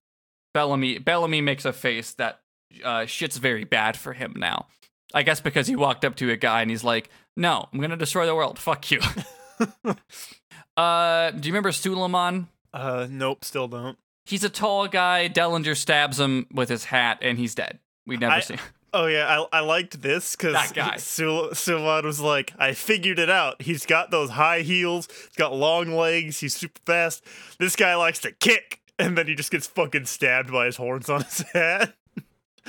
[0.54, 2.40] Bellamy Bellamy makes a face that
[2.84, 4.66] uh, shit's very bad for him now.
[5.14, 7.96] I guess because he walked up to a guy and he's like, "No, I'm gonna
[7.96, 8.58] destroy the world.
[8.58, 9.00] Fuck you."
[10.76, 12.48] uh, do you remember Suleiman?
[12.72, 13.98] Uh, nope, still don't.
[14.26, 15.28] He's a tall guy.
[15.28, 17.78] Dellinger stabs him with his hat, and he's dead.
[18.06, 18.56] We never I- see.
[18.90, 20.96] Oh yeah, I, I liked this because That guy.
[20.96, 23.60] Sul- Sulwan was like, I figured it out.
[23.60, 27.22] He's got those high heels, he's got long legs, he's super fast.
[27.58, 31.08] This guy likes to kick, and then he just gets fucking stabbed by his horns
[31.08, 31.92] on his head.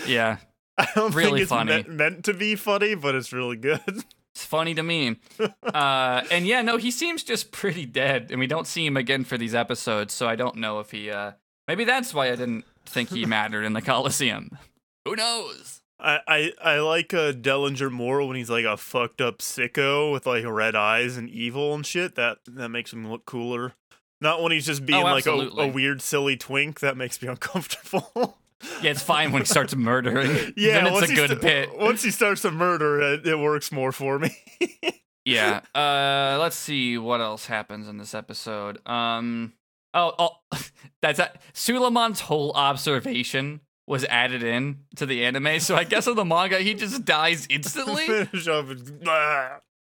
[0.05, 0.37] Yeah,
[0.77, 1.71] I don't Really think it's funny.
[1.71, 3.81] Meant, meant to be funny, but it's really good.
[4.33, 5.17] it's funny to me.
[5.63, 9.23] Uh, and yeah, no, he seems just pretty dead, and we don't see him again
[9.23, 10.13] for these episodes.
[10.13, 11.09] So I don't know if he.
[11.11, 11.33] Uh,
[11.67, 14.57] maybe that's why I didn't think he mattered in the Coliseum.
[15.05, 15.81] Who knows?
[16.01, 20.25] I, I, I like uh, Dellinger more when he's like a fucked up sicko with
[20.25, 22.15] like red eyes and evil and shit.
[22.15, 23.73] That that makes him look cooler.
[24.21, 26.81] Not when he's just being like a, a weird, silly twink.
[26.81, 28.37] That makes me uncomfortable.
[28.81, 30.53] Yeah, it's fine when he starts murdering.
[30.57, 31.77] yeah, then it's a good bit.
[31.77, 34.35] Once he starts to murder, it, it works more for me.
[35.25, 35.61] Yeah.
[35.75, 38.79] Uh, let's see what else happens in this episode.
[38.87, 39.53] Um.
[39.93, 40.59] Oh, oh
[41.01, 41.41] that's that.
[41.53, 46.59] Suleiman's whole observation was added in to the anime, so I guess in the manga
[46.59, 48.07] he just dies instantly.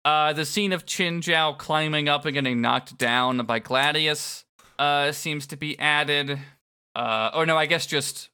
[0.06, 4.44] Uh, the scene of Chinjao climbing up and getting knocked down by Gladius
[4.78, 6.40] uh, seems to be added.
[6.96, 8.30] Uh, or no, I guess just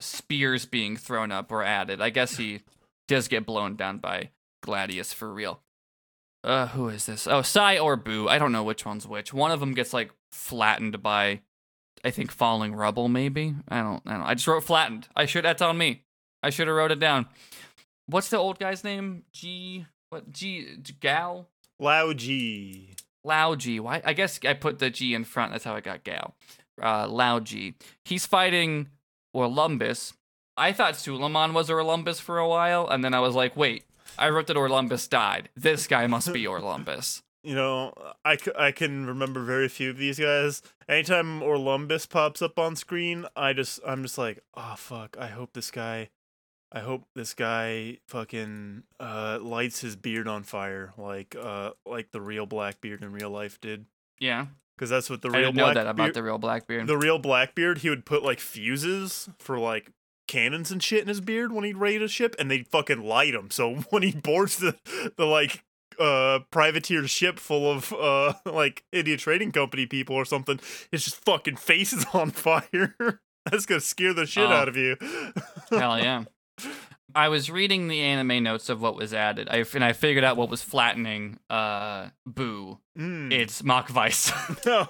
[0.00, 2.00] spears being thrown up were added.
[2.00, 2.62] I guess he
[3.06, 4.30] does get blown down by
[4.64, 5.60] Gladius for real.
[6.42, 7.26] Uh, who is this?
[7.26, 8.26] Oh, Sai or Boo.
[8.28, 9.34] I don't know which one's which.
[9.34, 11.42] One of them gets like flattened by,
[12.02, 13.08] I think, falling rubble.
[13.08, 14.02] Maybe I don't.
[14.06, 14.22] I don't.
[14.22, 15.06] I just wrote flattened.
[15.14, 15.44] I should.
[15.44, 16.04] That's on me.
[16.42, 17.26] I should have wrote it down.
[18.06, 19.24] What's the old guy's name?
[19.34, 19.84] G.
[20.10, 20.76] What G?
[21.00, 21.46] Gal.
[21.78, 22.94] Lao G.
[23.24, 23.78] Lao G.
[23.80, 24.02] Why?
[24.04, 25.52] I guess I put the G in front.
[25.52, 26.34] That's how I got Gal.
[26.82, 27.74] Uh, Lao G.
[28.04, 28.88] He's fighting
[29.34, 30.12] Orlumbus.
[30.56, 33.84] I thought Suleiman was Orlumbus for a while, and then I was like, wait,
[34.18, 35.48] I wrote that Orlumbus died.
[35.56, 37.22] This guy must be Orlumbus.
[37.42, 40.60] You know, I, c- I can remember very few of these guys.
[40.88, 45.16] Anytime Orlumbus pops up on screen, I just I'm just like, oh fuck!
[45.18, 46.10] I hope this guy,
[46.72, 52.20] I hope this guy fucking uh lights his beard on fire like uh like the
[52.20, 53.86] real Blackbeard in real life did.
[54.20, 56.86] Yeah, Because that's what the I real didn't know that about the real Blackbeard.
[56.86, 57.78] the real Blackbeard.
[57.78, 59.90] He would put like fuses for like
[60.28, 63.34] cannons and shit in his beard when he'd raid a ship, and they'd fucking light
[63.34, 63.50] him.
[63.50, 64.76] So when he boards the
[65.16, 65.64] the like
[65.98, 70.60] uh privateer ship full of uh like idiot trading company people or something,
[70.92, 72.94] his just fucking face is on fire.
[73.50, 74.52] That's gonna scare the shit Oh.
[74.52, 74.96] out of you.
[75.70, 76.24] Hell yeah.
[77.14, 80.36] I was reading the anime notes of what was added, I, and I figured out
[80.36, 81.38] what was flattening.
[81.48, 82.78] Uh, Boo.
[82.98, 83.32] Mm.
[83.32, 84.32] It's Machvise.
[84.66, 84.88] no.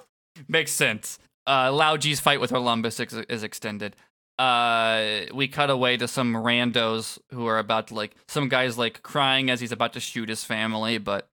[0.49, 1.19] Makes sense.
[1.47, 3.97] Uh, Lao G's fight with Orlumbus ex- is extended.
[4.39, 9.03] Uh, we cut away to some randos who are about to like some guys like
[9.03, 11.29] crying as he's about to shoot his family, but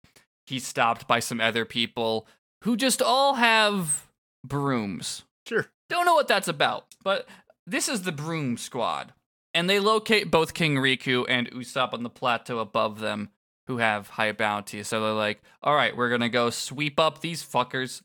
[0.48, 2.26] he's stopped by some other people
[2.64, 4.08] who just all have
[4.44, 5.24] brooms.
[5.48, 5.68] Sure.
[5.90, 7.28] Don't know what that's about, but
[7.68, 9.14] this is the Broom Squad.
[9.56, 13.30] And they locate both King Riku and Usopp on the plateau above them,
[13.68, 14.84] who have high bounty.
[14.84, 18.02] So they're like, all right, we're gonna go sweep up these fuckers.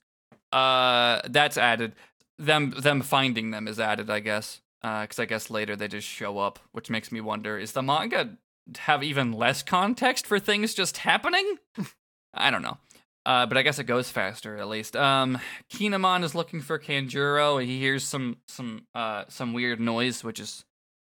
[0.52, 1.94] Uh, that's added.
[2.38, 4.60] Them them finding them is added, I guess.
[4.82, 7.82] Uh, because I guess later they just show up, which makes me wonder: is the
[7.82, 8.36] manga
[8.78, 11.56] have even less context for things just happening?
[12.32, 12.78] I don't know.
[13.26, 14.94] Uh, but I guess it goes faster at least.
[14.96, 20.38] Um, Kinemon is looking for Kanjuro, he hears some some uh some weird noise, which
[20.38, 20.64] is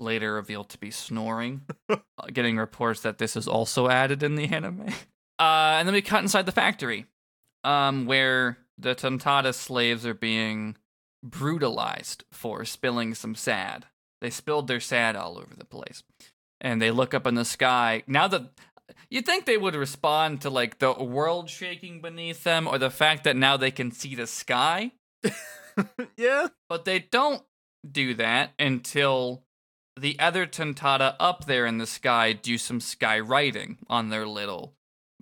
[0.02, 1.61] later revealed to be snoring.
[1.90, 1.98] uh,
[2.34, 4.88] getting reports that this is also added in the anime.
[5.40, 7.06] Uh, and then we cut inside the factory,
[7.64, 10.78] um, where the Tontatta slaves are being
[11.23, 13.86] brutalized for spilling some sad.
[14.22, 16.03] They spilled their sad all over the place,
[16.60, 18.03] and they look up in the sky.
[18.07, 18.52] Now that
[19.10, 23.23] You'd think they would respond to like the world shaking beneath them or the fact
[23.23, 24.91] that now they can see the sky,
[26.18, 26.48] yeah.
[26.69, 27.44] but they don't
[27.90, 29.44] do that until
[30.02, 34.73] the other Tontatta up there in the sky do some sky writing on their little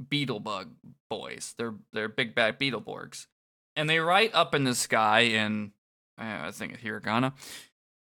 [0.01, 0.69] beetlebug
[1.09, 1.53] boys.
[1.57, 3.27] They're they're big bad beetleborgs.
[3.75, 5.71] And they write up in the sky in
[6.19, 7.33] uh, I think hiragana.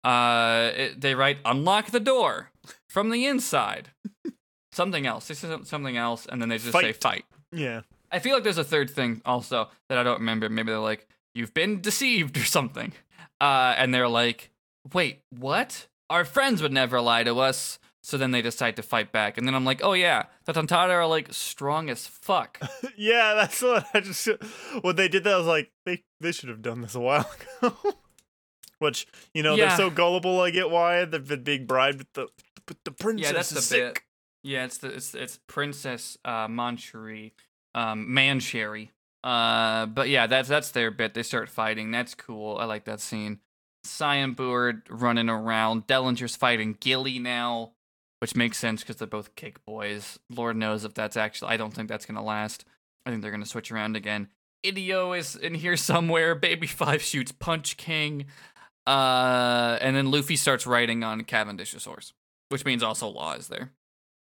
[0.05, 2.51] Uh it, they write unlock the door
[2.89, 3.91] from the inside.
[4.73, 5.29] something else.
[5.29, 6.97] They say something else and then they just say Fight.
[6.97, 7.25] fight.
[7.53, 7.81] Yeah.
[8.13, 10.49] I feel like there's a third thing also that I don't remember.
[10.49, 12.93] Maybe they're like, "You've been deceived" or something,
[13.41, 14.51] uh, and they're like,
[14.93, 15.89] "Wait, what?
[16.11, 19.49] Our friends would never lie to us." So then they decide to fight back, and
[19.49, 22.61] then I'm like, "Oh yeah, the Tontatta are like strong as fuck."
[22.97, 24.29] Yeah, that's what I just
[24.83, 27.29] when they did that I was like they they should have done this a while
[27.63, 27.75] ago.
[28.79, 29.69] Which, you know, Yeah.
[29.69, 32.29] they're so gullible I get why they've been being bribed with the
[32.67, 34.01] but the princess yeah, that's the is bit.
[34.43, 37.33] Yeah, it's the it's it's Princess uh, Manchuri,
[37.75, 38.91] um, Mancherry.
[39.25, 41.15] Uh, but yeah, that's that's their bit.
[41.15, 41.91] They start fighting.
[41.91, 42.59] That's cool.
[42.59, 43.41] I like that scene.
[43.89, 45.87] Cyan Board running around.
[45.87, 47.73] Dellinger's fighting Gilly now,
[48.21, 50.19] which makes sense because they're both kick boys.
[50.31, 51.53] Lord knows if that's actually.
[51.53, 52.65] I don't think that's gonna last.
[53.05, 54.29] I think they're gonna switch around again.
[54.65, 56.35] Ideo is in here somewhere.
[56.35, 58.27] Baby Five shoots Punch King.
[58.87, 62.13] Uh, and then Luffy starts riding on Cavendish's horse,
[62.51, 63.73] which means also Law is there.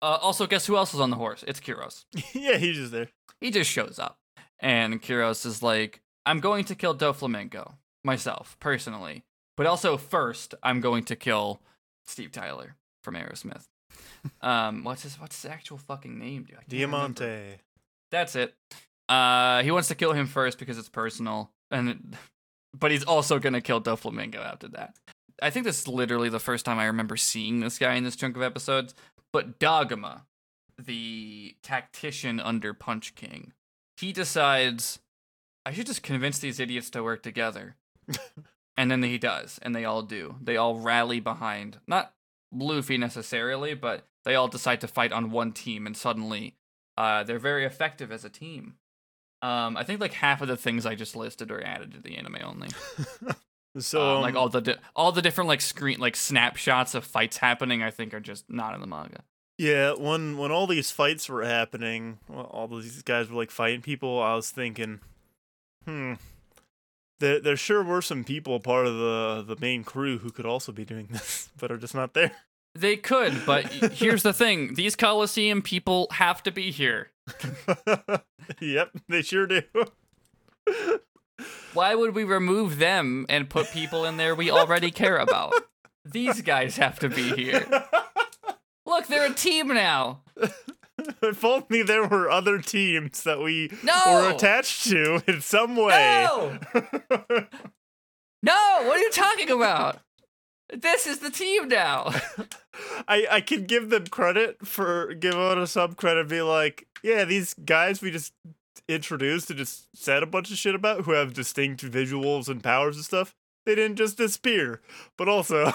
[0.01, 1.43] Uh, also, guess who else is on the horse?
[1.47, 2.05] It's Kyros.
[2.33, 3.09] yeah, he's just there.
[3.39, 4.17] He just shows up.
[4.59, 7.73] And Kyros is like, I'm going to kill Doflamingo
[8.03, 9.23] myself, personally.
[9.57, 11.61] But also, first, I'm going to kill
[12.05, 13.65] Steve Tyler from Aerosmith.
[14.41, 16.57] um, what's his what's his actual fucking name, dude?
[16.57, 17.13] I can't remember.
[17.19, 17.57] Diamante.
[18.11, 18.55] That's it.
[19.09, 21.97] Uh, he wants to kill him first because it's personal, and it-
[22.77, 24.95] but he's also gonna kill Doflamingo after that.
[25.41, 28.15] I think this is literally the first time I remember seeing this guy in this
[28.15, 28.95] chunk of episodes.
[29.31, 30.21] But Dagama,
[30.79, 33.53] the tactician under Punch King,
[33.97, 34.99] he decides
[35.65, 37.75] I should just convince these idiots to work together.
[38.77, 40.35] and then he does, and they all do.
[40.41, 42.13] They all rally behind not
[42.51, 46.55] Luffy necessarily, but they all decide to fight on one team, and suddenly
[46.97, 48.75] uh, they're very effective as a team.
[49.41, 52.15] Um, I think like half of the things I just listed are added to the
[52.17, 52.69] anime only.
[53.79, 57.03] So Um, like um, all the di- all the different like screen like snapshots of
[57.03, 59.23] fights happening, I think are just not in the manga.
[59.57, 63.81] Yeah, when when all these fights were happening, well, all these guys were like fighting
[63.81, 64.21] people.
[64.21, 64.99] I was thinking,
[65.87, 66.13] hmm,
[67.23, 70.71] there there sure were some people part of the the main crew who could also
[70.71, 72.31] be doing this, but are just not there.
[72.75, 77.11] They could, but here's the thing: these Coliseum people have to be here.
[78.59, 79.61] yep, they sure do.
[81.73, 85.53] Why would we remove them and put people in there we already care about?
[86.05, 87.65] These guys have to be here.
[88.85, 90.21] Look, they're a team now.
[91.21, 94.01] if only there were other teams that we No!
[94.07, 96.27] were attached to in some way.
[96.27, 96.59] No!
[98.43, 98.79] no!
[98.83, 99.99] What are you talking about?
[100.71, 102.13] This is the team now.
[103.07, 107.53] I I can give them credit for give Oda some credit, be like, yeah, these
[107.53, 108.33] guys we just
[108.89, 112.95] introduced and just said a bunch of shit about who have distinct visuals and powers
[112.95, 113.35] and stuff.
[113.65, 114.81] They didn't just disappear,
[115.17, 115.71] but also,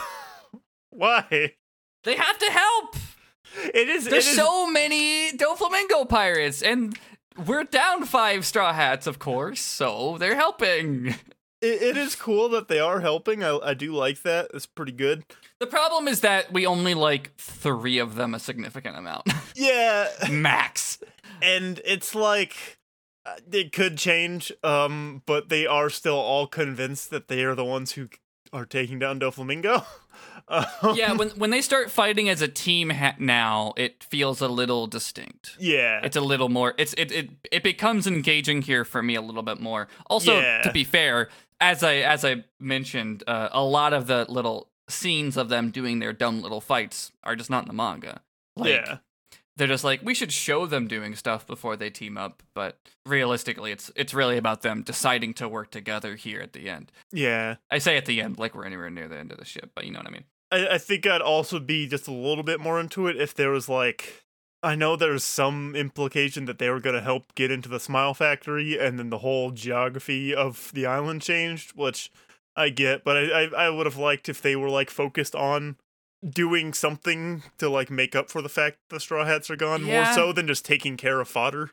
[0.91, 1.55] why?
[2.05, 2.97] They have to help.
[3.75, 4.05] It is.
[4.05, 6.99] There's it is- so many Doflamingo pirates, and
[7.47, 9.61] we're down five straw hats, of course.
[9.61, 11.09] So they're helping.
[11.61, 13.43] it, it is cool that they are helping.
[13.45, 14.51] I I do like that.
[14.55, 15.25] It's pretty good.
[15.61, 20.99] The problem is that we only like three of them a significant amount, Yeah, max.
[21.43, 22.79] and it's like
[23.27, 24.53] uh, it could change.
[24.63, 28.09] Um, but they are still all convinced that they are the ones who
[28.53, 29.85] are taking down Doflamingo.
[30.51, 34.49] Um, Yeah, when when they start fighting as a team ha- now, it feels a
[34.49, 35.57] little distinct.
[35.59, 36.01] yeah.
[36.03, 36.75] It's a little more.
[36.79, 39.89] It's it it it becomes engaging here for me a little bit more.
[40.09, 40.63] Also, Yeah.
[40.63, 41.29] to be fair,
[41.61, 45.99] as I as I mentioned, uh, a lot of the little scenes of them doing
[45.99, 48.23] their dumb little fights are just not in the manga.
[48.57, 48.99] Like, yeah.
[49.57, 53.71] they're just like we should show them doing stuff before they team up, but realistically,
[53.73, 56.91] it's it's really about them deciding to work together here at the end.
[57.13, 57.57] Yeah.
[57.71, 59.85] I say at the end, like we're anywhere near the end of the ship, but
[59.85, 60.25] you know what I mean.
[60.51, 63.51] I, I think I'd also be just a little bit more into it if there
[63.51, 64.25] was like
[64.63, 68.79] I know there's some implication that they were gonna help get into the Smile Factory
[68.79, 72.11] and then the whole geography of the island changed, which
[72.57, 75.77] I get, but I I, I would have liked if they were like focused on
[76.29, 79.83] doing something to like make up for the fact that the straw hats are gone
[79.85, 81.71] more so than just taking care of fodder.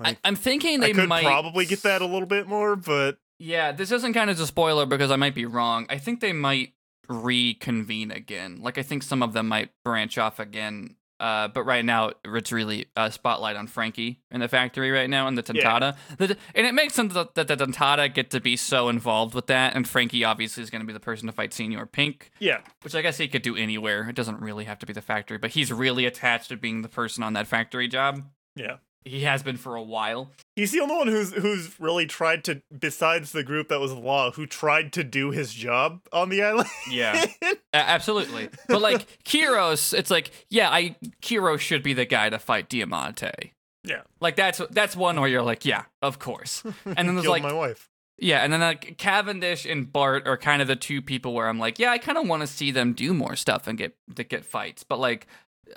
[0.00, 2.74] I, Like, I'm thinking I they could might probably get that a little bit more,
[2.74, 5.86] but Yeah, this isn't kind of a spoiler because I might be wrong.
[5.88, 6.72] I think they might
[7.08, 8.58] reconvene again.
[8.60, 10.96] Like I think some of them might branch off again.
[11.20, 15.28] Uh, but right now it's really a spotlight on Franky in the factory right now
[15.28, 15.96] and the Tontatta.
[16.18, 19.46] The, and it makes sense that, that the Tontatta get to be so involved with
[19.46, 22.58] that, and Franky obviously is going to be the person to fight Señor Pink, yeah.
[22.82, 24.08] which I guess he could do anywhere.
[24.08, 26.88] It doesn't really have to be the factory, but he's really attached to being the
[26.88, 28.24] person on that factory job.
[28.56, 28.78] Yeah.
[29.04, 30.30] He has been for a while.
[30.56, 34.30] He's the only one who's who's really tried to, besides the group that was law,
[34.30, 36.68] who tried to do his job on the island.
[36.90, 37.26] Yeah.
[37.42, 38.48] A- absolutely.
[38.68, 43.52] But like Kyros, it's like, yeah, I Kyros should be the guy to fight Diamante.
[43.84, 44.02] Yeah.
[44.22, 46.62] Like that's that's one where you're like, yeah, of course.
[46.86, 47.90] And then there's like my wife.
[48.16, 51.58] yeah, and then like Cavendish and Bart are kind of the two people where I'm
[51.58, 54.24] like, yeah, I kind of want to see them do more stuff and get to
[54.24, 54.82] get fights.
[54.82, 55.26] But like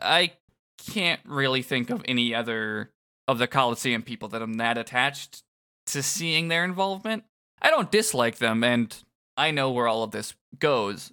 [0.02, 0.32] I
[0.90, 2.91] can't really think of any other
[3.28, 5.44] of the Coliseum people that I'm that attached
[5.88, 7.24] to seeing their involvement.
[7.62, 8.95] I don't dislike them and
[9.36, 11.12] I know where all of this goes.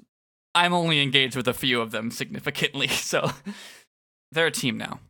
[0.55, 3.31] I'm only engaged with a few of them significantly, so
[4.33, 5.01] they're a team now.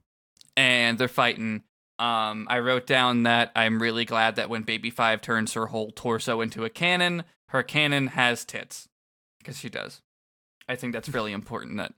[0.56, 1.62] And they're fighting.
[1.98, 5.90] Um, I wrote down that I'm really glad that when Baby Five turns her whole
[5.90, 8.88] torso into a cannon, her cannon has tits.
[9.38, 10.00] Because she does.
[10.68, 11.92] I think that's really important that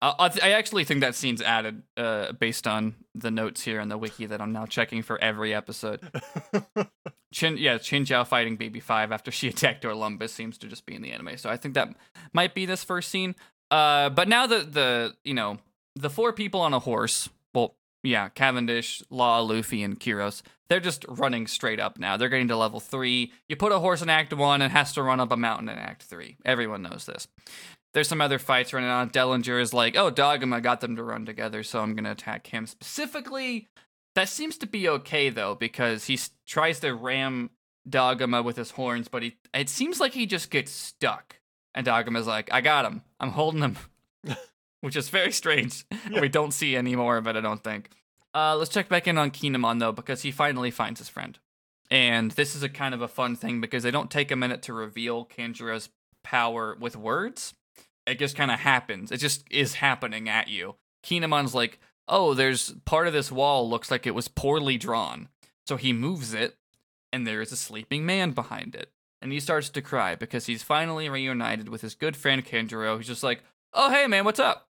[0.00, 3.88] I th- I actually think that scene's added uh, based on the notes here on
[3.88, 6.00] the wiki that I'm now checking for every episode.
[7.32, 11.02] Chin, yeah, Chinjao fighting Baby Five after she attacked Orlumbus seems to just be in
[11.02, 11.36] the anime.
[11.36, 11.88] So I think that
[12.32, 13.34] might be this first scene.
[13.70, 15.58] Uh, but now the the you know
[15.96, 17.28] the four people on a horse.
[17.52, 20.42] Well, yeah, Cavendish, Law, Luffy, and Kyros.
[20.68, 22.16] They're just running straight up now.
[22.16, 23.32] They're getting to level three.
[23.48, 25.78] You put a horse in Act One, and has to run up a mountain in
[25.78, 26.36] Act Three.
[26.44, 27.26] Everyone knows this.
[27.98, 29.10] There's some other fights running on.
[29.10, 32.64] Dellinger is like, oh, Dagama got them to run together, so I'm gonna attack him
[32.68, 33.66] specifically.
[34.14, 36.16] That seems to be okay though, because he
[36.46, 37.50] tries to ram
[37.90, 41.40] Dagama with his horns, but he it seems like he just gets stuck.
[41.74, 43.02] And Dagama's like, I got him.
[43.18, 43.76] I'm holding him.
[44.80, 45.84] Which is very strange.
[46.08, 46.20] Yeah.
[46.20, 47.90] We don't see any more of it, I don't think.
[48.32, 51.36] Uh, let's check back in on Kinemon though, because he finally finds his friend.
[51.90, 54.62] And this is a kind of a fun thing because they don't take a minute
[54.62, 55.88] to reveal Kanjuro's
[56.22, 57.54] power with words.
[58.08, 59.12] It just kind of happens.
[59.12, 60.76] It just is happening at you.
[61.04, 61.78] Kinemon's like,
[62.08, 65.28] oh, there's part of this wall looks like it was poorly drawn.
[65.66, 66.56] So he moves it,
[67.12, 68.90] and there is a sleeping man behind it.
[69.20, 73.06] And he starts to cry because he's finally reunited with his good friend Kanjuro, who's
[73.06, 73.42] just like,
[73.74, 74.68] oh, hey, man, what's up?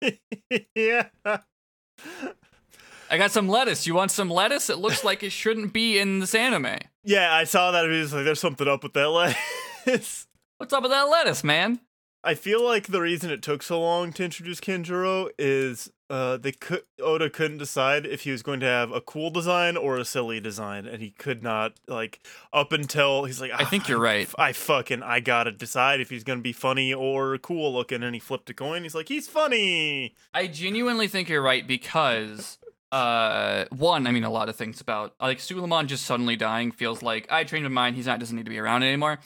[0.74, 1.08] yeah.
[1.24, 3.86] I got some lettuce.
[3.86, 4.70] You want some lettuce?
[4.70, 6.78] It looks like it shouldn't be in this anime.
[7.04, 7.84] Yeah, I saw that.
[7.84, 9.08] It was like, there's something up with that
[9.86, 10.26] lettuce.
[10.56, 11.80] What's up with that lettuce, man?
[12.24, 16.52] I feel like the reason it took so long to introduce Kanjuro is uh, they
[16.52, 20.04] could Oda couldn't decide if he was going to have a cool design or a
[20.04, 22.20] silly design, and he could not like
[22.52, 23.50] up until he's like.
[23.52, 24.28] I think "Ah, you're right.
[24.38, 28.20] I fucking I gotta decide if he's gonna be funny or cool looking, and he
[28.20, 28.84] flipped a coin.
[28.84, 30.14] He's like, he's funny.
[30.32, 32.58] I genuinely think you're right because
[32.92, 37.02] uh, one, I mean, a lot of things about like Suleiman just suddenly dying feels
[37.02, 37.96] like I trained in mind.
[37.96, 39.18] He's not doesn't need to be around anymore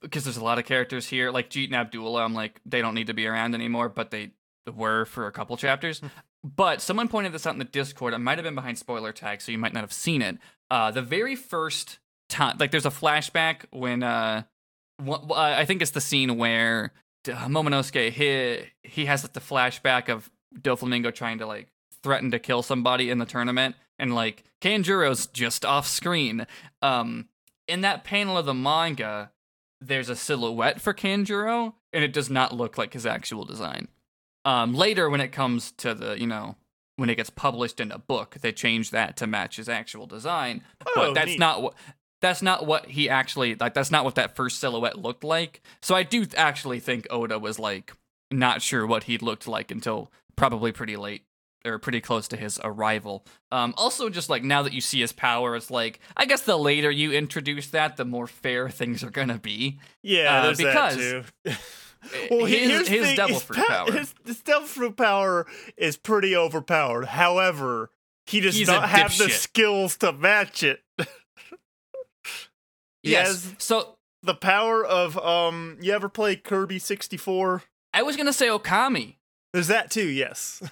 [0.00, 2.24] because there's a lot of characters here like Jeet and Abdullah.
[2.24, 4.32] I'm like they don't need to be around anymore, but they
[4.72, 6.00] were for a couple chapters.
[6.44, 8.14] but someone pointed this out in the Discord.
[8.14, 10.38] It might have been behind spoiler tag, so you might not have seen it.
[10.70, 14.42] Uh, the very first time, like there's a flashback when uh,
[15.04, 16.92] wh- uh I think it's the scene where
[17.28, 20.30] uh, Momonosuke he he has like, the flashback of
[20.60, 21.68] Doflamingo trying to like
[22.02, 26.46] threaten to kill somebody in the tournament, and like Kanjuro's just off screen.
[26.80, 27.28] Um,
[27.68, 29.30] in that panel of the manga,
[29.86, 33.88] there's a silhouette for Kanjuro, and it does not look like his actual design.
[34.44, 36.56] Um, later, when it comes to the, you know,
[36.96, 40.62] when it gets published in a book, they change that to match his actual design.
[40.86, 41.38] Oh, but that's neat.
[41.38, 41.74] not what
[42.20, 43.74] that's not what he actually like.
[43.74, 45.60] That's not what that first silhouette looked like.
[45.80, 47.94] So I do actually think Oda was like
[48.30, 51.24] not sure what he looked like until probably pretty late
[51.64, 53.24] or pretty close to his arrival.
[53.50, 56.56] Um, also, just like now that you see his power, it's like I guess the
[56.58, 59.78] later you introduce that, the more fair things are gonna be.
[60.02, 61.54] Yeah, Uh, there's because that too.
[62.30, 63.92] well, his here's his thing, devil his fruit pa- power.
[63.92, 67.06] His, his devil fruit power is pretty overpowered.
[67.06, 67.90] However,
[68.26, 70.80] he does He's not have the skills to match it.
[73.02, 73.52] Yes.
[73.58, 75.78] So the power of um.
[75.80, 77.62] You ever play Kirby 64?
[77.92, 79.16] I was gonna say Okami.
[79.52, 80.06] There's that too.
[80.08, 80.62] Yes.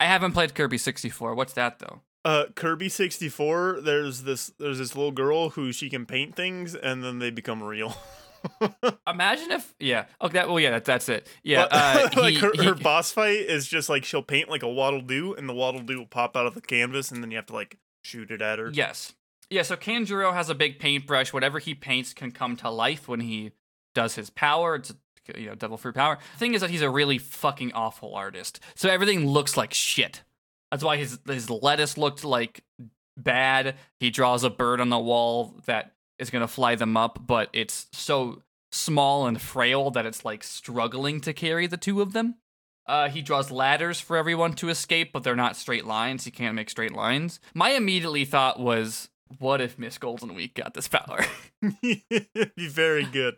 [0.00, 1.34] I haven't played Kirby 64.
[1.34, 2.00] What's that though?
[2.24, 3.80] Uh, Kirby 64.
[3.82, 4.52] There's this.
[4.58, 7.94] There's this little girl who she can paint things, and then they become real.
[9.06, 10.06] Imagine if, yeah.
[10.22, 11.26] Okay, that, well, yeah, that, that's it.
[11.42, 14.62] Yeah, uh, like he- her, he- her boss fight is just like she'll paint like
[14.62, 17.30] a waddle doo, and the waddle doo will pop out of the canvas, and then
[17.30, 18.70] you have to like shoot it at her.
[18.72, 19.14] Yes.
[19.50, 21.32] Yeah, so Kanjuro has a big paintbrush.
[21.32, 23.52] Whatever he paints can come to life when he
[23.94, 24.76] does his power.
[24.76, 24.94] It's
[25.36, 26.18] you know, devil fruit power.
[26.34, 28.60] The thing is that he's a really fucking awful artist.
[28.74, 30.22] So everything looks like shit.
[30.70, 32.64] That's why his his lettuce looked like
[33.16, 33.76] bad.
[33.98, 37.86] He draws a bird on the wall that is gonna fly them up, but it's
[37.92, 38.42] so
[38.72, 42.36] small and frail that it's like struggling to carry the two of them.
[42.86, 46.24] Uh, he draws ladders for everyone to escape, but they're not straight lines.
[46.24, 47.38] He can't make straight lines.
[47.54, 49.08] My immediately thought was,
[49.38, 51.24] what if Miss Golden Week got this power?
[51.82, 53.36] Be very good.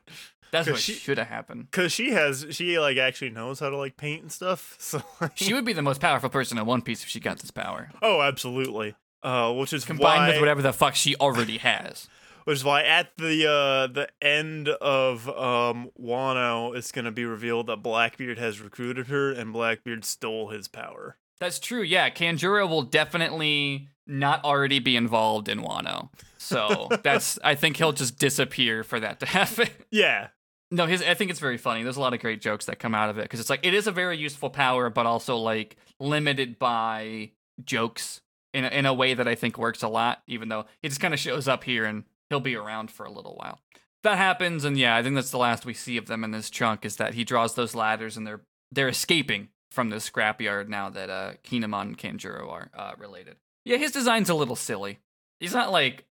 [0.53, 1.71] That's what she- should have happened.
[1.73, 4.77] Cause she has she like actually knows how to like paint and stuff.
[4.81, 5.03] So
[5.35, 7.91] She would be the most powerful person in One Piece if she got this power,
[8.03, 8.95] oh, absolutely.
[9.23, 12.09] Uh, which is combined why, with whatever the fuck she already has.
[12.45, 17.67] which is why at the uh the end of um Wano, it's gonna be revealed
[17.69, 21.17] that Blackbeard has recruited her, and Blackbeard stole his power.
[21.41, 21.83] That's true.
[21.83, 26.11] Yeah, Kanjuro will definitely not already be involved in Wano.
[26.37, 27.39] So that's.
[27.45, 29.69] I think he'll just disappear for that to happen.
[29.91, 30.29] Yeah,
[30.73, 31.03] No, his.
[31.03, 31.83] I think it's very funny.
[31.83, 33.75] There's a lot of great jokes that come out of it because it's like it
[33.75, 37.33] is a very useful power, but also like limited by
[37.63, 38.23] jokes
[38.55, 40.23] in a, in a way that I think works a lot.
[40.27, 43.13] Even though he just kind of shows up here and he'll be around for a
[43.13, 43.61] little while.
[44.03, 46.49] That happens, and yeah, I think that's the last we see of them in this
[46.49, 46.87] chunk.
[46.87, 48.41] Is that he draws those ladders and they're
[48.73, 53.37] they're escaping from the scrapyard now that uh Kinemon and Kanjuro are uh, related.
[53.67, 55.01] Yeah, his design's a little silly.
[55.39, 56.07] He's not like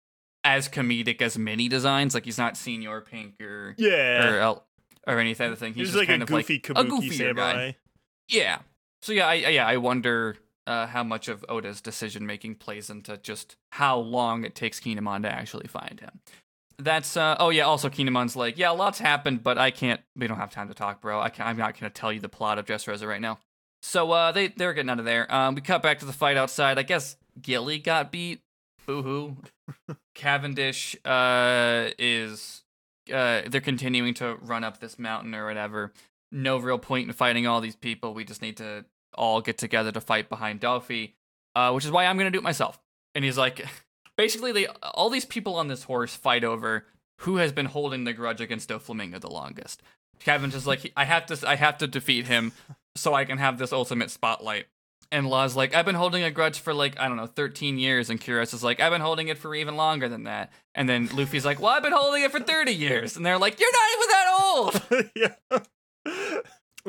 [0.47, 2.15] as comedic as many designs.
[2.15, 4.29] Like he's not Señor Pink or yeah.
[4.29, 4.67] or El-
[5.07, 5.75] or any other thing.
[5.75, 7.53] He's, He's, just like kind a of goofy like kabuki a goofier samurai.
[7.53, 7.77] guy.
[8.29, 8.59] Yeah.
[9.03, 10.37] So yeah, I yeah I wonder
[10.67, 15.23] uh, how much of Oda's decision making plays into just how long it takes Kinemon
[15.23, 16.21] to actually find him.
[16.79, 17.65] That's uh oh yeah.
[17.65, 20.01] Also, Kinemon's like yeah, lot's happened, but I can't.
[20.17, 21.21] We don't have time to talk, bro.
[21.21, 23.39] I can't, I'm not gonna tell you the plot of Dressrosa right now.
[23.83, 25.33] So uh they they're getting out of there.
[25.33, 26.79] Um, we cut back to the fight outside.
[26.79, 28.41] I guess Gilly got beat.
[28.87, 29.37] Boo hoo.
[30.17, 32.65] Cavendish uh is
[33.13, 35.93] uh they're continuing to run up this mountain or whatever.
[36.33, 38.15] No real point in fighting all these people.
[38.15, 38.85] We just need to
[39.15, 41.15] all get together to fight behind Doffy.
[41.55, 42.79] Uh, which is why I'm gonna do it myself.
[43.15, 43.67] And he's like,
[44.17, 46.87] basically, they all these people on this horse fight over
[47.21, 49.83] who has been holding the grudge against Doflamingo the longest.
[50.21, 52.53] Kevin's just like, I have to, I have to defeat him
[52.95, 54.67] so I can have this ultimate spotlight.
[55.13, 58.11] And Law's like, I've been holding a grudge for like, I don't know, 13 years.
[58.11, 60.53] And Kyros is like, I've been holding it for even longer than that.
[60.75, 63.17] And then Luffy's like, Well, I've been holding it for 30 years.
[63.17, 65.11] And they're like, You're not even that old.
[65.17, 65.59] yeah.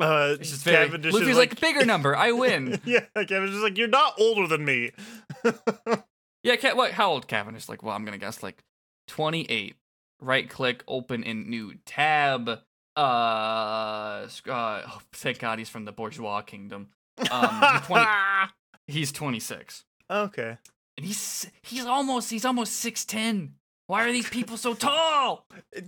[0.00, 2.80] Uh, It's just very, Cavendish Luffy's is like, Bigger number, I win.
[2.84, 4.90] yeah, Cavendish is like, you're not older than me.
[6.44, 6.92] Yeah, Ca- what?
[6.92, 7.68] How old Cavendish?
[7.68, 8.62] Like, well, I'm gonna guess like
[9.08, 9.74] 28.
[10.20, 12.48] Right click, open in new tab.
[12.96, 16.88] Uh, uh oh, thank God he's from the bourgeois kingdom.
[17.30, 18.06] Um, he's 20,
[18.86, 20.58] he's 26, okay.
[20.96, 23.50] and he's he's almost he's almost 6'10.
[23.86, 25.46] Why are these people so tall?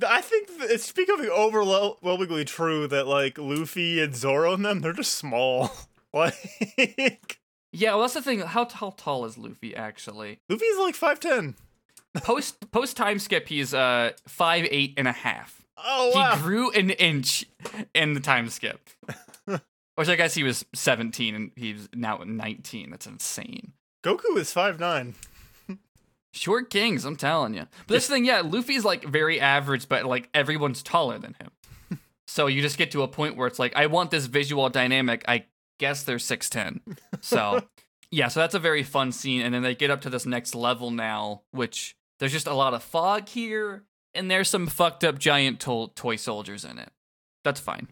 [0.09, 4.95] I think th- it's becoming overwhelmingly true that like Luffy and Zoro and them, they're
[4.95, 5.71] just small.
[6.15, 7.39] like
[7.73, 8.41] Yeah, well, that's the thing.
[8.41, 10.39] How, how tall is Luffy actually?
[10.49, 11.57] Luffy's like five ten.
[12.17, 15.65] Post post time skip, he's uh five eight and a half.
[15.77, 16.35] Oh wow.
[16.35, 17.45] He grew an inch
[17.95, 18.81] in the time skip.
[20.01, 22.89] Which I guess he was 17 and he's now 19.
[22.89, 23.75] That's insane.
[24.03, 25.15] Goku is five nine.
[26.33, 27.67] Short kings, I'm telling you.
[27.87, 31.99] But this thing, yeah, Luffy's like very average, but like everyone's taller than him.
[32.27, 35.23] so you just get to a point where it's like, I want this visual dynamic.
[35.29, 35.45] I
[35.79, 36.81] guess they're 6'10.
[37.21, 37.63] So
[38.11, 39.43] yeah, so that's a very fun scene.
[39.43, 42.73] And then they get up to this next level now, which there's just a lot
[42.73, 46.91] of fog here, and there's some fucked up giant to- toy soldiers in it.
[47.45, 47.89] That's fine.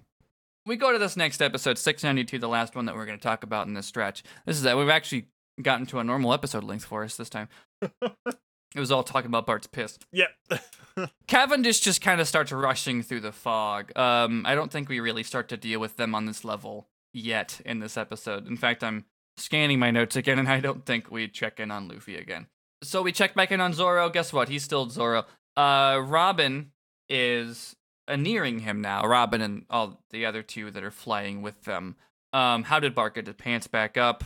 [0.69, 3.43] We go to this next episode, 692, the last one that we're going to talk
[3.43, 4.23] about in this stretch.
[4.45, 5.29] This is that we've actually
[5.63, 7.49] gotten to a normal episode length for us this time.
[7.81, 9.99] it was all talking about Bart's piss.
[10.13, 10.29] Yep.
[11.27, 13.97] Cavendish just kind of starts rushing through the fog.
[13.97, 17.63] Um, I don't think we really start to deal with them on this level yet
[17.65, 18.47] in this episode.
[18.47, 19.07] In fact, I'm
[19.39, 22.47] scanning my notes again, and I don't think we check in on Luffy again.
[22.83, 24.11] So we check back in on Zoro.
[24.11, 24.51] Guess what?
[24.51, 25.25] He's still Zoro.
[25.57, 26.73] Uh, Robin
[27.09, 27.75] is
[28.17, 29.03] nearing him now.
[29.07, 31.97] Robin and all the other two that are flying with them.
[32.33, 34.25] Um, how did Bart get his pants back up?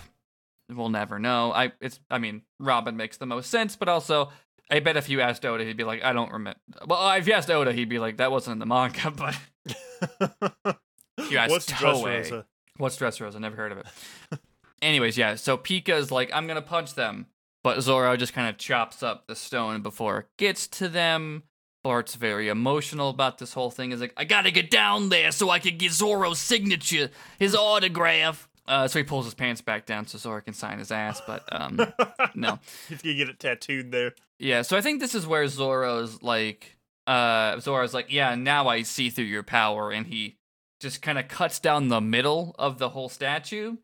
[0.69, 1.53] We'll never know.
[1.53, 4.31] I it's I mean Robin makes the most sense, but also
[4.71, 6.59] I bet if you asked Oda, he'd be like, I don't remember.
[6.87, 9.11] Well, if you asked Oda, he'd be like, that wasn't in the manga.
[9.17, 9.37] But
[11.31, 12.23] you asked What's Toei.
[12.23, 12.45] Dressrosa?
[12.79, 13.39] What's Dressrosa?
[13.39, 13.87] Never heard of it.
[14.83, 15.35] Anyways, yeah.
[15.35, 17.27] So Pika's like, I'm gonna punch them,
[17.63, 21.43] but Zoro just kind of chops up the stone before it gets to them.
[21.83, 23.91] Bart's very emotional about this whole thing.
[23.91, 28.49] He's like, I gotta get down there so I can get Zoro's signature, his autograph.
[28.67, 31.45] Uh, so he pulls his pants back down so Zoro can sign his ass, but
[31.51, 31.81] um,
[32.35, 32.61] no.
[32.89, 34.15] If you get it tattooed there.
[34.39, 36.77] Yeah, so I think this is where Zoro's like,
[37.07, 40.37] uh, Zoro's like, yeah, now I see through your power, and he
[40.81, 43.77] just kind of cuts down the middle of the whole statue,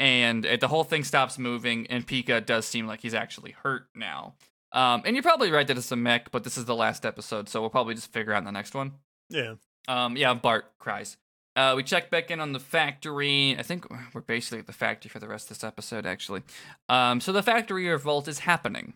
[0.00, 3.86] and it, the whole thing stops moving, and Pika does seem like he's actually hurt
[3.94, 4.34] now.
[4.74, 7.48] Um, and you're probably right that it's a mech, but this is the last episode,
[7.48, 8.94] so we'll probably just figure out in the next one.
[9.30, 9.54] Yeah.
[9.86, 11.16] Um, yeah, Bart cries.
[11.56, 13.56] Uh, we check back in on the factory.
[13.56, 16.42] I think we're basically at the factory for the rest of this episode, actually.
[16.88, 18.94] Um, so the factory revolt is happening.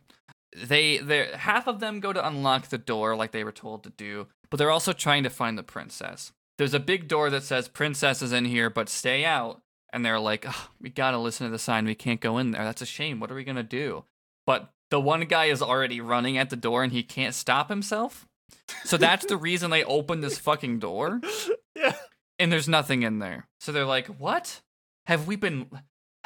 [0.57, 3.91] They, they, half of them go to unlock the door like they were told to
[3.91, 6.33] do, but they're also trying to find the princess.
[6.57, 9.61] There's a big door that says "Princess is in here, but stay out."
[9.93, 11.85] And they're like, "Ugh, "We gotta listen to the sign.
[11.85, 12.65] We can't go in there.
[12.65, 13.21] That's a shame.
[13.21, 14.05] What are we gonna do?"
[14.45, 18.27] But the one guy is already running at the door and he can't stop himself.
[18.85, 21.20] So that's the reason they opened this fucking door
[21.77, 21.94] Yeah.
[22.39, 23.47] and there's nothing in there.
[23.60, 24.60] So they're like, "What?
[25.06, 25.66] Have we been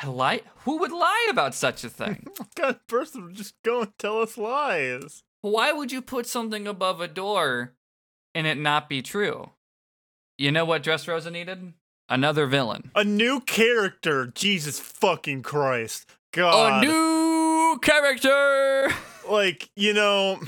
[0.04, 0.42] lie?
[0.64, 2.26] Who would lie about such a thing?
[2.36, 5.22] What kind of person would just go and tell us lies?
[5.40, 7.72] Why would you put something above a door
[8.34, 9.50] and it not be true?"
[10.38, 11.74] You know what Dressrosa needed?
[12.08, 12.90] Another villain.
[12.96, 14.26] A new character.
[14.34, 16.10] Jesus fucking Christ.
[16.32, 16.82] God.
[16.82, 17.31] A new
[17.78, 18.88] character.
[19.28, 20.40] like, you know,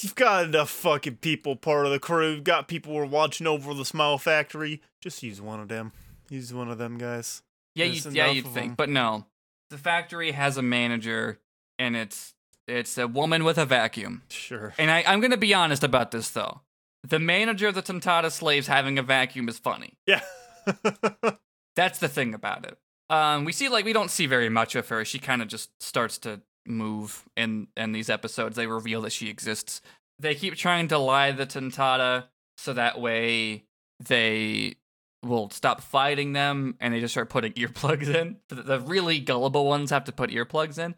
[0.00, 2.32] you've got enough fucking people part of the crew.
[2.34, 4.80] You've got people who are watching over the smile factory.
[5.00, 5.92] Just use one of them.
[6.30, 7.42] Use one of them guys.
[7.74, 8.74] Yeah, you, yeah, you'd think, 'em.
[8.74, 9.26] but no.
[9.70, 11.38] The factory has a manager,
[11.78, 12.34] and it's
[12.66, 14.22] it's a woman with a vacuum.
[14.28, 14.74] Sure.
[14.78, 16.62] And I, I'm gonna be honest about this though.
[17.06, 19.94] The manager of the Tontatta slaves having a vacuum is funny.
[20.06, 20.20] Yeah.
[21.76, 22.76] That's the thing about it.
[23.10, 25.04] Um, we see like we don't see very much of her.
[25.04, 28.56] She kind of just starts to move in in these episodes.
[28.56, 29.80] They reveal that she exists.
[30.18, 32.24] They keep trying to lie the Tontatta
[32.56, 33.64] so that way
[34.00, 34.76] they
[35.24, 38.36] will stop fighting them and they just start putting earplugs in.
[38.48, 40.94] The, really gullible ones have to put earplugs in,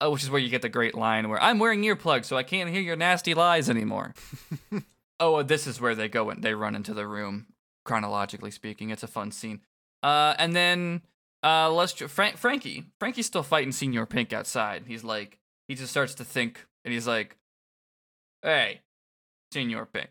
[0.00, 2.42] uh, which is where you get the great line where I'm wearing earplugs so I
[2.42, 4.14] can't hear your nasty lies anymore.
[5.20, 7.46] oh, this is where they go and they run into the room.
[7.84, 9.60] Chronologically speaking, it's a fun scene.
[10.02, 11.02] Uh, and then
[11.42, 12.86] uh, let's Frank- Franky.
[12.98, 14.84] Franky's still fighting Señor Pink outside.
[14.86, 15.38] He's like,
[15.68, 17.36] he just starts to think, and he's like,
[18.42, 18.80] "Hey,
[19.52, 20.10] Señor Pink,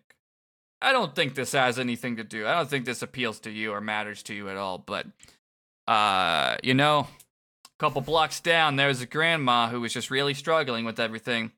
[0.82, 2.46] I don't think this has anything to do.
[2.48, 4.78] I don't think this appeals to you or matters to you at all.
[4.78, 5.08] But,
[5.88, 7.08] uh, you know,
[7.66, 11.52] a couple blocks down, there's a grandma who was just really struggling with everything.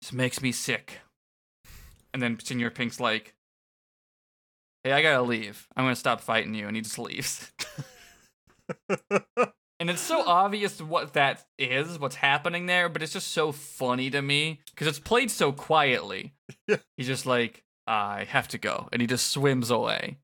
[0.00, 1.00] This makes me sick."
[2.12, 3.34] And then Señor Pink's like,
[4.84, 5.66] "Hey, I gotta leave.
[5.76, 7.50] I'm gonna stop fighting you," and he just leaves.
[9.80, 14.08] And it's so obvious what that is, what's happening there, but it's just so funny
[14.10, 16.32] to me because it's played so quietly.
[16.68, 16.76] Yeah.
[16.96, 18.88] He's just like, I have to go.
[18.92, 20.18] And he just swims away.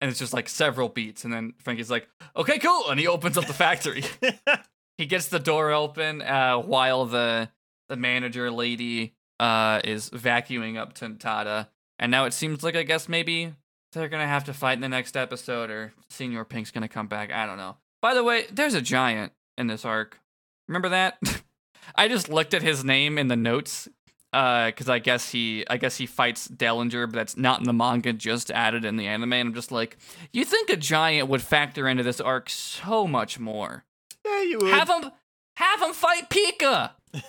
[0.00, 1.24] And it's just like several beats.
[1.24, 2.90] And then Franky's like, okay, cool.
[2.90, 4.04] And he opens up the factory.
[4.98, 7.50] he gets the door open uh, while the
[7.88, 11.68] the manager lady uh, is vacuuming up Tontatta.
[11.98, 13.52] And now it seems like, I guess, maybe
[13.92, 16.88] they're going to have to fight in the next episode or Señor Pink's going to
[16.88, 17.30] come back.
[17.30, 17.76] I don't know.
[18.04, 19.32] By the way, there's a giant.
[19.56, 20.20] in this arc.
[20.68, 21.16] Remember that?
[21.96, 23.88] I just looked at his name in the notes
[24.34, 27.72] uh, because I guess he I guess he fights Dellinger, but that's not in the
[27.72, 29.32] manga, just added in the anime.
[29.32, 29.96] And I'm just like,
[30.34, 33.84] you think a giant would factor into this arc so much more?
[34.22, 34.68] Yeah, you would.
[34.74, 35.10] Have him
[35.56, 36.90] have him fight Pika.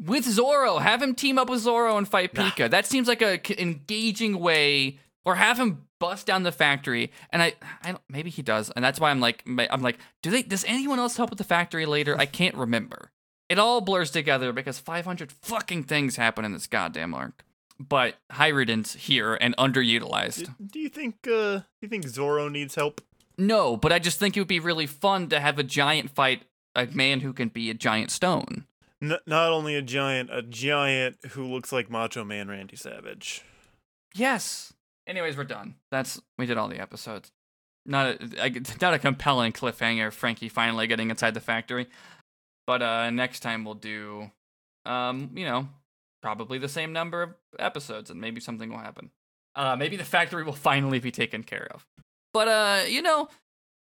[0.00, 2.48] with Zoro, have him team up with Zoro and fight Nah.
[2.48, 2.70] Pika.
[2.70, 4.98] That seems like a c- engaging way.
[5.28, 7.52] Or have him bust down the factory, and I,
[7.82, 8.02] I don't.
[8.08, 10.42] Maybe he does, and that's why I'm like, I'm like, do they?
[10.42, 12.16] Does anyone else help with the factory later?
[12.18, 13.10] I can't remember.
[13.50, 17.44] It all blurs together because 500 fucking things happen in this goddamn arc.
[17.78, 20.46] But Hajrudin's here and underutilized.
[20.46, 21.16] Do, do you think?
[21.26, 23.02] Uh, do you think Zoro needs help?
[23.36, 26.44] No, but I just think it would be really fun to have a giant fight
[26.74, 28.64] a man who can be a giant stone.
[29.02, 33.44] N- not only a giant, a giant who looks like Macho Man Randy Savage.
[34.14, 34.72] Yes.
[35.08, 35.74] Anyways, we're done.
[35.90, 37.32] That's we did all the episodes.
[37.86, 38.48] Not a, I,
[38.80, 40.12] not a compelling cliffhanger.
[40.12, 41.86] Franky finally getting inside the factory,
[42.66, 44.30] but uh, next time we'll do,
[44.84, 45.68] um, you know,
[46.22, 49.10] probably the same number of episodes, and maybe something will happen.
[49.56, 51.86] Uh, maybe the factory will finally be taken care of.
[52.34, 53.30] But uh, you know,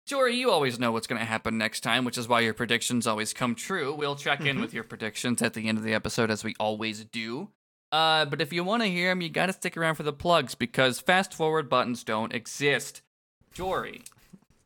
[0.06, 3.06] Jory, you always know what's going to happen next time, which is why your predictions
[3.06, 3.94] always come true.
[3.94, 4.60] We'll check in Mhm.
[4.60, 7.48] with your predictions at the end of the episode, as we always do.
[7.94, 10.12] Uh, but if you want to hear them, you got to stick around for the
[10.12, 13.02] plugs because fast forward buttons don't exist.
[13.52, 14.02] Jory,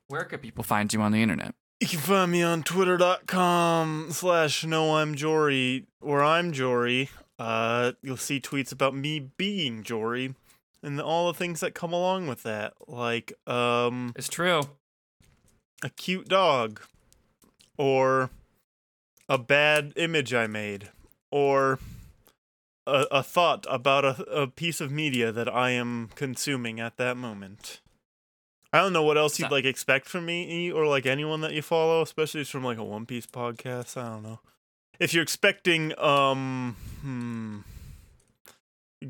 [0.06, 1.55] where could people find you on the internet?
[1.80, 7.10] You can find me on twitter.com slash no I'm Jory, where I'm Jory.
[7.38, 10.34] Uh, you'll see tweets about me being Jory
[10.82, 14.62] and all the things that come along with that, like um It's true.
[15.84, 16.80] a cute dog,
[17.76, 18.30] or
[19.28, 20.88] a bad image I made,
[21.30, 21.78] or
[22.89, 27.16] a, a thought about a, a piece of media that I am consuming at that
[27.16, 27.81] moment.
[28.73, 31.62] I don't know what else you'd like expect from me or like anyone that you
[31.62, 33.97] follow, especially from like a One Piece podcast.
[33.97, 34.40] I don't know.
[35.01, 37.59] If you're expecting um hmm,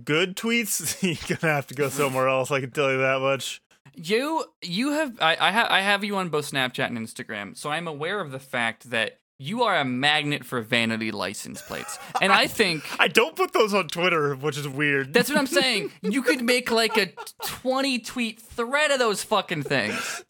[0.05, 2.51] good tweets, you're gonna have to go somewhere else.
[2.51, 3.61] I can tell you that much.
[3.95, 7.71] You you have I I, ha- I have you on both Snapchat and Instagram, so
[7.71, 12.33] I'm aware of the fact that you are a magnet for vanity license plates, and
[12.33, 15.13] I think I don't put those on Twitter, which is weird.
[15.13, 15.93] that's what I'm saying.
[16.03, 17.13] You could make like a
[17.45, 20.25] 20 tweet thread of those fucking things.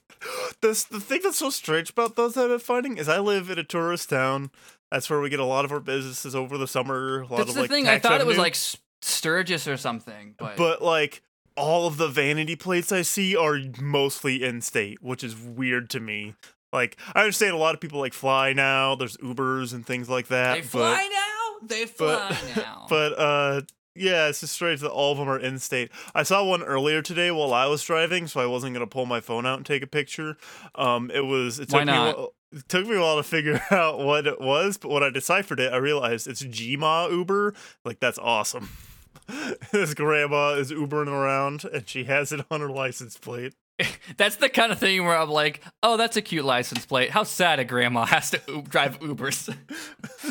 [0.60, 3.58] this the thing that's so strange about those that I'm finding is I live in
[3.58, 4.50] a tourist town.
[4.90, 7.20] That's where we get a lot of our businesses over the summer.
[7.20, 7.88] A lot That's of the like thing.
[7.88, 8.56] I thought it was like
[9.02, 11.22] Sturgis or something, but, but like
[11.56, 16.00] all of the vanity plates I see are mostly in state, which is weird to
[16.00, 16.34] me.
[16.72, 18.94] Like I understand a lot of people like fly now.
[18.94, 20.54] There's Ubers and things like that.
[20.54, 21.66] they but- fly now.
[21.66, 22.86] They but- fly now.
[22.88, 23.60] But uh
[23.96, 25.90] yeah, it's just strange that all of them are in state.
[26.14, 29.20] I saw one earlier today while I was driving, so I wasn't gonna pull my
[29.20, 30.36] phone out and take a picture.
[30.76, 32.16] Um, it was it took Why me not?
[32.16, 35.10] while, it took me a while to figure out what it was, but when I
[35.10, 37.52] deciphered it, I realized it's Gma Uber.
[37.84, 38.70] Like that's awesome.
[39.72, 43.54] this grandma is Ubering around, and she has it on her license plate.
[44.16, 47.10] That's the kind of thing where I'm like, oh, that's a cute license plate.
[47.10, 49.54] How sad a grandma has to u- drive Ubers.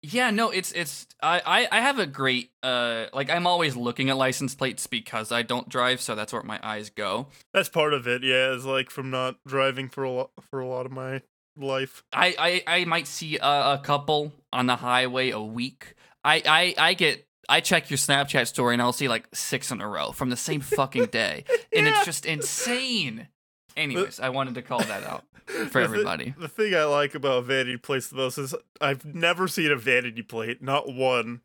[0.02, 4.10] yeah, no, it's it's I, I I have a great uh like I'm always looking
[4.10, 7.26] at license plates because I don't drive, so that's where my eyes go.
[7.52, 8.22] That's part of it.
[8.22, 11.22] Yeah, is like from not driving for a lot for a lot of my
[11.56, 12.02] life.
[12.12, 15.94] I I, I might see a, a couple on the highway a week.
[16.24, 19.80] I, I I get I check your Snapchat story and I'll see like six in
[19.80, 21.44] a row from the same fucking day,
[21.76, 21.96] and Yeah.
[21.96, 23.28] it's just insane.
[23.76, 25.24] Anyways, I wanted to call that out
[25.70, 26.34] for everybody.
[26.38, 30.22] The thing I like about vanity plates the most is I've never seen a vanity
[30.22, 31.40] plate, not one,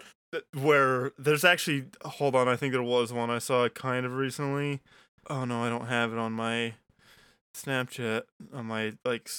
[0.53, 1.85] where there's actually.
[2.03, 4.81] Hold on, I think there was one I saw kind of recently.
[5.29, 6.73] Oh no, I don't have it on my
[7.55, 8.23] Snapchat
[8.53, 9.29] on my like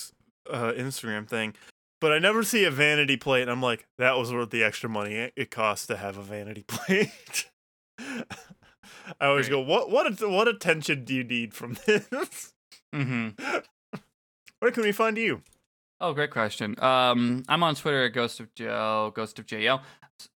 [0.51, 1.55] uh, Instagram thing.
[2.01, 4.89] But I never see a vanity plate, and I'm like, that was worth the extra
[4.89, 7.51] money it, costs to have a vanity plate.
[7.99, 9.57] I always Great.
[9.57, 12.53] go, what what what attention do you need from this?
[12.95, 13.59] Mm-hmm.
[14.61, 15.43] Where can we find you?
[16.01, 16.77] Oh, great question.
[16.83, 19.81] Um, I'm on Twitter at Ghost of Joe, Ghost of JL.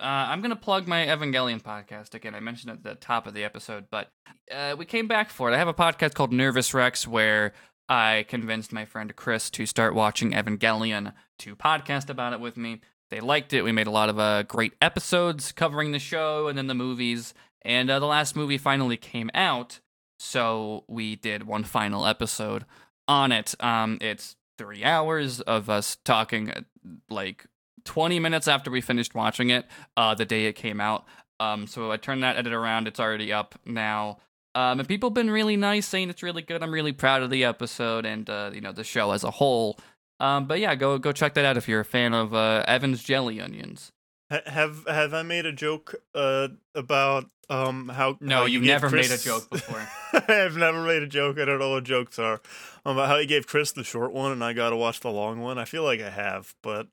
[0.01, 2.35] Uh, I'm gonna plug my Evangelion podcast again.
[2.35, 4.11] I mentioned it at the top of the episode, but
[4.53, 5.55] uh, we came back for it.
[5.55, 7.53] I have a podcast called Nervous Rex where
[7.89, 12.81] I convinced my friend Chris to start watching Evangelion to podcast about it with me.
[13.11, 13.63] They liked it.
[13.63, 17.33] We made a lot of uh, great episodes covering the show and then the movies.
[17.63, 19.81] And uh, the last movie finally came out,
[20.19, 22.67] so we did one final episode
[23.07, 23.55] on it.
[23.61, 26.61] Um, it's three hours of us talking uh,
[27.09, 27.47] like
[27.85, 29.67] 20 minutes after we finished watching it
[29.97, 31.07] uh, the day it came out.
[31.41, 32.87] Um, so I turned that edit around.
[32.87, 34.19] It's already up now.
[34.59, 36.65] Um, and people have been really nice, saying it's really good.
[36.65, 39.79] I'm really proud of the episode and uh, you know the show as a whole.
[40.19, 43.05] Um, but yeah, go go check that out if you're a fan of uh, Evans
[43.05, 43.93] jelly onions.
[44.31, 48.91] Have have I made a joke uh about um how No, how you've gave never
[48.91, 49.89] made a joke before.
[50.13, 51.39] I've never made a joke.
[51.39, 52.41] I don't know what jokes are.
[52.85, 55.11] Um, about how you gave Chris the short one and I got to watch the
[55.11, 55.59] long one.
[55.59, 56.89] I feel like I have, but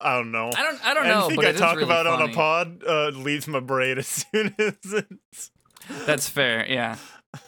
[0.00, 0.50] I don't know.
[0.56, 3.08] I don't I don't know, Anything but I talk really about on a pod uh,
[3.10, 5.50] leaves my brain as soon as it's.
[6.06, 6.66] That's fair.
[6.68, 6.96] Yeah,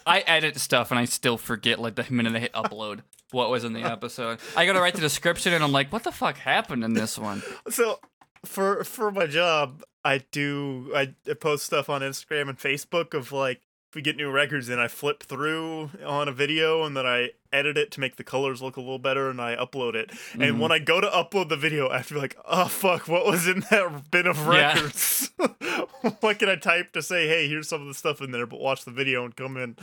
[0.07, 3.01] I edit stuff and I still forget like the minute I hit upload
[3.31, 4.39] what was in the episode.
[4.57, 7.43] I gotta write the description and I'm like, what the fuck happened in this one?
[7.71, 7.99] So
[8.45, 13.63] for for my job, I do I post stuff on Instagram and Facebook of like
[13.91, 17.31] if we get new records and I flip through on a video and then I
[17.53, 20.11] edit it to make the colors look a little better and I upload it.
[20.35, 20.59] And Mhm.
[20.59, 23.27] when I go to upload the video, I have to be like, oh fuck, what
[23.27, 24.75] was in that bin of Yeah.
[24.75, 25.31] records?
[26.21, 28.61] what can I type to say, hey, here's some of the stuff in there, but
[28.61, 29.77] watch the video and come in.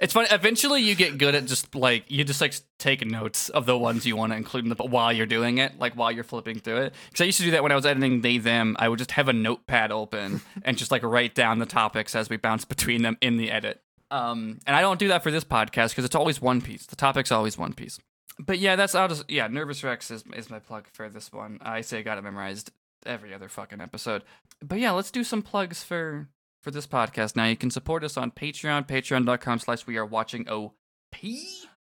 [0.00, 0.28] It's funny.
[0.30, 4.06] Eventually, you get good at just like you just like take notes of the ones
[4.06, 6.78] you want to include in the while you're doing it, like while you're flipping through
[6.78, 6.94] it.
[7.08, 8.76] Because I used to do that when I was editing they them.
[8.78, 12.30] I would just have a notepad open and just like write down the topics as
[12.30, 13.82] we bounce between them in the edit.
[14.10, 16.86] Um, and I don't do that for this podcast because it's always one piece.
[16.86, 17.98] The topic's always one piece.
[18.38, 19.46] But yeah, that's I'll just yeah.
[19.48, 21.58] Nervous Rex is is my plug for this one.
[21.62, 22.72] I say I got it memorized
[23.06, 24.22] every other fucking episode.
[24.62, 26.28] But yeah, let's do some plugs for
[26.62, 27.36] for this podcast.
[27.36, 30.74] Now you can support us on Patreon, patreon.com slash we are watching OP.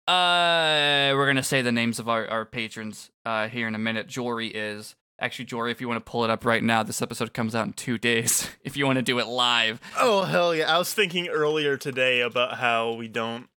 [0.09, 4.09] Uh we're gonna say the names of our, our patrons uh here in a minute.
[4.09, 7.33] Jory is actually Jory, if you want to pull it up right now, this episode
[7.33, 8.49] comes out in two days.
[8.63, 9.81] If you want to do it live.
[9.99, 10.73] Oh hell yeah!
[10.73, 13.49] I was thinking earlier today about how we don't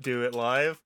[0.00, 0.80] do it live,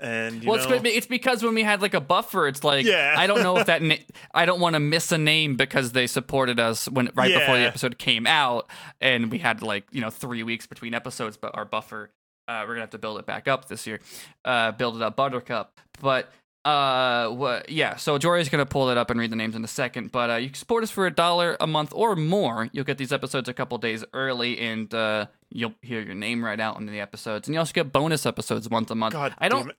[0.00, 2.64] and you well, it's, know, be- it's because when we had like a buffer, it's
[2.64, 3.14] like Yeah.
[3.16, 3.96] I don't know if that na-
[4.32, 7.64] I don't want to miss a name because they supported us when right before the
[7.64, 8.68] episode came out,
[9.00, 12.10] and we had like you know three weeks between episodes, but our buffer
[12.48, 14.00] uh, we're gonna have to build it back up this year,
[14.44, 16.32] uh, build it up Buttercup, but.
[16.64, 17.68] Uh, what?
[17.68, 17.96] Yeah.
[17.96, 20.12] So Jory's gonna pull it up and read the names in a second.
[20.12, 22.68] But uh, you can support us for a dollar a month or more.
[22.72, 26.58] You'll get these episodes a couple days early, and uh, you'll hear your name right
[26.58, 27.46] out in the episodes.
[27.48, 29.12] And you also get bonus episodes once a month.
[29.12, 29.72] God, I don't.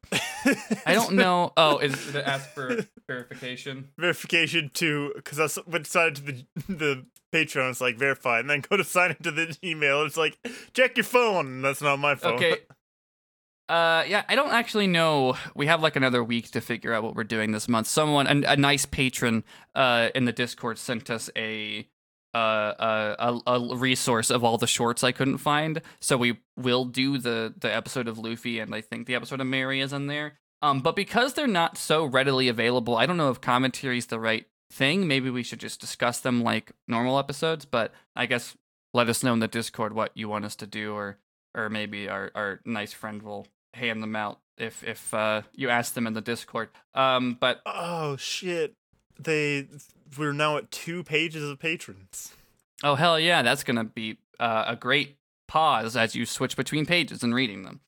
[0.86, 1.54] I don't know.
[1.58, 3.90] Oh, is it ask for verification?
[3.98, 7.72] verification to because I went decided to the the Patreon.
[7.72, 10.04] It's like verify, and then go to sign into the email.
[10.04, 10.38] It's like
[10.74, 11.62] check your phone.
[11.64, 12.36] That's not my phone.
[12.36, 12.58] Okay.
[13.68, 15.38] Uh, yeah, I don't actually know.
[15.56, 17.88] We have like another week to figure out what we're doing this month.
[17.88, 19.44] Someone, a, a nice patron,
[19.74, 21.88] uh, in the Discord sent us a,
[22.36, 22.38] uh,
[23.18, 25.82] a, a, a resource of all the shorts I couldn't find.
[26.00, 29.48] So we will do the the episode of Luffy, and I think the episode of
[29.48, 30.38] Mary is in there.
[30.62, 34.20] Um, but because they're not so readily available, I don't know if commentary is the
[34.20, 35.08] right thing.
[35.08, 37.66] Maybe we should just discuss them like normal episodes.
[37.66, 38.56] But I guess
[38.94, 41.18] let us know in the Discord what you want us to do, or
[41.56, 45.94] or maybe our, our nice friend will hand them out if if uh, you ask
[45.94, 46.70] them in the Discord.
[46.94, 48.74] Um, but Oh shit!
[49.20, 49.68] They
[50.18, 52.34] we're now at two pages of patrons.
[52.84, 57.24] oh hell yeah, that's gonna be uh, a great pause as you switch between pages
[57.24, 57.82] and reading them.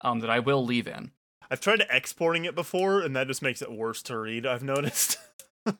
[0.00, 1.12] Um, that I will leave in.
[1.50, 4.44] I've tried exporting it before, and that just makes it worse to read.
[4.46, 5.18] I've noticed.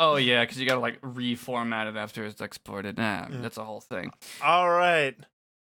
[0.00, 2.98] Oh yeah, because you gotta like reformat it after it's exported.
[2.98, 3.36] Nah, Yeah.
[3.40, 4.10] that's a whole thing.
[4.42, 5.14] All right.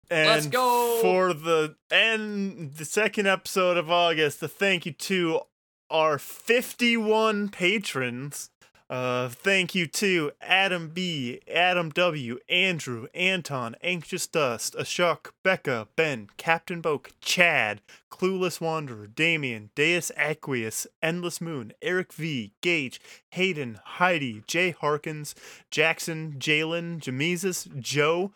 [0.10, 1.00] And Let's go.
[1.02, 4.40] for the and the second episode of August.
[4.40, 5.42] The thank you to
[5.90, 8.50] our 51 patrons.
[8.90, 16.28] Uh, thank you to Adam B, Adam W, Andrew, Anton, Anxious Dust, Ashok, Becca, Ben,
[16.38, 23.00] Captain Boke, Chad, Clueless Wanderer, Damien, Deus Aqueous, Endless Moon, Eric V, Gage,
[23.30, 25.36] Hayden, Heidi, Jay Harkins,
[25.70, 28.32] Jackson, Jalen, Jamesis, Joe,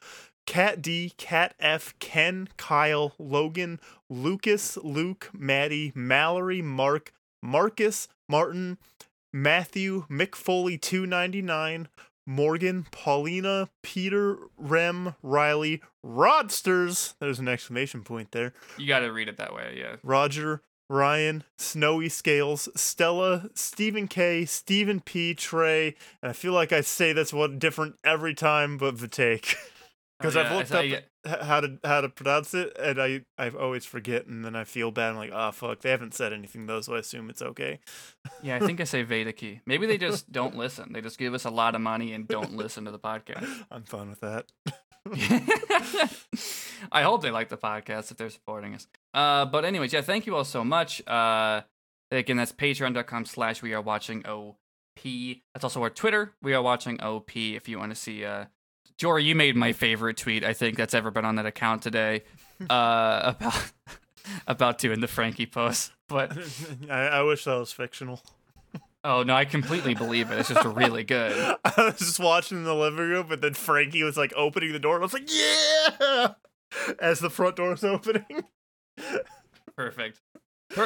[0.45, 3.79] Cat D, Cat F, Ken, Kyle, Logan,
[4.09, 8.77] Lucas, Luke, Maddie, Mallory, Mark, Marcus, Martin,
[9.31, 11.87] Matthew, Mick Foley 299,
[12.25, 17.15] Morgan, Paulina, Peter, Rem, Riley, Rodsters.
[17.19, 18.53] There's an exclamation point there.
[18.77, 19.75] You gotta read it that way.
[19.77, 19.97] Yeah.
[20.03, 26.81] Roger, Ryan, Snowy Scales, Stella, Stephen K, Stephen P, Trey, and I feel like I
[26.81, 29.55] say this one different every time, but Vitake.
[30.23, 30.99] Because Oh, I've looked up yeah.
[31.27, 34.63] h- how to how to pronounce it, and I I always forget, and then I
[34.63, 35.09] feel bad.
[35.11, 37.79] I'm like, oh fuck, they haven't said anything though, so I assume it's okay.
[38.41, 39.59] Yeah, I think I say Vedaki.
[39.65, 40.93] Maybe they just don't listen.
[40.93, 43.47] They just give us a lot of money and don't listen to the podcast.
[43.69, 44.45] I'm fine with that.
[46.91, 48.87] I hope they like the podcast if they're supporting us.
[49.13, 51.05] Uh, but anyways, yeah, thank you all so much.
[51.07, 51.61] Uh,
[52.11, 54.57] again, that's patreon.com slash we are watching OP.
[55.53, 56.33] That's also our Twitter.
[56.41, 58.23] We are watching OP if you want to see.
[58.25, 58.45] Uh,
[58.97, 60.43] Jory, you made my favorite tweet.
[60.43, 62.23] I think that's ever been on that account today.
[62.69, 63.71] uh, about
[64.47, 66.37] about doing the Franky pose, but
[66.89, 68.21] I, I wish that was fictional.
[69.03, 70.39] oh no, I completely believe it.
[70.39, 71.57] It's just really good.
[71.65, 74.79] I was just watching in the living room, but then Franky was like opening the
[74.79, 76.33] door, and I was like, "Yeah!"
[76.99, 78.43] As the front door's opening.
[79.75, 80.21] Perfect.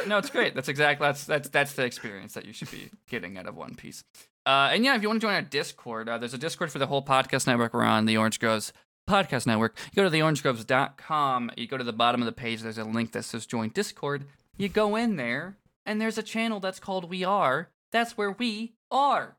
[0.08, 0.54] No, it's great.
[0.54, 3.76] That's exactly that's that's that's the experience that you should be getting out of One
[3.76, 4.04] Piece.
[4.48, 6.80] Uh, and yeah, if you want to join our Discord, uh, there's a Discord for
[6.80, 7.74] the whole podcast network.
[7.74, 8.72] We're on the Orange Groves
[9.06, 9.78] podcast network.
[9.92, 11.52] You go to theorangegroves.com.
[11.58, 12.62] You go to the bottom of the page.
[12.62, 14.24] There's a link that says join Discord.
[14.56, 17.68] You go in there, and there's a channel that's called We Are.
[17.92, 19.36] That's where we are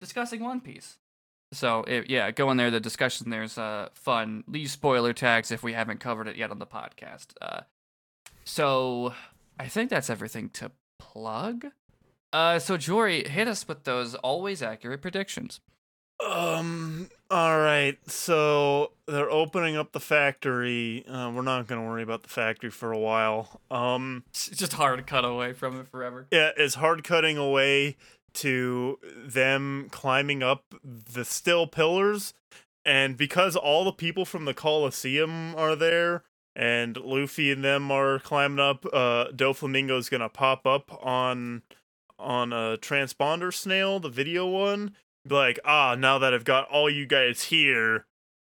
[0.00, 0.98] discussing One Piece.
[1.52, 2.72] So it, yeah, go in there.
[2.72, 4.42] The discussion there's uh, fun.
[4.48, 7.28] Leave spoiler tags if we haven't covered it yet on the podcast.
[7.40, 7.60] Uh,
[8.44, 9.14] so
[9.60, 11.66] I think that's everything to plug.
[12.32, 15.60] Uh, so Jory, hit us with those always accurate predictions.
[16.24, 17.10] Um.
[17.30, 17.98] All right.
[18.08, 21.04] So they're opening up the factory.
[21.06, 23.60] Uh, we're not gonna worry about the factory for a while.
[23.70, 24.24] Um.
[24.28, 26.26] It's just hard cut away from it forever.
[26.30, 27.96] Yeah, it's hard cutting away
[28.34, 32.34] to them climbing up the still pillars,
[32.84, 36.22] and because all the people from the Colosseum are there,
[36.54, 41.62] and Luffy and them are climbing up, uh, Doflamingo's gonna pop up on
[42.22, 44.94] on a transponder snail, the video one.
[45.28, 48.06] Like, ah, now that I've got all you guys here,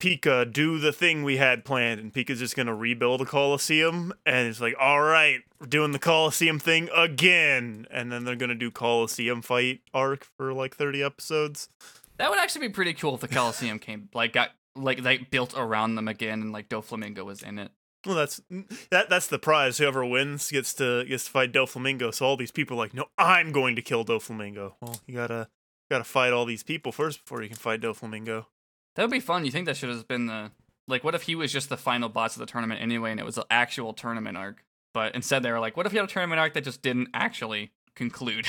[0.01, 2.01] Pika, do the thing we had planned.
[2.01, 4.13] And Pika's just gonna rebuild the Coliseum.
[4.25, 7.87] And it's like, all right, we're doing the Coliseum thing again.
[7.91, 11.69] And then they're gonna do Coliseum fight arc for like 30 episodes.
[12.19, 15.55] That would actually be pretty cool if the Coliseum came like got like they built
[15.57, 17.71] around them again and like Doflamingo was in it.
[18.07, 19.11] Well, that's mm, that.
[19.11, 19.79] That's the prize.
[19.79, 22.15] Whoever wins gets to gets to fight Doflamingo.
[22.15, 24.75] So all these people are like, no, I'm going to kill Doflamingo.
[24.81, 25.49] Well, you gotta
[25.91, 28.47] gotta fight all these people first before you can fight Doflamingo.
[28.95, 29.45] That would be fun.
[29.45, 30.53] You think that should have been the
[30.87, 31.05] like?
[31.05, 33.39] What if he was just the final boss of the tournament anyway, and it was
[33.39, 34.65] an actual tournament arc?
[34.95, 37.09] But instead, they were like, "What if you had a tournament arc that just didn't
[37.13, 38.49] actually conclude?"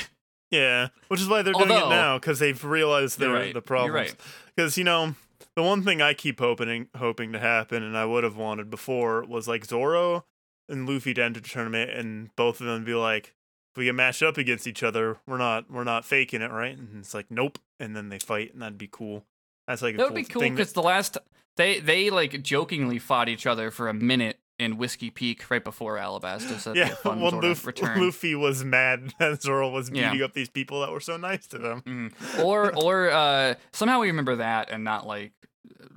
[0.50, 3.52] Yeah, which is why they're doing it now because they've realized You're right.
[3.52, 3.94] the problems.
[3.94, 4.14] right.
[4.56, 5.14] Because you know,
[5.58, 9.24] the one thing I keep hoping hoping to happen, and I would have wanted before,
[9.24, 10.24] was like Zoro
[10.68, 13.34] and Luffy to enter the tournament, and both of them be like,
[13.74, 16.78] if we get matched up against each other, we're not we're not faking it, right?
[16.78, 19.24] And it's like, nope, and then they fight, and that'd be cool.
[19.66, 21.18] That's like That would cool be cool because the last
[21.56, 25.96] they they like jokingly fought each other for a minute in Whiskey Peak right before
[25.98, 26.58] Alabasta.
[26.60, 28.00] So yeah, a fun when sort of Luffy.
[28.00, 30.10] Luffy was mad that Zoro was Yeah.
[30.12, 31.82] beating up these people that were so nice to them.
[31.82, 32.44] Mhm.
[32.44, 35.32] Or or uh, somehow we remember that and not like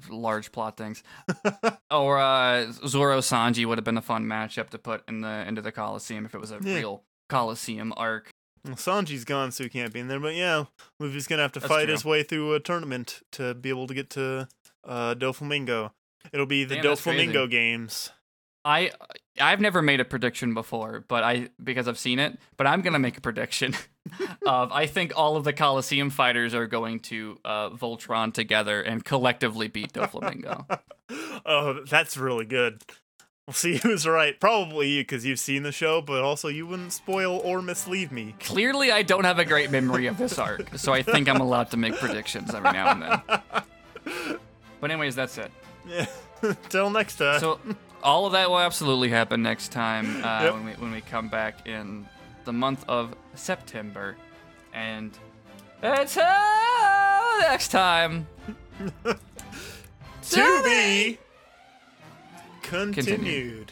[0.10, 1.04] large plot things.
[1.92, 5.62] or uh, Zoro Sanji would have been a fun matchup to put in the into
[5.62, 6.76] the Coliseum if it was a Yeah.
[6.76, 8.30] real Coliseum arc.
[8.66, 10.20] Well, Sanji's gone, so he can't be in there.
[10.20, 10.66] But yeah,
[11.00, 11.94] Luffy's gonna have to That's fight true.
[11.94, 14.48] his way through a tournament to be able to get to
[14.88, 15.92] uh, Doflamingo.
[16.32, 16.84] It'll be the Damn.
[16.86, 18.12] Doflamingo games.
[18.64, 18.92] I
[19.40, 23.00] I've never made a prediction before, but I because I've seen it, but I'm gonna
[23.00, 23.76] make a prediction
[24.46, 29.04] of I think all of the Coliseum fighters are going to uh, Voltron together and
[29.06, 30.80] collectively beat Doflamingo.
[31.46, 32.84] oh, that's really good.
[33.48, 34.40] We'll see who's right.
[34.40, 38.36] Probably you, because you've seen the show, but also you wouldn't spoil or mislead me.
[38.40, 41.72] Clearly, I don't have a great memory of this arc, so I think I'm allowed
[41.72, 44.40] to make predictions every now and then.
[44.80, 45.52] But anyways, that's it.
[45.88, 46.06] Yeah.
[46.70, 47.40] Till next time.
[47.40, 47.60] So
[48.04, 50.54] all of that will absolutely happen next time uh, Yep.
[50.54, 52.06] when we when we come back in
[52.46, 54.16] the month of September,
[54.74, 55.12] and
[55.82, 56.24] until
[57.42, 58.28] next time.
[60.24, 61.18] to be
[62.62, 63.72] continued.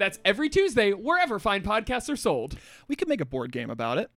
[0.00, 2.56] That's every Tuesday, wherever fine podcasts are sold.
[2.88, 4.10] We could make a board game about it.